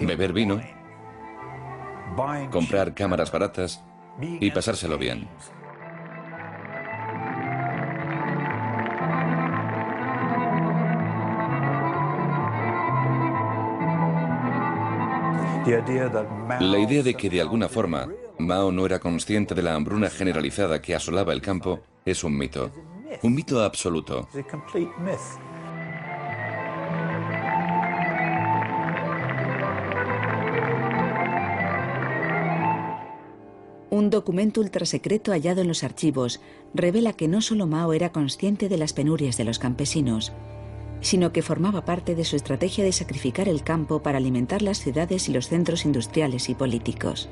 beber 0.00 0.32
vino, 0.32 0.60
comprar 2.50 2.94
cámaras 2.94 3.32
baratas 3.32 3.82
y 4.20 4.50
pasárselo 4.50 4.98
bien. 4.98 5.28
La 16.60 16.78
idea 16.78 17.02
de 17.02 17.14
que 17.14 17.30
de 17.30 17.40
alguna 17.40 17.68
forma 17.68 18.08
Mao 18.38 18.72
no 18.72 18.86
era 18.86 18.98
consciente 18.98 19.54
de 19.54 19.62
la 19.62 19.74
hambruna 19.74 20.10
generalizada 20.10 20.80
que 20.80 20.94
asolaba 20.94 21.32
el 21.32 21.42
campo 21.42 21.80
es 22.04 22.24
un 22.24 22.36
mito. 22.36 22.72
Un 23.22 23.34
mito 23.34 23.62
absoluto. 23.62 24.28
Un 33.90 34.08
documento 34.08 34.60
ultrasecreto 34.60 35.32
hallado 35.32 35.60
en 35.60 35.68
los 35.68 35.82
archivos 35.82 36.40
revela 36.72 37.12
que 37.12 37.26
no 37.26 37.42
solo 37.42 37.66
Mao 37.66 37.92
era 37.92 38.12
consciente 38.12 38.68
de 38.68 38.78
las 38.78 38.92
penurias 38.92 39.36
de 39.36 39.44
los 39.44 39.58
campesinos, 39.58 40.32
sino 41.00 41.32
que 41.32 41.42
formaba 41.42 41.84
parte 41.84 42.14
de 42.14 42.24
su 42.24 42.36
estrategia 42.36 42.84
de 42.84 42.92
sacrificar 42.92 43.48
el 43.48 43.64
campo 43.64 44.02
para 44.02 44.18
alimentar 44.18 44.62
las 44.62 44.78
ciudades 44.78 45.28
y 45.28 45.32
los 45.32 45.48
centros 45.48 45.84
industriales 45.84 46.48
y 46.48 46.54
políticos. 46.54 47.28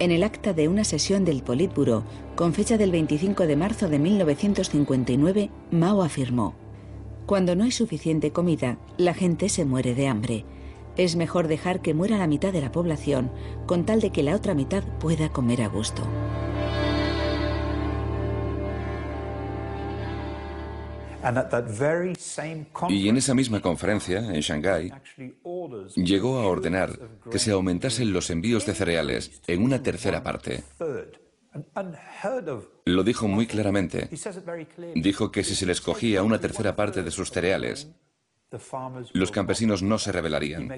En 0.00 0.12
el 0.12 0.22
acta 0.22 0.54
de 0.54 0.66
una 0.66 0.82
sesión 0.84 1.26
del 1.26 1.42
Politburo, 1.42 2.04
con 2.34 2.54
fecha 2.54 2.78
del 2.78 2.90
25 2.90 3.46
de 3.46 3.54
marzo 3.54 3.90
de 3.90 3.98
1959, 3.98 5.50
Mao 5.70 6.02
afirmó, 6.02 6.54
Cuando 7.26 7.54
no 7.54 7.64
hay 7.64 7.70
suficiente 7.70 8.32
comida, 8.32 8.78
la 8.96 9.12
gente 9.12 9.50
se 9.50 9.66
muere 9.66 9.94
de 9.94 10.08
hambre. 10.08 10.46
Es 10.96 11.16
mejor 11.16 11.48
dejar 11.48 11.82
que 11.82 11.92
muera 11.92 12.16
la 12.16 12.26
mitad 12.26 12.50
de 12.50 12.62
la 12.62 12.72
población 12.72 13.30
con 13.66 13.84
tal 13.84 14.00
de 14.00 14.08
que 14.08 14.22
la 14.22 14.34
otra 14.34 14.54
mitad 14.54 14.82
pueda 15.00 15.28
comer 15.28 15.60
a 15.60 15.68
gusto. 15.68 16.00
Y 22.88 23.08
en 23.08 23.16
esa 23.16 23.34
misma 23.34 23.60
conferencia, 23.60 24.18
en 24.18 24.40
Shanghái, 24.40 24.92
llegó 25.96 26.38
a 26.38 26.46
ordenar 26.46 26.98
que 27.30 27.38
se 27.38 27.50
aumentasen 27.50 28.12
los 28.12 28.30
envíos 28.30 28.66
de 28.66 28.74
cereales 28.74 29.42
en 29.46 29.62
una 29.62 29.82
tercera 29.82 30.22
parte. 30.22 30.62
Lo 32.84 33.02
dijo 33.02 33.28
muy 33.28 33.46
claramente. 33.46 34.08
Dijo 34.94 35.32
que 35.32 35.44
si 35.44 35.54
se 35.54 35.66
les 35.66 35.80
cogía 35.80 36.22
una 36.22 36.40
tercera 36.40 36.76
parte 36.76 37.02
de 37.02 37.10
sus 37.10 37.30
cereales, 37.30 37.88
los 39.12 39.30
campesinos 39.30 39.82
no 39.82 39.98
se 39.98 40.12
rebelarían. 40.12 40.70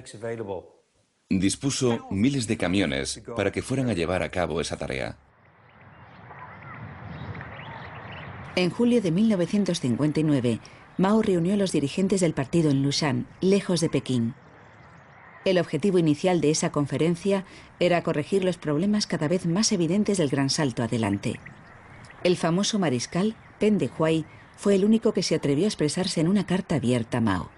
Dispuso 1.29 2.07
miles 2.11 2.47
de 2.47 2.57
camiones 2.57 3.21
para 3.35 3.51
que 3.51 3.61
fueran 3.61 3.89
a 3.89 3.93
llevar 3.93 4.23
a 4.23 4.29
cabo 4.29 4.61
esa 4.61 4.77
tarea. 4.77 5.17
En 8.55 8.69
julio 8.69 9.01
de 9.01 9.11
1959, 9.11 10.59
Mao 10.97 11.23
reunió 11.23 11.55
a 11.55 11.57
los 11.57 11.71
dirigentes 11.71 12.21
del 12.21 12.35
partido 12.35 12.69
en 12.69 12.83
Lushan, 12.83 13.25
lejos 13.41 13.81
de 13.81 13.89
Pekín. 13.89 14.35
El 15.43 15.57
objetivo 15.57 15.97
inicial 15.97 16.39
de 16.39 16.51
esa 16.51 16.71
conferencia 16.71 17.45
era 17.79 18.03
corregir 18.03 18.43
los 18.43 18.59
problemas 18.59 19.07
cada 19.07 19.27
vez 19.27 19.47
más 19.47 19.71
evidentes 19.71 20.19
del 20.19 20.29
gran 20.29 20.51
salto 20.51 20.83
adelante. 20.83 21.39
El 22.23 22.37
famoso 22.37 22.77
mariscal, 22.77 23.35
Pen 23.59 23.79
de 23.79 23.89
Huai, 23.97 24.23
fue 24.55 24.75
el 24.75 24.85
único 24.85 25.13
que 25.13 25.23
se 25.23 25.33
atrevió 25.33 25.65
a 25.65 25.69
expresarse 25.69 26.21
en 26.21 26.27
una 26.27 26.45
carta 26.45 26.75
abierta 26.75 27.17
a 27.17 27.21
Mao. 27.21 27.49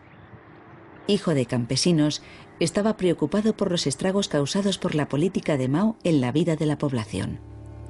Hijo 1.07 1.33
de 1.33 1.45
campesinos, 1.45 2.23
estaba 2.61 2.95
preocupado 2.95 3.57
por 3.57 3.69
los 3.69 3.85
estragos 3.85 4.29
causados 4.29 4.77
por 4.77 4.95
la 4.95 5.09
política 5.09 5.57
de 5.57 5.67
Mao 5.67 5.97
en 6.05 6.21
la 6.21 6.31
vida 6.31 6.55
de 6.55 6.65
la 6.65 6.77
población. 6.77 7.41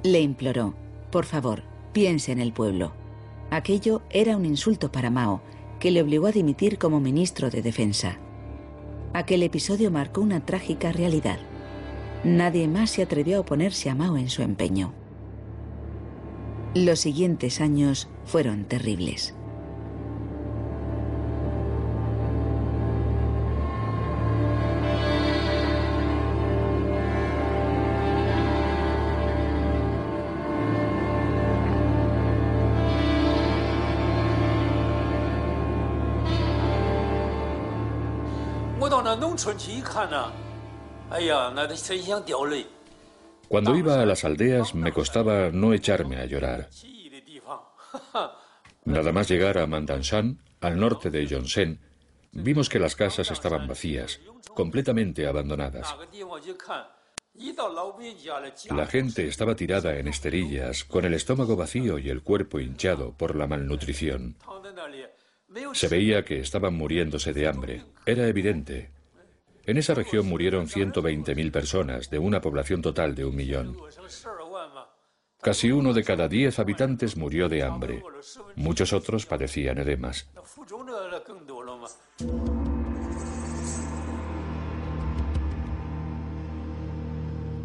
Le 0.02 0.20
imploró, 0.20 0.74
por 1.12 1.24
favor, 1.24 1.75
piense 1.96 2.30
en 2.30 2.40
el 2.40 2.52
pueblo. 2.52 2.92
Aquello 3.50 4.02
era 4.10 4.36
un 4.36 4.44
insulto 4.44 4.92
para 4.92 5.08
Mao, 5.08 5.40
que 5.80 5.90
le 5.90 6.02
obligó 6.02 6.26
a 6.26 6.30
dimitir 6.30 6.76
como 6.76 7.00
ministro 7.00 7.48
de 7.48 7.62
Defensa. 7.62 8.18
Aquel 9.14 9.42
episodio 9.42 9.90
marcó 9.90 10.20
una 10.20 10.44
trágica 10.44 10.92
realidad. 10.92 11.38
Nadie 12.22 12.68
más 12.68 12.90
se 12.90 13.00
atrevió 13.00 13.38
a 13.38 13.40
oponerse 13.40 13.88
a 13.88 13.94
Mao 13.94 14.18
en 14.18 14.28
su 14.28 14.42
empeño. 14.42 14.92
Los 16.74 17.00
siguientes 17.00 17.62
años 17.62 18.08
fueron 18.26 18.66
terribles. 18.66 19.34
Cuando 43.48 43.74
iba 43.74 44.00
a 44.00 44.04
las 44.04 44.24
aldeas 44.24 44.74
me 44.74 44.92
costaba 44.92 45.50
no 45.50 45.72
echarme 45.72 46.16
a 46.16 46.26
llorar. 46.26 46.68
Nada 48.84 49.12
más 49.12 49.28
llegar 49.28 49.56
a 49.56 49.66
Mandanshan, 49.66 50.42
al 50.60 50.78
norte 50.78 51.10
de 51.10 51.26
Yongsen, 51.26 51.80
vimos 52.32 52.68
que 52.68 52.78
las 52.78 52.94
casas 52.96 53.30
estaban 53.30 53.66
vacías, 53.66 54.20
completamente 54.54 55.26
abandonadas. 55.26 55.96
La 58.70 58.86
gente 58.86 59.26
estaba 59.26 59.56
tirada 59.56 59.96
en 59.96 60.08
esterillas, 60.08 60.84
con 60.84 61.06
el 61.06 61.14
estómago 61.14 61.56
vacío 61.56 61.98
y 61.98 62.10
el 62.10 62.22
cuerpo 62.22 62.60
hinchado 62.60 63.12
por 63.12 63.36
la 63.36 63.46
malnutrición. 63.46 64.36
Se 65.72 65.88
veía 65.88 66.24
que 66.24 66.40
estaban 66.40 66.74
muriéndose 66.74 67.32
de 67.32 67.46
hambre. 67.48 67.82
Era 68.04 68.26
evidente. 68.26 68.90
En 69.64 69.78
esa 69.78 69.94
región 69.94 70.26
murieron 70.26 70.68
120.000 70.68 71.50
personas, 71.50 72.10
de 72.10 72.18
una 72.18 72.40
población 72.40 72.82
total 72.82 73.14
de 73.14 73.24
un 73.24 73.34
millón. 73.34 73.76
Casi 75.40 75.70
uno 75.70 75.92
de 75.92 76.04
cada 76.04 76.28
diez 76.28 76.58
habitantes 76.58 77.16
murió 77.16 77.48
de 77.48 77.62
hambre. 77.62 78.02
Muchos 78.54 78.92
otros 78.92 79.26
padecían 79.26 79.78
edemas. 79.78 80.28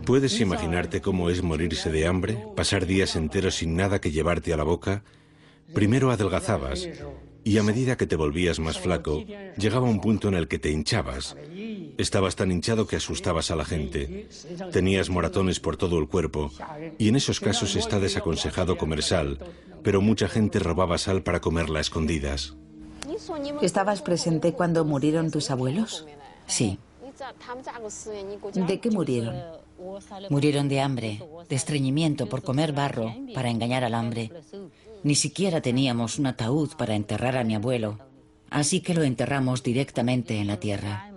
¿Puedes 0.05 0.39
imaginarte 0.41 1.01
cómo 1.01 1.29
es 1.29 1.43
morirse 1.43 1.91
de 1.91 2.07
hambre, 2.07 2.43
pasar 2.55 2.85
días 2.85 3.15
enteros 3.15 3.55
sin 3.55 3.75
nada 3.75 4.01
que 4.01 4.11
llevarte 4.11 4.51
a 4.53 4.57
la 4.57 4.63
boca? 4.63 5.03
Primero 5.73 6.11
adelgazabas 6.11 6.87
y 7.43 7.57
a 7.57 7.63
medida 7.63 7.97
que 7.97 8.07
te 8.07 8.15
volvías 8.15 8.59
más 8.59 8.79
flaco, 8.79 9.23
llegaba 9.57 9.89
un 9.89 10.01
punto 10.01 10.27
en 10.27 10.35
el 10.35 10.47
que 10.47 10.59
te 10.59 10.71
hinchabas. 10.71 11.35
Estabas 11.97 12.35
tan 12.35 12.51
hinchado 12.51 12.87
que 12.87 12.95
asustabas 12.95 13.51
a 13.51 13.55
la 13.55 13.65
gente. 13.65 14.27
Tenías 14.71 15.09
moratones 15.09 15.59
por 15.59 15.77
todo 15.77 15.97
el 15.99 16.07
cuerpo 16.07 16.51
y 16.97 17.09
en 17.09 17.15
esos 17.15 17.39
casos 17.39 17.75
está 17.75 17.99
desaconsejado 17.99 18.77
comer 18.77 19.03
sal, 19.03 19.39
pero 19.83 20.01
mucha 20.01 20.27
gente 20.27 20.59
robaba 20.59 20.97
sal 20.97 21.23
para 21.23 21.41
comerla 21.41 21.79
a 21.79 21.81
escondidas. 21.81 22.55
¿Estabas 23.61 24.01
presente 24.01 24.53
cuando 24.53 24.85
murieron 24.85 25.31
tus 25.31 25.51
abuelos? 25.51 26.05
Sí. 26.47 26.79
¿De 28.53 28.79
qué 28.79 28.89
murieron? 28.89 29.35
Murieron 30.29 30.69
de 30.69 30.79
hambre, 30.79 31.23
de 31.49 31.55
estreñimiento 31.55 32.27
por 32.27 32.43
comer 32.43 32.71
barro 32.71 33.15
para 33.33 33.49
engañar 33.49 33.83
al 33.83 33.95
hambre. 33.95 34.31
Ni 35.03 35.15
siquiera 35.15 35.61
teníamos 35.61 36.19
un 36.19 36.27
ataúd 36.27 36.75
para 36.77 36.95
enterrar 36.95 37.35
a 37.35 37.43
mi 37.43 37.55
abuelo, 37.55 37.97
así 38.49 38.81
que 38.81 38.93
lo 38.93 39.03
enterramos 39.03 39.63
directamente 39.63 40.37
en 40.37 40.47
la 40.47 40.59
tierra. 40.59 41.07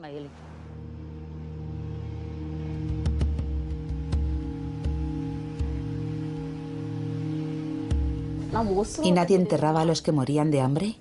¿Y 9.03 9.13
nadie 9.13 9.37
enterraba 9.37 9.83
a 9.83 9.85
los 9.85 10.01
que 10.01 10.13
morían 10.13 10.51
de 10.51 10.61
hambre? 10.61 10.95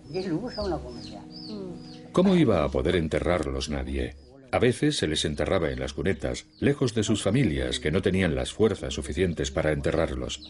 ¿Cómo 2.12 2.36
iba 2.36 2.64
a 2.64 2.70
poder 2.70 2.96
enterrarlos 2.96 3.70
nadie? 3.70 4.16
A 4.52 4.60
veces 4.60 4.98
se 4.98 5.08
les 5.08 5.26
enterraba 5.26 5.72
en 5.72 5.80
las 5.80 5.94
cunetas, 5.94 6.46
lejos 6.60 6.94
de 6.94 7.04
sus 7.04 7.24
familias 7.24 7.80
que 7.80 7.92
no 7.92 8.02
tenían 8.02 8.36
las 8.36 8.54
fuerzas 8.54 8.94
suficientes 8.94 9.50
para 9.50 9.72
enterrarlos. 9.72 10.42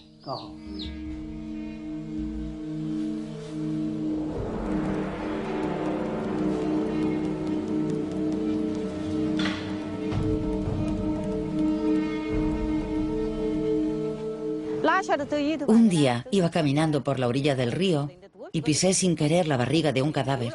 Un 15.67 15.89
día 15.89 16.25
iba 16.31 16.51
caminando 16.51 17.03
por 17.03 17.19
la 17.19 17.27
orilla 17.27 17.55
del 17.55 17.71
río 17.71 18.09
y 18.51 18.61
pisé 18.61 18.93
sin 18.93 19.15
querer 19.15 19.47
la 19.47 19.57
barriga 19.57 19.91
de 19.91 20.01
un 20.01 20.11
cadáver. 20.11 20.53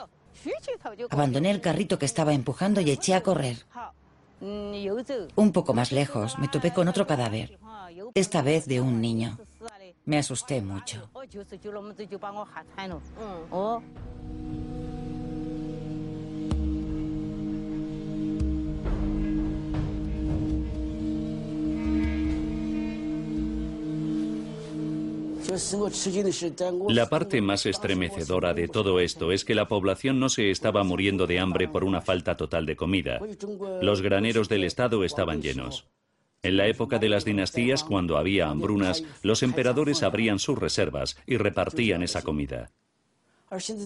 Abandoné 1.10 1.50
el 1.50 1.60
carrito 1.60 1.98
que 1.98 2.06
estaba 2.06 2.32
empujando 2.32 2.80
y 2.80 2.90
eché 2.90 3.14
a 3.14 3.22
correr. 3.22 3.66
Un 4.40 5.52
poco 5.52 5.74
más 5.74 5.92
lejos 5.92 6.38
me 6.38 6.48
topé 6.48 6.72
con 6.72 6.88
otro 6.88 7.06
cadáver, 7.06 7.58
esta 8.14 8.42
vez 8.42 8.66
de 8.66 8.80
un 8.80 9.00
niño. 9.00 9.38
Me 10.04 10.18
asusté 10.18 10.62
mucho. 10.62 11.10
La 26.88 27.08
parte 27.08 27.40
más 27.40 27.64
estremecedora 27.64 28.52
de 28.52 28.68
todo 28.68 29.00
esto 29.00 29.32
es 29.32 29.46
que 29.46 29.54
la 29.54 29.66
población 29.66 30.20
no 30.20 30.28
se 30.28 30.50
estaba 30.50 30.84
muriendo 30.84 31.26
de 31.26 31.38
hambre 31.38 31.68
por 31.68 31.84
una 31.84 32.02
falta 32.02 32.36
total 32.36 32.66
de 32.66 32.76
comida. 32.76 33.18
Los 33.80 34.02
graneros 34.02 34.50
del 34.50 34.64
Estado 34.64 35.04
estaban 35.04 35.40
llenos. 35.40 35.86
En 36.42 36.56
la 36.56 36.66
época 36.66 36.98
de 36.98 37.08
las 37.08 37.24
dinastías, 37.24 37.82
cuando 37.82 38.18
había 38.18 38.48
hambrunas, 38.48 39.04
los 39.22 39.42
emperadores 39.42 40.02
abrían 40.02 40.38
sus 40.38 40.58
reservas 40.58 41.16
y 41.26 41.38
repartían 41.38 42.02
esa 42.02 42.22
comida. 42.22 42.70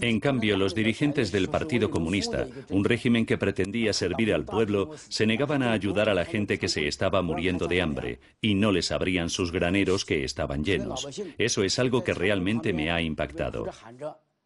En 0.01 0.21
cambio, 0.21 0.57
los 0.57 0.75
dirigentes 0.75 1.31
del 1.31 1.49
Partido 1.49 1.91
Comunista, 1.91 2.47
un 2.71 2.85
régimen 2.85 3.27
que 3.27 3.39
pretendía 3.39 3.93
servir 3.93 4.35
al 4.35 4.45
pueblo, 4.45 4.91
se 5.09 5.27
negaban 5.27 5.63
a 5.63 5.73
ayudar 5.73 6.09
a 6.09 6.15
la 6.15 6.25
gente 6.25 6.59
que 6.59 6.69
se 6.69 6.89
estaba 6.89 7.23
muriendo 7.23 7.69
de 7.69 7.83
hambre 7.83 8.21
y 8.41 8.55
no 8.55 8.73
les 8.73 8.91
abrían 8.91 9.31
sus 9.31 9.53
graneros 9.53 10.05
que 10.05 10.25
estaban 10.25 10.65
llenos. 10.65 11.09
Eso 11.39 11.63
es 11.63 11.79
algo 11.79 12.03
que 12.03 12.15
realmente 12.15 12.73
me 12.73 12.91
ha 12.91 13.01
impactado. 13.01 13.67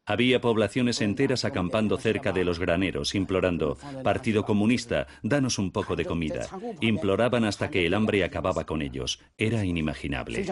Había 0.09 0.41
poblaciones 0.41 1.01
enteras 1.01 1.45
acampando 1.45 1.99
cerca 1.99 2.31
de 2.31 2.45
los 2.45 2.61
graneros, 2.61 3.17
implorando, 3.17 3.77
Partido 4.05 4.45
Comunista, 4.45 5.09
danos 5.25 5.59
un 5.59 5.73
poco 5.73 5.97
de 5.97 6.05
comida. 6.05 6.47
Imploraban 6.81 7.45
hasta 7.45 7.71
que 7.71 7.85
el 7.85 7.93
hambre 7.93 8.23
acababa 8.23 8.65
con 8.65 8.83
ellos. 8.83 9.21
Era 9.37 9.65
inimaginable. 9.65 10.47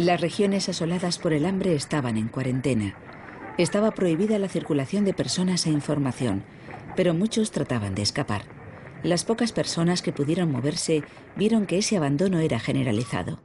Las 0.00 0.22
regiones 0.22 0.66
asoladas 0.70 1.18
por 1.18 1.34
el 1.34 1.44
hambre 1.44 1.74
estaban 1.74 2.16
en 2.16 2.28
cuarentena. 2.28 2.96
Estaba 3.58 3.90
prohibida 3.90 4.38
la 4.38 4.48
circulación 4.48 5.04
de 5.04 5.12
personas 5.12 5.66
e 5.66 5.70
información, 5.70 6.42
pero 6.96 7.12
muchos 7.12 7.50
trataban 7.50 7.94
de 7.94 8.00
escapar. 8.00 8.44
Las 9.02 9.24
pocas 9.24 9.52
personas 9.52 10.00
que 10.00 10.12
pudieron 10.12 10.50
moverse 10.50 11.04
vieron 11.36 11.66
que 11.66 11.76
ese 11.76 11.98
abandono 11.98 12.38
era 12.38 12.58
generalizado. 12.58 13.42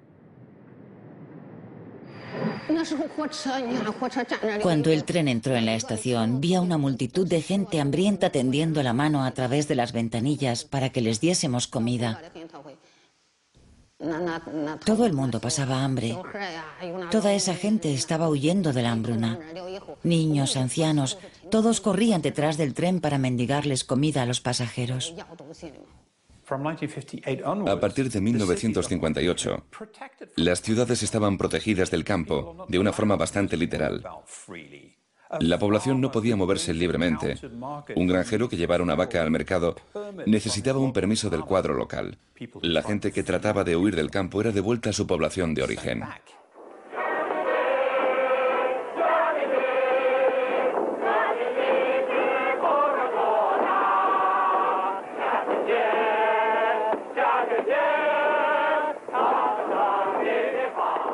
Cuando 4.61 4.91
el 4.91 5.03
tren 5.03 5.27
entró 5.27 5.57
en 5.57 5.65
la 5.65 5.75
estación, 5.75 6.39
vi 6.39 6.55
a 6.55 6.61
una 6.61 6.77
multitud 6.77 7.27
de 7.27 7.41
gente 7.41 7.81
hambrienta 7.81 8.29
tendiendo 8.29 8.81
la 8.81 8.93
mano 8.93 9.25
a 9.25 9.31
través 9.31 9.67
de 9.67 9.75
las 9.75 9.91
ventanillas 9.91 10.63
para 10.63 10.89
que 10.89 11.01
les 11.01 11.19
diésemos 11.19 11.67
comida. 11.67 12.21
Todo 14.83 15.05
el 15.05 15.13
mundo 15.13 15.39
pasaba 15.39 15.83
hambre. 15.83 16.17
Toda 17.11 17.33
esa 17.33 17.55
gente 17.55 17.93
estaba 17.93 18.29
huyendo 18.29 18.73
de 18.73 18.81
la 18.81 18.91
hambruna. 18.91 19.39
Niños, 20.03 20.57
ancianos, 20.57 21.17
todos 21.49 21.79
corrían 21.79 22.21
detrás 22.21 22.57
del 22.57 22.73
tren 22.73 22.99
para 22.99 23.17
mendigarles 23.17 23.83
comida 23.83 24.23
a 24.23 24.25
los 24.25 24.41
pasajeros. 24.41 25.15
A 27.67 27.79
partir 27.79 28.09
de 28.11 28.21
1958, 28.21 29.63
las 30.35 30.61
ciudades 30.61 31.01
estaban 31.01 31.37
protegidas 31.37 31.89
del 31.89 32.03
campo 32.03 32.65
de 32.67 32.79
una 32.79 32.93
forma 32.93 33.15
bastante 33.15 33.57
literal. 33.57 34.03
La 35.39 35.57
población 35.57 36.01
no 36.01 36.11
podía 36.11 36.35
moverse 36.35 36.73
libremente. 36.73 37.35
Un 37.95 38.07
granjero 38.07 38.47
que 38.47 38.57
llevara 38.57 38.83
una 38.83 38.95
vaca 38.95 39.21
al 39.21 39.31
mercado 39.31 39.75
necesitaba 40.25 40.79
un 40.79 40.93
permiso 40.93 41.29
del 41.29 41.43
cuadro 41.43 41.73
local. 41.73 42.17
La 42.61 42.83
gente 42.83 43.11
que 43.11 43.23
trataba 43.23 43.63
de 43.63 43.75
huir 43.75 43.95
del 43.95 44.11
campo 44.11 44.41
era 44.41 44.51
devuelta 44.51 44.91
a 44.91 44.93
su 44.93 45.07
población 45.07 45.53
de 45.53 45.63
origen. 45.63 46.03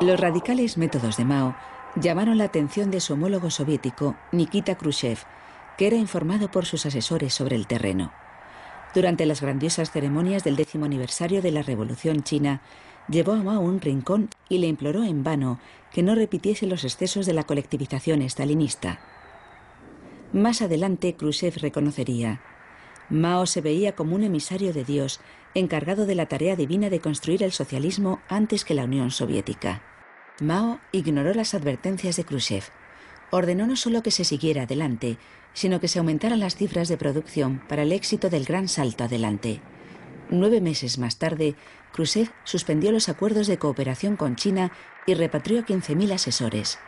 Los 0.00 0.18
radicales 0.18 0.76
métodos 0.76 1.16
de 1.16 1.24
Mao 1.24 1.54
llamaron 1.96 2.38
la 2.38 2.44
atención 2.44 2.90
de 2.90 3.00
su 3.00 3.14
homólogo 3.14 3.50
soviético, 3.50 4.16
Nikita 4.32 4.76
Khrushchev, 4.76 5.18
que 5.76 5.86
era 5.86 5.96
informado 5.96 6.50
por 6.50 6.64
sus 6.66 6.86
asesores 6.86 7.34
sobre 7.34 7.56
el 7.56 7.66
terreno. 7.66 8.12
Durante 8.94 9.26
las 9.26 9.40
grandiosas 9.40 9.90
ceremonias 9.90 10.44
del 10.44 10.56
décimo 10.56 10.84
aniversario 10.84 11.42
de 11.42 11.50
la 11.50 11.62
Revolución 11.62 12.22
China, 12.22 12.60
llevó 13.08 13.32
a 13.32 13.42
Mao 13.42 13.60
un 13.60 13.80
rincón 13.80 14.28
y 14.48 14.58
le 14.58 14.68
imploró 14.68 15.02
en 15.02 15.24
vano 15.24 15.58
que 15.92 16.02
no 16.02 16.14
repitiese 16.14 16.66
los 16.66 16.84
excesos 16.84 17.26
de 17.26 17.32
la 17.32 17.44
colectivización 17.44 18.22
estalinista. 18.22 19.00
Más 20.32 20.62
adelante, 20.62 21.14
Khrushchev 21.14 21.56
reconocería, 21.58 22.40
Mao 23.10 23.44
se 23.44 23.60
veía 23.60 23.94
como 23.94 24.14
un 24.14 24.22
emisario 24.22 24.72
de 24.72 24.84
Dios, 24.84 25.20
encargado 25.54 26.06
de 26.06 26.14
la 26.14 26.26
tarea 26.26 26.56
divina 26.56 26.88
de 26.88 27.00
construir 27.00 27.42
el 27.42 27.52
socialismo 27.52 28.20
antes 28.28 28.64
que 28.64 28.72
la 28.74 28.84
Unión 28.84 29.10
Soviética. 29.10 29.82
Mao 30.40 30.80
ignoró 30.92 31.34
las 31.34 31.54
advertencias 31.54 32.16
de 32.16 32.24
Khrushchev. 32.24 32.64
Ordenó 33.30 33.66
no 33.66 33.76
solo 33.76 34.02
que 34.02 34.10
se 34.10 34.24
siguiera 34.24 34.62
adelante, 34.62 35.18
sino 35.52 35.78
que 35.78 35.88
se 35.88 35.98
aumentaran 35.98 36.40
las 36.40 36.56
cifras 36.56 36.88
de 36.88 36.96
producción 36.96 37.60
para 37.68 37.82
el 37.82 37.92
éxito 37.92 38.30
del 38.30 38.44
gran 38.44 38.68
salto 38.68 39.04
adelante. 39.04 39.60
Nueve 40.30 40.60
meses 40.60 40.98
más 40.98 41.18
tarde, 41.18 41.54
Khrushchev 41.92 42.30
suspendió 42.44 42.92
los 42.92 43.10
acuerdos 43.10 43.46
de 43.46 43.58
cooperación 43.58 44.16
con 44.16 44.36
China 44.36 44.72
y 45.06 45.14
repatrió 45.14 45.60
a 45.60 45.64
15.000 45.64 46.12
asesores. 46.14 46.78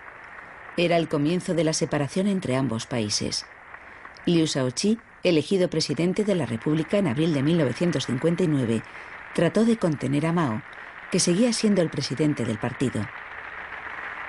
Era 0.79 0.97
el 0.97 1.09
comienzo 1.09 1.55
de 1.55 1.65
la 1.65 1.75
separación 1.75 2.27
entre 2.27 2.57
ambos 2.57 2.87
países. 2.87 3.45
Liu 4.25 4.47
Shaoqi, 4.47 4.99
elegido 5.23 5.69
presidente 5.69 6.25
de 6.25 6.35
la 6.35 6.47
República 6.47 6.97
en 6.97 7.09
abril 7.09 7.35
de 7.35 7.43
1959, 7.43 8.83
trató 9.35 9.67
de 9.67 9.77
contener 9.77 10.27
a 10.27 10.33
Mao, 10.33 10.63
que 11.13 11.21
seguía 11.21 11.53
siendo 11.53 11.83
el 11.83 11.91
presidente 11.91 12.45
del 12.45 12.59
partido 12.59 13.07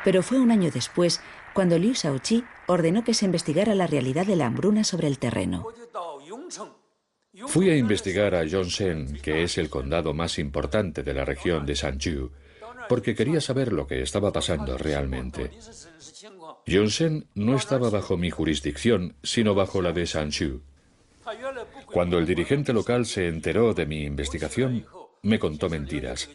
pero 0.05 0.21
fue 0.21 0.39
un 0.39 0.51
año 0.51 0.69
después 0.71 1.19
cuando 1.53 1.79
Liu 1.79 1.93
Shaoqi 1.93 2.43
ordenó 2.67 3.03
que 3.03 3.15
se 3.15 3.25
investigara 3.25 3.73
la 3.73 3.87
realidad 3.87 4.27
de 4.27 4.35
la 4.35 4.45
hambruna 4.45 4.83
sobre 4.83 5.07
el 5.07 5.17
terreno. 5.17 5.65
Fui 7.47 7.71
a 7.71 7.75
investigar 7.75 8.35
a 8.35 8.43
Yongsen, 8.43 9.19
que 9.21 9.41
es 9.41 9.57
el 9.57 9.69
condado 9.69 10.13
más 10.13 10.37
importante 10.37 11.01
de 11.01 11.13
la 11.13 11.25
región 11.25 11.65
de 11.65 11.75
Sanju, 11.75 12.31
porque 12.87 13.15
quería 13.15 13.41
saber 13.41 13.73
lo 13.73 13.87
que 13.87 14.03
estaba 14.03 14.31
pasando 14.31 14.77
realmente. 14.77 15.49
Yongsen 16.67 17.27
no 17.33 17.55
estaba 17.55 17.89
bajo 17.89 18.15
mi 18.15 18.29
jurisdicción, 18.29 19.15
sino 19.23 19.55
bajo 19.55 19.81
la 19.81 19.91
de 19.91 20.05
Sanju. 20.05 20.61
Cuando 21.87 22.19
el 22.19 22.27
dirigente 22.27 22.73
local 22.73 23.07
se 23.07 23.27
enteró 23.27 23.73
de 23.73 23.87
mi 23.87 24.03
investigación, 24.03 24.85
me 25.23 25.39
contó 25.39 25.67
mentiras. 25.67 26.29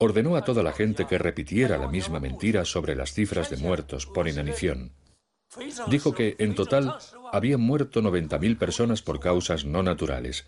Ordenó 0.00 0.36
a 0.36 0.44
toda 0.44 0.62
la 0.62 0.72
gente 0.72 1.06
que 1.06 1.18
repitiera 1.18 1.76
la 1.76 1.88
misma 1.88 2.20
mentira 2.20 2.64
sobre 2.64 2.94
las 2.94 3.12
cifras 3.12 3.50
de 3.50 3.56
muertos 3.56 4.06
por 4.06 4.28
inanición. 4.28 4.92
Dijo 5.88 6.14
que, 6.14 6.36
en 6.38 6.54
total, 6.54 6.96
habían 7.32 7.60
muerto 7.60 8.00
90.000 8.00 8.58
personas 8.58 9.02
por 9.02 9.18
causas 9.18 9.64
no 9.64 9.82
naturales. 9.82 10.46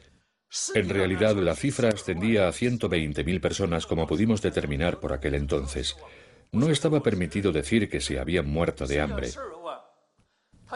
En 0.74 0.88
realidad, 0.88 1.34
la 1.36 1.56
cifra 1.56 1.88
ascendía 1.88 2.46
a 2.46 2.52
120.000 2.52 3.40
personas 3.40 3.86
como 3.86 4.06
pudimos 4.06 4.40
determinar 4.40 5.00
por 5.00 5.12
aquel 5.12 5.34
entonces. 5.34 5.96
No 6.52 6.70
estaba 6.70 7.02
permitido 7.02 7.50
decir 7.50 7.88
que 7.88 8.00
se 8.00 8.20
habían 8.20 8.48
muerto 8.48 8.86
de 8.86 9.00
hambre. 9.00 9.30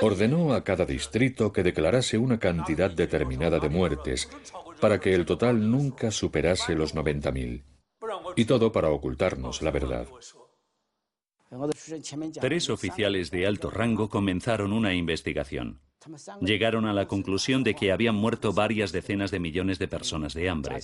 Ordenó 0.01 0.53
a 0.53 0.65
cada 0.65 0.85
distrito 0.85 1.53
que 1.53 1.63
declarase 1.63 2.19
una 2.19 2.41
cantidad 2.41 2.91
determinada 2.91 3.61
de 3.61 3.69
muertes 3.69 4.29
para 4.81 4.99
que 4.99 5.15
el 5.15 5.25
total 5.25 5.71
nunca 5.71 6.11
superase 6.11 6.75
los 6.75 6.97
90.000. 6.97 7.63
Y 8.37 8.45
todo 8.45 8.73
para 8.73 8.91
ocultarnos 8.91 9.63
la 9.63 9.71
verdad. 9.71 10.07
Tres 12.41 12.71
oficiales 12.71 13.31
de 13.31 13.47
alto 13.47 13.71
rango 13.71 14.09
comenzaron 14.09 14.73
una 14.73 14.95
investigación. 14.95 15.81
Llegaron 16.41 16.85
a 16.85 16.93
la 16.93 17.07
conclusión 17.07 17.65
de 17.65 17.75
que 17.75 17.93
habían 17.93 18.15
muerto 18.15 18.53
varias 18.53 18.93
decenas 18.93 19.31
de 19.31 19.41
millones 19.41 19.79
de 19.79 19.89
personas 19.89 20.35
de 20.35 20.49
hambre. 20.49 20.81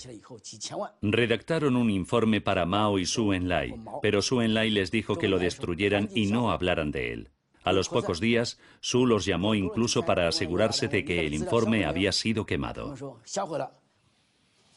Redactaron 1.01 1.75
un 1.75 1.89
informe 1.89 2.41
para 2.41 2.65
Mao 2.65 2.97
y 2.97 3.05
Su 3.05 3.33
Enlai, 3.33 3.75
pero 4.01 4.21
Su 4.21 4.41
Enlai 4.41 4.69
les 4.69 4.91
dijo 4.91 5.17
que 5.17 5.27
lo 5.27 5.37
destruyeran 5.37 6.09
y 6.15 6.27
no 6.27 6.51
hablaran 6.51 6.91
de 6.91 7.13
él. 7.13 7.29
A 7.63 7.73
los 7.73 7.89
pocos 7.89 8.19
días, 8.19 8.59
Su 8.79 9.05
los 9.05 9.25
llamó 9.25 9.53
incluso 9.53 10.03
para 10.03 10.27
asegurarse 10.27 10.87
de 10.87 11.05
que 11.05 11.27
el 11.27 11.33
informe 11.33 11.85
había 11.85 12.11
sido 12.11 12.45
quemado. 12.45 12.95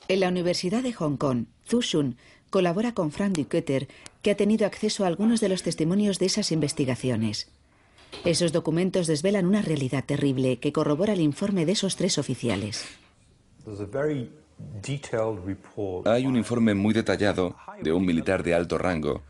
En 0.07 0.21
la 0.21 0.29
Universidad 0.29 0.83
de 0.83 0.93
Hong 0.93 1.17
Kong, 1.17 1.47
Zhu 1.67 1.81
Shun 1.81 2.19
colabora 2.55 2.95
con 2.95 3.11
Frank 3.11 3.37
Duqueter, 3.37 3.89
que 4.23 4.31
ha 4.31 4.37
tenido 4.37 4.65
acceso 4.65 5.03
a 5.03 5.09
algunos 5.09 5.41
de 5.41 5.49
los 5.49 5.65
testimonios 5.65 6.21
de 6.21 6.27
esas 6.27 6.53
investigaciones. 6.53 7.51
Esos 8.25 8.53
documentos 8.53 9.09
desvelan 9.09 9.47
una 9.47 9.61
realidad 9.61 10.05
terrible 10.05 10.61
que 10.61 10.73
corrobora 10.73 11.15
el 11.15 11.21
informe 11.21 11.67
de 11.67 11.73
esos 11.73 11.97
tres 11.97 12.17
oficiales. 12.17 12.87
Hay 16.05 16.27
un 16.27 16.37
informe 16.37 16.75
muy 16.75 16.95
detallado 16.95 17.57
de 17.83 17.93
un 17.93 18.07
militar 18.07 18.45
de 18.45 18.55
alto 18.55 18.79
rango 18.79 19.23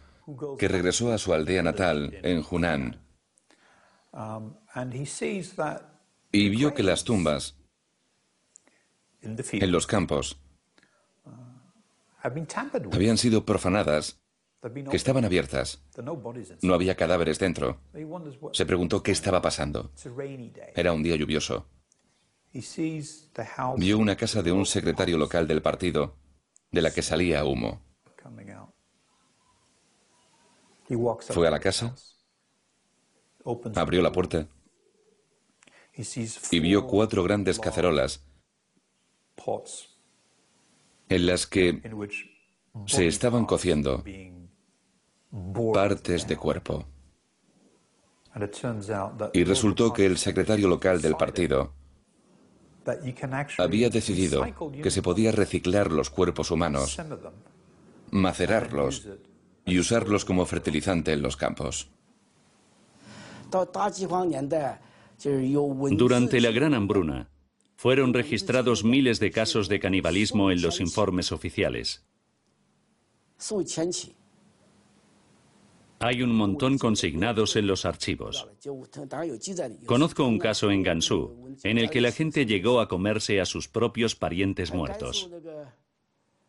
que 0.58 0.68
regresó 0.68 1.10
a 1.10 1.16
su 1.16 1.32
aldea 1.32 1.62
natal, 1.62 2.18
en 2.22 2.44
Hunan, 2.50 3.00
y 6.30 6.48
vio 6.50 6.74
que 6.74 6.82
las 6.82 7.04
tumbas 7.04 7.56
en 9.22 9.72
los 9.72 9.86
campos 9.86 10.43
habían 12.24 13.18
sido 13.18 13.44
profanadas, 13.44 14.20
que 14.90 14.96
estaban 14.96 15.24
abiertas. 15.24 15.84
No 16.62 16.74
había 16.74 16.96
cadáveres 16.96 17.38
dentro. 17.38 17.80
Se 18.52 18.64
preguntó 18.64 19.02
qué 19.02 19.12
estaba 19.12 19.42
pasando. 19.42 19.90
Era 20.74 20.92
un 20.92 21.02
día 21.02 21.16
lluvioso. 21.16 21.68
Vio 23.76 23.98
una 23.98 24.16
casa 24.16 24.42
de 24.42 24.52
un 24.52 24.64
secretario 24.64 25.18
local 25.18 25.46
del 25.46 25.60
partido, 25.60 26.16
de 26.70 26.82
la 26.82 26.92
que 26.92 27.02
salía 27.02 27.44
humo. 27.44 27.82
Fue 31.30 31.48
a 31.48 31.50
la 31.50 31.60
casa, 31.60 31.94
abrió 33.74 34.02
la 34.02 34.12
puerta 34.12 34.48
y 36.50 36.60
vio 36.60 36.86
cuatro 36.86 37.22
grandes 37.22 37.58
cacerolas 37.58 38.24
en 41.08 41.26
las 41.26 41.46
que 41.46 41.80
se 42.86 43.06
estaban 43.06 43.44
cociendo 43.44 44.02
partes 45.72 46.26
de 46.26 46.36
cuerpo. 46.36 46.86
Y 49.32 49.44
resultó 49.44 49.92
que 49.92 50.06
el 50.06 50.18
secretario 50.18 50.68
local 50.68 51.00
del 51.00 51.16
partido 51.16 51.72
había 53.58 53.90
decidido 53.90 54.44
que 54.82 54.90
se 54.90 55.02
podía 55.02 55.32
reciclar 55.32 55.90
los 55.92 56.10
cuerpos 56.10 56.50
humanos, 56.50 56.98
macerarlos 58.10 59.08
y 59.64 59.78
usarlos 59.78 60.24
como 60.24 60.44
fertilizante 60.46 61.12
en 61.12 61.22
los 61.22 61.36
campos. 61.36 61.90
Durante 65.92 66.40
la 66.40 66.50
Gran 66.50 66.74
Hambruna, 66.74 67.28
fueron 67.84 68.14
registrados 68.14 68.82
miles 68.82 69.20
de 69.20 69.30
casos 69.30 69.68
de 69.68 69.78
canibalismo 69.78 70.50
en 70.50 70.62
los 70.62 70.80
informes 70.80 71.32
oficiales. 71.32 72.02
Hay 75.98 76.22
un 76.22 76.34
montón 76.34 76.78
consignados 76.78 77.56
en 77.56 77.66
los 77.66 77.84
archivos. 77.84 78.48
Conozco 79.84 80.24
un 80.24 80.38
caso 80.38 80.70
en 80.70 80.82
Gansu, 80.82 81.58
en 81.62 81.76
el 81.76 81.90
que 81.90 82.00
la 82.00 82.10
gente 82.10 82.46
llegó 82.46 82.80
a 82.80 82.88
comerse 82.88 83.38
a 83.38 83.44
sus 83.44 83.68
propios 83.68 84.14
parientes 84.14 84.72
muertos. 84.72 85.28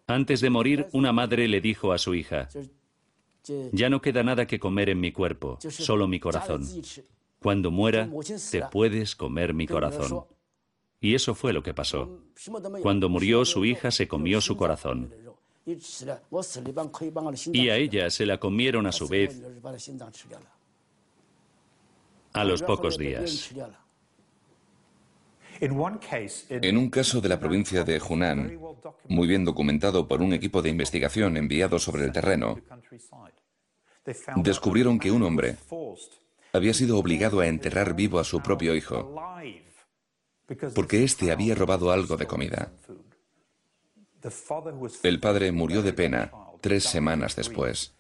Antes 0.08 0.40
de 0.40 0.50
morir, 0.50 0.88
una 0.94 1.12
madre 1.12 1.50
le 1.50 1.60
dijo 1.60 1.92
a 1.92 1.98
su 1.98 2.16
hija, 2.16 2.48
ya 3.74 3.90
no 3.90 4.02
queda 4.02 4.24
nada 4.24 4.48
que 4.48 4.58
comer 4.58 4.88
en 4.88 5.02
mi 5.02 5.12
cuerpo, 5.12 5.60
solo 5.70 6.08
mi 6.08 6.22
corazón. 6.22 6.66
Cuando 7.40 7.72
muera, 7.72 8.10
te 8.52 8.62
puedes 8.72 9.18
comer 9.18 9.54
mi 9.54 9.68
corazón. 9.68 10.24
Y 11.06 11.14
eso 11.14 11.36
fue 11.36 11.54
lo 11.54 11.62
que 11.62 11.76
pasó. 11.76 12.20
Cuando 12.82 13.10
murió 13.10 13.46
su 13.46 13.64
hija 13.64 13.92
se 13.92 14.08
comió 14.08 14.42
su 14.42 14.58
corazón. 14.58 15.14
Y 17.54 17.70
a 17.70 17.76
ella 17.76 18.10
se 18.10 18.26
la 18.26 18.40
comieron 18.40 18.88
a 18.88 18.92
su 18.92 19.08
vez 19.08 19.40
a 22.34 22.44
los 22.44 22.64
pocos 22.64 22.98
días. 22.98 23.54
En 25.60 26.76
un 26.76 26.90
caso 26.90 27.22
de 27.22 27.30
la 27.30 27.40
provincia 27.40 27.84
de 27.84 28.02
Hunan, 28.02 28.60
muy 29.08 29.28
bien 29.28 29.46
documentado 29.46 30.08
por 30.08 30.24
un 30.24 30.34
equipo 30.34 30.64
de 30.64 30.70
investigación 30.72 31.38
enviado 31.38 31.78
sobre 31.78 32.06
el 32.06 32.12
terreno, 32.12 32.60
descubrieron 34.38 34.98
que 34.98 35.12
un 35.12 35.22
hombre 35.22 35.58
había 36.52 36.74
sido 36.74 36.98
obligado 36.98 37.42
a 37.42 37.48
enterrar 37.48 37.96
vivo 37.96 38.18
a 38.18 38.24
su 38.24 38.42
propio 38.42 38.74
hijo 38.74 39.14
porque 40.74 41.04
éste 41.04 41.32
había 41.32 41.56
robado 41.56 41.92
algo 41.92 42.18
de 42.18 42.28
comida. 42.28 42.72
El 45.04 45.20
padre 45.20 45.52
murió 45.52 45.82
de 45.82 45.94
pena 45.94 46.32
tres 46.62 46.84
semanas 46.84 47.36
después. 47.36 47.96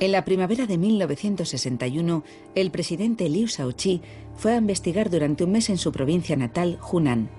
En 0.00 0.10
la 0.10 0.24
primavera 0.24 0.66
de 0.66 0.78
1961, 0.78 2.24
el 2.54 2.70
presidente 2.70 3.28
Liu 3.28 3.46
Shaoqi 3.46 4.02
fue 4.34 4.52
a 4.52 4.56
investigar 4.56 5.10
durante 5.10 5.44
un 5.44 5.52
mes 5.52 5.70
en 5.70 5.78
su 5.78 5.92
provincia 5.92 6.34
natal, 6.34 6.78
Hunan. 6.90 7.30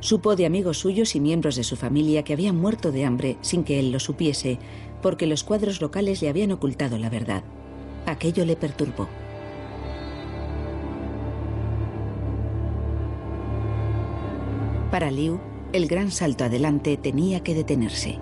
Supo 0.00 0.36
de 0.36 0.44
amigos 0.44 0.78
suyos 0.78 1.14
y 1.14 1.20
miembros 1.20 1.56
de 1.56 1.64
su 1.64 1.76
familia 1.76 2.24
que 2.24 2.34
habían 2.34 2.56
muerto 2.56 2.92
de 2.92 3.06
hambre 3.06 3.38
sin 3.40 3.64
que 3.64 3.78
él 3.78 3.90
lo 3.90 4.00
supiese, 4.00 4.58
porque 5.00 5.26
los 5.26 5.44
cuadros 5.44 5.80
locales 5.80 6.20
le 6.20 6.28
habían 6.28 6.52
ocultado 6.52 6.98
la 6.98 7.08
verdad. 7.08 7.42
Aquello 8.04 8.44
le 8.44 8.56
perturbó. 8.56 9.08
Para 14.94 15.10
Liu, 15.10 15.40
el 15.72 15.88
gran 15.88 16.12
salto 16.12 16.44
adelante 16.44 16.96
tenía 16.96 17.40
que 17.40 17.52
detenerse. 17.52 18.20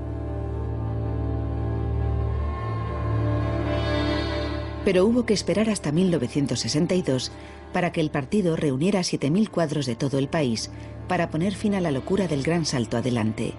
Pero 4.83 5.05
hubo 5.05 5.27
que 5.27 5.35
esperar 5.35 5.69
hasta 5.69 5.93
1962 5.93 7.31
para 7.75 7.93
que 7.93 8.01
el 8.01 8.11
partido 8.11 8.57
reuniera 8.57 9.01
7.000 9.01 9.51
cuadros 9.51 9.85
de 9.85 9.97
todo 9.97 10.17
el 10.17 10.29
país 10.29 10.71
para 11.09 11.29
poner 11.29 11.55
fin 11.55 11.75
a 11.75 11.83
la 11.83 11.91
locura 11.91 12.27
del 12.27 12.43
gran 12.43 12.65
salto 12.65 12.97
adelante. 12.97 13.53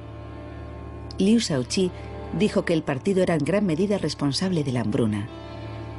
Liu 1.20 1.38
Shaoqi 1.38 1.91
dijo 2.39 2.66
que 2.66 2.74
el 2.74 2.82
partido 2.82 3.22
era 3.22 3.36
en 3.36 3.45
gran 3.45 3.68
medida 3.68 3.99
responsable 3.99 4.64
de 4.64 4.72
la 4.72 4.82
hambruna. 4.82 5.30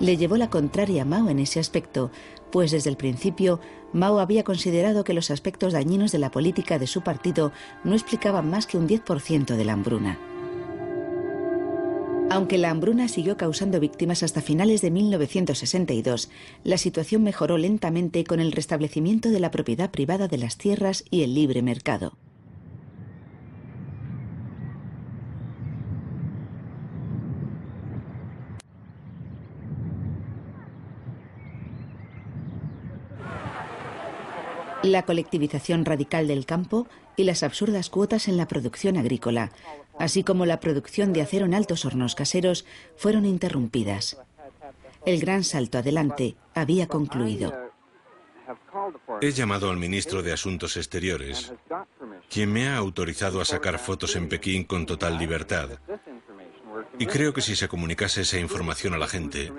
Le 0.00 0.16
llevó 0.16 0.36
la 0.36 0.50
contraria 0.50 1.02
a 1.02 1.04
Mao 1.04 1.28
en 1.28 1.38
ese 1.38 1.60
aspecto, 1.60 2.10
pues 2.50 2.72
desde 2.72 2.90
el 2.90 2.96
principio 2.96 3.60
Mao 3.92 4.18
había 4.18 4.44
considerado 4.44 5.04
que 5.04 5.14
los 5.14 5.30
aspectos 5.30 5.72
dañinos 5.72 6.12
de 6.12 6.18
la 6.18 6.30
política 6.30 6.78
de 6.78 6.86
su 6.86 7.02
partido 7.02 7.52
no 7.84 7.94
explicaban 7.94 8.50
más 8.50 8.66
que 8.66 8.76
un 8.76 8.88
10% 8.88 9.56
de 9.56 9.64
la 9.64 9.72
hambruna. 9.72 10.18
Aunque 12.30 12.58
la 12.58 12.70
hambruna 12.70 13.06
siguió 13.06 13.36
causando 13.36 13.78
víctimas 13.78 14.22
hasta 14.24 14.40
finales 14.40 14.80
de 14.80 14.90
1962, 14.90 16.30
la 16.64 16.78
situación 16.78 17.22
mejoró 17.22 17.58
lentamente 17.58 18.24
con 18.24 18.40
el 18.40 18.50
restablecimiento 18.50 19.30
de 19.30 19.40
la 19.40 19.52
propiedad 19.52 19.90
privada 19.90 20.26
de 20.26 20.38
las 20.38 20.56
tierras 20.56 21.04
y 21.10 21.22
el 21.22 21.34
libre 21.34 21.62
mercado. 21.62 22.16
La 34.84 35.06
colectivización 35.06 35.86
radical 35.86 36.28
del 36.28 36.44
campo 36.44 36.86
y 37.16 37.24
las 37.24 37.42
absurdas 37.42 37.88
cuotas 37.88 38.28
en 38.28 38.36
la 38.36 38.46
producción 38.46 38.98
agrícola, 38.98 39.50
así 39.98 40.22
como 40.22 40.44
la 40.44 40.60
producción 40.60 41.14
de 41.14 41.22
acero 41.22 41.46
en 41.46 41.54
altos 41.54 41.86
hornos 41.86 42.14
caseros, 42.14 42.66
fueron 42.94 43.24
interrumpidas. 43.24 44.18
El 45.06 45.20
gran 45.20 45.42
salto 45.42 45.78
adelante 45.78 46.36
había 46.54 46.86
concluido. 46.86 47.54
He 49.22 49.32
llamado 49.32 49.70
al 49.70 49.78
ministro 49.78 50.22
de 50.22 50.34
Asuntos 50.34 50.76
Exteriores, 50.76 51.54
quien 52.28 52.52
me 52.52 52.68
ha 52.68 52.76
autorizado 52.76 53.40
a 53.40 53.46
sacar 53.46 53.78
fotos 53.78 54.16
en 54.16 54.28
Pekín 54.28 54.64
con 54.64 54.84
total 54.84 55.16
libertad. 55.16 55.78
Y 56.98 57.06
creo 57.06 57.32
que 57.32 57.40
si 57.40 57.56
se 57.56 57.68
comunicase 57.68 58.20
esa 58.20 58.38
información 58.38 58.92
a 58.92 58.98
la 58.98 59.06
gente... 59.06 59.50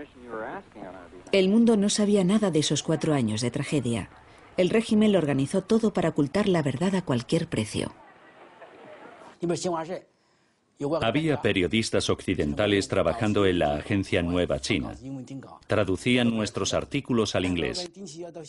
El 1.32 1.50
mundo 1.50 1.78
no 1.78 1.90
sabía 1.90 2.24
nada 2.24 2.52
de 2.52 2.60
esos 2.60 2.84
cuatro 2.84 3.16
años 3.16 3.42
de 3.42 3.50
tragedia. 3.50 4.12
El 4.58 4.70
régimen 4.70 5.12
lo 5.12 5.18
organizó 5.18 5.62
todo 5.62 5.92
para 5.92 6.10
ocultar 6.10 6.48
la 6.48 6.62
verdad 6.62 6.96
a 6.96 7.04
cualquier 7.04 7.48
precio. 7.48 7.92
Había 11.02 11.42
periodistas 11.42 12.10
occidentales 12.10 12.90
trabajando 12.90 13.46
en 13.46 13.60
la 13.60 13.76
agencia 13.76 14.22
Nueva 14.22 14.60
China. 14.60 14.94
Traducían 15.68 16.30
nuestros 16.36 16.74
artículos 16.74 17.36
al 17.36 17.46
inglés. 17.46 17.90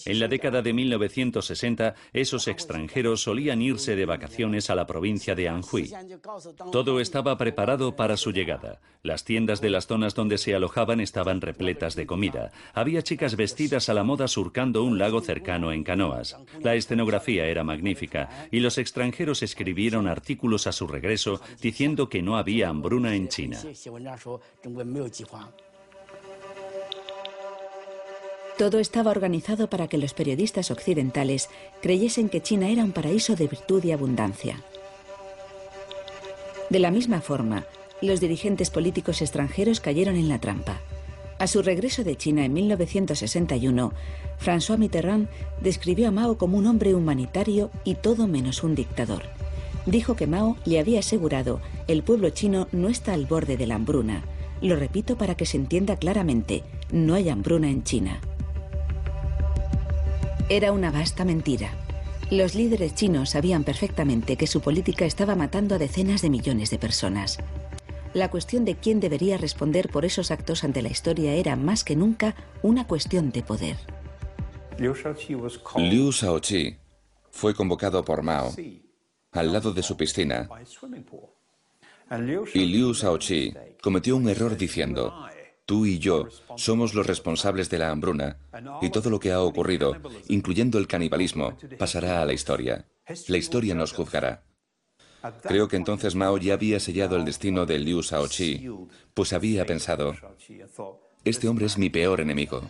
En 0.05 0.19
la 0.19 0.27
década 0.27 0.61
de 0.61 0.73
1960, 0.73 1.95
esos 2.13 2.49
extranjeros 2.49 3.23
solían 3.23 3.63
irse 3.63 3.95
de 3.95 4.07
vacaciones 4.07 4.71
a 4.71 4.75
la 4.75 4.87
provincia 4.87 5.37
de 5.37 5.49
Anhui. 5.49 5.93
Todo 6.73 6.99
estaba 6.99 7.39
preparado 7.39 7.95
para 7.95 8.17
su 8.17 8.33
llegada. 8.33 8.81
Las 9.03 9.25
tiendas 9.25 9.61
de 9.61 9.71
las 9.71 9.87
zonas 9.87 10.17
donde 10.17 10.37
se 10.37 10.55
alojaban 10.55 11.01
estaban 11.01 11.41
repletas 11.41 11.95
de 11.95 12.07
comida. 12.07 12.51
Había 12.75 13.03
chicas 13.03 13.37
vestidas 13.37 13.89
a 13.89 13.95
la 13.95 14.03
moda 14.03 14.27
surcando 14.27 14.83
un 14.83 14.99
lago 14.99 15.21
cercano 15.21 15.71
en 15.71 15.85
canoas. 15.85 16.37
La 16.61 16.75
escenografía 16.75 17.47
era 17.47 17.63
magnífica 17.63 18.49
y 18.51 18.59
los 18.59 18.79
extranjeros 18.79 19.45
escribieron 19.45 20.09
artículos 20.09 20.67
a 20.67 20.73
su 20.73 20.89
regreso 20.89 21.41
diciendo 21.61 22.09
que 22.09 22.16
no 22.23 22.37
había 22.37 22.69
hambruna 22.69 23.15
en 23.15 23.29
China. 23.29 23.59
Todo 28.59 28.79
estaba 28.79 29.11
organizado 29.11 29.69
para 29.69 29.87
que 29.87 29.99
los 29.99 30.15
periodistas 30.15 30.71
occidentales 30.71 31.51
creyesen 31.83 32.31
que 32.31 32.41
China 32.41 32.71
era 32.71 32.85
un 32.85 32.93
paraíso 32.93 33.37
de 33.37 33.49
virtud 33.49 33.85
y 33.85 33.93
abundancia. 33.93 34.63
De 36.71 36.79
la 36.79 36.91
misma 36.91 37.21
forma, 37.21 37.67
los 38.01 38.21
dirigentes 38.21 38.71
políticos 38.71 39.21
extranjeros 39.21 39.81
cayeron 39.81 40.17
en 40.17 40.29
la 40.29 40.41
trampa. 40.41 40.81
A 41.39 41.47
su 41.47 41.61
regreso 41.61 42.03
de 42.03 42.17
China 42.17 42.47
en 42.47 42.55
1961, 42.55 43.93
François 44.41 44.79
Mitterrand 44.79 45.29
describió 45.61 46.09
a 46.09 46.11
Mao 46.11 46.39
como 46.39 46.57
un 46.57 46.67
hombre 46.67 46.95
humanitario 46.95 47.71
y 47.85 47.95
todo 47.95 48.27
menos 48.27 48.63
un 48.63 48.75
dictador 48.75 49.36
dijo 49.87 50.17
que 50.17 50.27
Mao 50.27 50.57
le 50.65 50.79
había 50.79 50.99
asegurado, 50.99 51.61
el 51.89 52.03
pueblo 52.03 52.31
chino 52.31 52.69
no 52.73 52.89
está 52.89 53.15
al 53.15 53.27
borde 53.27 53.57
de 53.57 53.67
la 53.67 53.77
hambruna. 53.77 54.25
Lo 54.61 54.77
repito 54.77 55.17
para 55.17 55.37
que 55.37 55.47
se 55.47 55.57
entienda 55.57 55.97
claramente, 55.97 56.65
no 56.91 57.15
hay 57.15 57.29
hambruna 57.29 57.71
en 57.71 57.85
China. 57.85 58.21
Era 60.49 60.73
una 60.73 60.91
vasta 60.91 61.25
mentira. 61.25 61.71
Los 62.31 62.55
líderes 62.55 62.95
chinos 62.95 63.31
sabían 63.31 63.65
perfectamente 63.65 64.37
que 64.37 64.47
su 64.47 64.61
política 64.61 65.05
estaba 65.05 65.35
matando 65.37 65.75
a 65.75 65.79
decenas 65.79 66.23
de 66.23 66.31
millones 66.31 66.71
de 66.71 66.79
personas. 66.79 67.39
La 68.15 68.31
cuestión 68.31 68.65
de 68.65 68.77
quién 68.77 68.99
debería 68.99 69.37
responder 69.37 69.89
por 69.91 70.05
esos 70.05 70.31
actos 70.31 70.65
ante 70.65 70.83
la 70.83 70.89
historia 70.89 71.35
era 71.35 71.55
más 71.55 71.85
que 71.85 71.97
nunca 71.97 72.35
una 72.63 72.87
cuestión 72.87 73.31
de 73.31 73.43
poder. 73.43 73.77
Liu 74.79 74.95
Shaoqi 76.13 76.77
fue 77.31 77.55
convocado 77.55 78.05
por 78.05 78.23
Mao 78.23 78.53
al 79.37 79.53
lado 79.53 79.73
de 79.73 79.83
su 79.83 79.97
piscina. 79.97 80.49
Y 82.55 82.65
Liu 82.67 82.93
Shaoqi 82.93 83.53
cometió 83.83 84.17
un 84.17 84.29
error 84.29 84.57
diciendo, 84.57 85.27
tú 85.65 85.87
y 85.87 85.99
yo 85.99 86.29
somos 86.57 86.95
los 86.95 87.07
responsables 87.07 87.69
de 87.69 87.79
la 87.79 87.91
hambruna 87.91 88.39
y 88.81 88.91
todo 88.91 89.11
lo 89.11 89.19
que 89.19 89.33
ha 89.33 89.41
ocurrido, 89.41 89.97
incluyendo 90.29 90.79
el 90.79 90.87
canibalismo, 90.87 91.57
pasará 91.79 92.23
a 92.23 92.25
la 92.25 92.33
historia. 92.33 92.87
La 93.29 93.37
historia 93.37 93.75
nos 93.75 93.93
juzgará. 93.93 94.45
Creo 95.43 95.67
que 95.67 95.77
entonces 95.77 96.15
Mao 96.15 96.39
ya 96.39 96.55
había 96.55 96.79
sellado 96.79 97.17
el 97.17 97.25
destino 97.25 97.67
de 97.67 97.79
Liu 97.81 98.03
Shaoqi, 98.03 98.69
pues 99.13 99.33
había 99.33 99.67
pensado, 99.67 100.15
este 101.25 101.49
hombre 101.49 101.67
es 101.67 101.77
mi 101.77 101.91
peor 101.91 102.21
enemigo. 102.21 102.63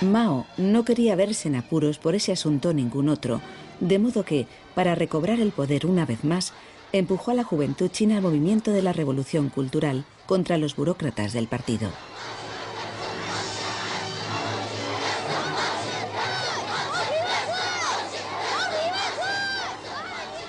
Mao 0.00 0.46
no 0.56 0.84
quería 0.84 1.16
verse 1.16 1.48
en 1.48 1.56
apuros 1.56 1.98
por 1.98 2.14
ese 2.14 2.30
asunto 2.30 2.72
ningún 2.72 3.08
otro, 3.08 3.40
de 3.80 3.98
modo 3.98 4.24
que, 4.24 4.46
para 4.74 4.94
recobrar 4.94 5.40
el 5.40 5.50
poder 5.50 5.86
una 5.86 6.06
vez 6.06 6.22
más, 6.22 6.52
empujó 6.92 7.32
a 7.32 7.34
la 7.34 7.42
juventud 7.42 7.90
china 7.90 8.16
al 8.16 8.22
movimiento 8.22 8.70
de 8.70 8.82
la 8.82 8.92
revolución 8.92 9.48
cultural 9.48 10.04
contra 10.26 10.56
los 10.56 10.76
burócratas 10.76 11.32
del 11.32 11.48
partido. 11.48 11.90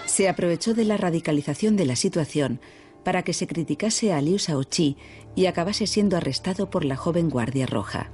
Se 0.05 0.29
aprovechó 0.29 0.73
de 0.73 0.85
la 0.85 0.97
radicalización 0.97 1.75
de 1.75 1.85
la 1.85 1.95
situación 1.95 2.59
para 3.03 3.23
que 3.23 3.33
se 3.33 3.47
criticase 3.47 4.13
a 4.13 4.21
Liu 4.21 4.37
Shaoqi 4.37 4.97
y 5.35 5.45
acabase 5.47 5.87
siendo 5.87 6.17
arrestado 6.17 6.69
por 6.69 6.85
la 6.85 6.97
joven 6.97 7.29
Guardia 7.29 7.65
Roja. 7.65 8.11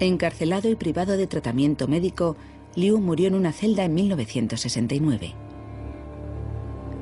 Encarcelado 0.00 0.68
y 0.68 0.74
privado 0.74 1.16
de 1.16 1.26
tratamiento 1.26 1.86
médico, 1.86 2.36
Liu 2.74 2.98
murió 2.98 3.28
en 3.28 3.34
una 3.34 3.52
celda 3.52 3.84
en 3.84 3.94
1969. 3.94 5.34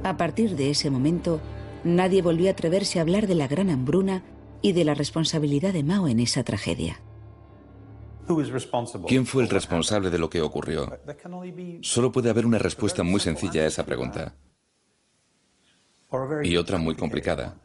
A 0.05 0.17
partir 0.17 0.57
de 0.57 0.71
ese 0.71 0.91
momento, 0.91 1.41
nadie 1.85 2.21
volvió 2.23 2.49
a 2.49 2.53
atreverse 2.53 2.99
a 2.99 3.03
hablar 3.03 3.27
de 3.27 3.35
la 3.35 3.49
gran 3.49 3.71
hambruna 3.71 4.23
y 4.61 4.73
de 4.73 4.85
la 4.85 4.95
responsabilidad 4.95 5.73
de 5.73 5.83
Mao 5.83 6.09
en 6.09 6.21
esa 6.21 6.45
tragedia. 6.45 7.01
¿Quién 9.09 9.27
fue 9.27 9.43
el 9.43 9.49
responsable 9.49 10.11
de 10.11 10.19
lo 10.19 10.31
que 10.31 10.41
ocurrió? 10.43 10.99
Solo 11.81 12.13
puede 12.13 12.31
haber 12.31 12.47
una 12.47 12.59
respuesta 12.59 13.03
muy 13.03 13.21
sencilla 13.21 13.63
a 13.63 13.67
esa 13.67 13.85
pregunta. 13.85 14.37
Y 16.43 16.57
otra 16.57 16.79
muy 16.79 16.95
complicada. 16.95 17.57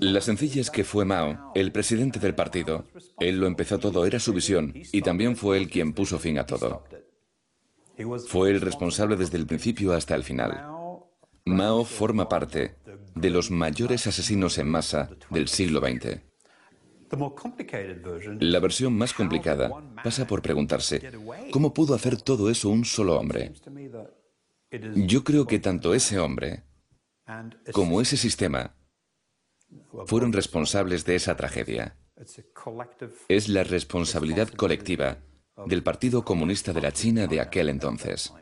La 0.00 0.20
sencilla 0.22 0.60
es 0.62 0.70
que 0.70 0.84
fue 0.84 1.04
Mao, 1.04 1.52
el 1.54 1.72
presidente 1.72 2.18
del 2.18 2.34
partido. 2.34 2.86
Él 3.20 3.38
lo 3.38 3.46
empezó 3.46 3.78
todo, 3.78 4.06
era 4.06 4.18
su 4.18 4.32
visión, 4.32 4.72
y 4.74 5.02
también 5.02 5.36
fue 5.36 5.58
él 5.58 5.68
quien 5.68 5.92
puso 5.92 6.18
fin 6.18 6.38
a 6.38 6.46
todo. 6.46 6.84
Fue 8.28 8.50
el 8.50 8.62
responsable 8.62 9.16
desde 9.16 9.36
el 9.36 9.46
principio 9.46 9.92
hasta 9.92 10.14
el 10.14 10.24
final. 10.24 10.66
Mao 11.44 11.84
forma 11.84 12.28
parte 12.28 12.76
de 13.14 13.30
los 13.30 13.50
mayores 13.50 14.06
asesinos 14.06 14.56
en 14.56 14.68
masa 14.68 15.10
del 15.28 15.48
siglo 15.48 15.80
XX. 15.80 16.20
La 18.40 18.58
versión 18.58 18.96
más 18.96 19.12
complicada 19.12 19.70
pasa 20.02 20.26
por 20.26 20.40
preguntarse, 20.40 21.12
¿cómo 21.50 21.74
pudo 21.74 21.94
hacer 21.94 22.16
todo 22.16 22.48
eso 22.48 22.70
un 22.70 22.86
solo 22.86 23.18
hombre? 23.18 23.52
Yo 24.94 25.22
creo 25.22 25.46
que 25.46 25.58
tanto 25.58 25.92
ese 25.92 26.18
hombre 26.18 26.62
como 27.72 28.00
ese 28.00 28.16
sistema 28.16 28.74
fueron 30.06 30.32
responsables 30.32 31.04
de 31.04 31.16
esa 31.16 31.36
tragedia. 31.36 31.96
Es 33.28 33.48
la 33.48 33.64
responsabilidad 33.64 34.48
colectiva 34.48 35.18
del 35.66 35.82
Partido 35.82 36.24
Comunista 36.24 36.72
de 36.72 36.80
la 36.80 36.92
China 36.92 37.26
de 37.26 37.40
aquel 37.40 37.68
entonces. 37.68 38.32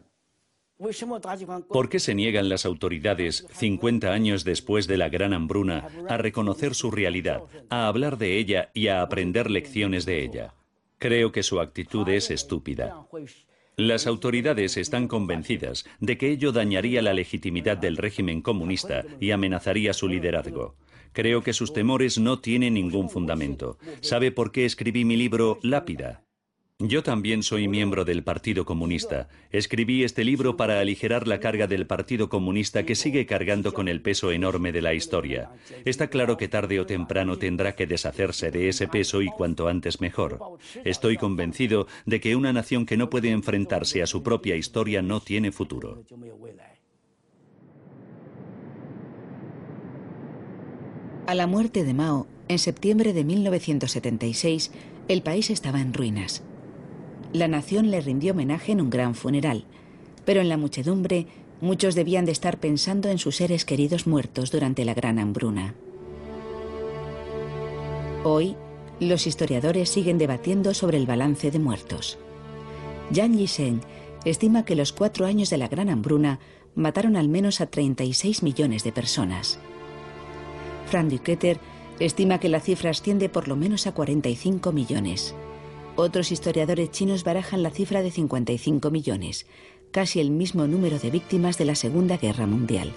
¿Por 1.69 1.91
qué 1.91 2.01
se 2.01 2.15
niegan 2.15 2.49
las 2.49 2.65
autoridades, 2.65 3.47
50 3.53 4.13
años 4.13 4.45
después 4.45 4.87
de 4.87 4.97
la 4.97 5.11
gran 5.11 5.35
hambruna, 5.35 5.89
a 6.09 6.17
reconocer 6.17 6.75
su 6.75 6.91
realidad, 6.91 7.43
a 7.69 7.87
hablar 7.87 8.17
de 8.17 8.39
ella 8.39 8.71
y 8.73 8.89
a 8.89 9.03
aprender 9.03 9.51
lecciones 9.51 10.07
de 10.07 10.25
ella? 10.25 10.55
Creo 10.99 11.33
que 11.33 11.43
su 11.43 11.61
actitud 11.61 12.09
es 12.09 12.31
estúpida. 12.31 13.07
Las 13.77 14.07
autoridades 14.07 14.77
están 14.77 15.07
convencidas 15.07 15.85
de 16.01 16.17
que 16.17 16.31
ello 16.31 16.53
dañaría 16.53 17.03
la 17.03 17.15
legitimidad 17.15 17.77
del 17.77 17.97
régimen 17.97 18.41
comunista 18.41 19.05
y 19.21 19.31
amenazaría 19.31 19.93
su 19.93 20.09
liderazgo. 20.09 20.77
Creo 21.13 21.43
que 21.43 21.53
sus 21.53 21.73
temores 21.73 22.19
no 22.19 22.39
tienen 22.41 22.75
ningún 22.75 23.11
fundamento. 23.11 23.79
¿Sabe 24.01 24.33
por 24.33 24.53
qué 24.53 24.65
escribí 24.65 25.05
mi 25.05 25.17
libro 25.17 25.59
Lápida? 25.63 26.25
Yo 26.83 27.03
también 27.03 27.43
soy 27.43 27.69
miembro 27.69 28.07
del 28.07 28.25
Partido 28.25 28.65
Comunista. 28.65 29.29
Escribí 29.51 30.03
este 30.03 30.25
libro 30.25 30.57
para 30.57 30.81
aligerar 30.81 31.29
la 31.29 31.39
carga 31.39 31.67
del 31.67 31.87
Partido 31.87 32.31
Comunista 32.31 32.87
que 32.87 32.95
sigue 32.95 33.27
cargando 33.27 33.75
con 33.75 33.87
el 33.87 34.01
peso 34.01 34.33
enorme 34.33 34.73
de 34.73 34.81
la 34.81 34.95
historia. 34.95 35.51
Está 35.85 36.09
claro 36.09 36.39
que 36.39 36.49
tarde 36.49 36.81
o 36.81 36.87
temprano 36.87 37.37
tendrá 37.37 37.75
que 37.75 37.87
deshacerse 37.87 38.51
de 38.51 38.71
ese 38.71 38.89
peso 38.89 39.21
y 39.21 39.29
cuanto 39.29 39.69
antes 39.69 40.01
mejor. 40.01 40.39
Estoy 40.83 41.19
convencido 41.19 41.87
de 42.07 42.19
que 42.19 42.35
una 42.35 42.55
nación 42.55 42.87
que 42.87 42.97
no 42.97 43.11
puede 43.11 43.31
enfrentarse 43.31 44.01
a 44.01 44.07
su 44.07 44.23
propia 44.23 44.57
historia 44.57 45.03
no 45.03 45.21
tiene 45.21 45.53
futuro. 45.53 46.03
A 51.27 51.35
la 51.35 51.47
muerte 51.47 51.85
de 51.85 51.95
Mao, 51.95 52.27
en 52.49 52.59
septiembre 52.59 53.13
de 53.13 53.25
1976, 53.25 54.73
el 55.09 55.23
país 55.23 55.51
estaba 55.51 55.81
en 55.81 55.95
ruinas. 55.95 56.43
La 57.33 57.47
nación 57.47 57.91
le 57.91 58.01
rindió 58.01 58.33
homenaje 58.33 58.73
en 58.73 58.81
un 58.81 58.91
gran 58.91 59.15
funeral, 59.15 59.65
pero 60.25 60.41
en 60.41 60.49
la 60.49 60.57
muchedumbre 60.57 61.27
muchos 61.61 61.95
debían 61.95 62.25
de 62.25 62.33
estar 62.33 62.59
pensando 62.59 63.09
en 63.09 63.19
sus 63.19 63.37
seres 63.37 63.65
queridos 63.65 64.07
muertos 64.07 64.51
durante 64.51 64.85
la 64.85 64.95
gran 64.95 65.19
hambruna. 65.19 65.75
Hoy, 68.25 68.57
los 68.99 69.27
historiadores 69.27 69.89
siguen 69.89 70.19
debatiendo 70.19 70.75
sobre 70.75 70.99
el 70.99 71.07
balance 71.07 71.51
de 71.51 71.59
muertos. 71.59 72.19
Yang 73.13 73.39
Yisheng 73.39 73.81
estima 74.25 74.65
que 74.65 74.77
los 74.77 74.93
cuatro 74.93 75.27
años 75.27 75.51
de 75.51 75.59
la 75.59 75.69
gran 75.69 75.89
hambruna 75.89 76.41
mataron 76.75 77.17
al 77.17 77.29
menos 77.29 77.61
a 77.61 77.67
36 77.67 78.43
millones 78.43 78.85
de 78.85 78.93
personas. 78.93 79.59
Frank 80.91 81.09
Duketer 81.09 81.61
estima 82.01 82.41
que 82.41 82.49
la 82.49 82.59
cifra 82.59 82.91
asciende 82.91 83.29
por 83.29 83.47
lo 83.47 83.55
menos 83.55 83.87
a 83.87 83.93
45 83.93 84.73
millones. 84.73 85.37
Otros 85.95 86.33
historiadores 86.33 86.91
chinos 86.91 87.23
barajan 87.23 87.63
la 87.63 87.71
cifra 87.71 88.03
de 88.03 88.11
55 88.11 88.91
millones, 88.91 89.47
casi 89.93 90.19
el 90.19 90.33
mismo 90.33 90.67
número 90.67 90.99
de 90.99 91.11
víctimas 91.11 91.59
de 91.59 91.67
la 91.67 91.77
Segunda 91.77 92.17
Guerra 92.17 92.47
Mundial. 92.47 92.93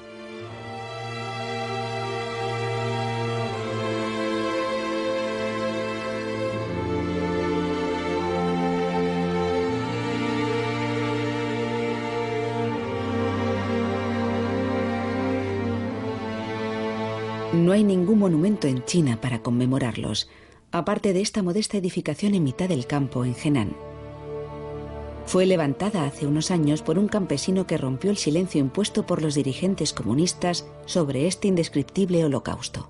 No 17.64 17.72
hay 17.72 17.86
ningún 17.86 18.20
monumento 18.20 18.68
en 18.68 18.84
China 18.84 19.22
para 19.22 19.42
conmemorarlos, 19.42 20.30
aparte 20.74 21.14
de 21.14 21.22
esta 21.22 21.42
modesta 21.42 21.78
edificación 21.78 22.36
en 22.36 22.44
mitad 22.44 22.68
del 22.68 22.88
campo 22.88 23.24
en 23.24 23.38
Henan. 23.42 23.74
Fue 25.26 25.46
levantada 25.46 26.04
hace 26.04 26.28
unos 26.28 26.52
años 26.52 26.82
por 26.82 27.00
un 27.00 27.08
campesino 27.08 27.66
que 27.66 27.78
rompió 27.78 28.12
el 28.12 28.18
silencio 28.18 28.60
impuesto 28.60 29.06
por 29.06 29.22
los 29.22 29.34
dirigentes 29.34 29.94
comunistas 29.94 30.68
sobre 30.86 31.26
este 31.26 31.48
indescriptible 31.48 32.26
holocausto. 32.26 32.90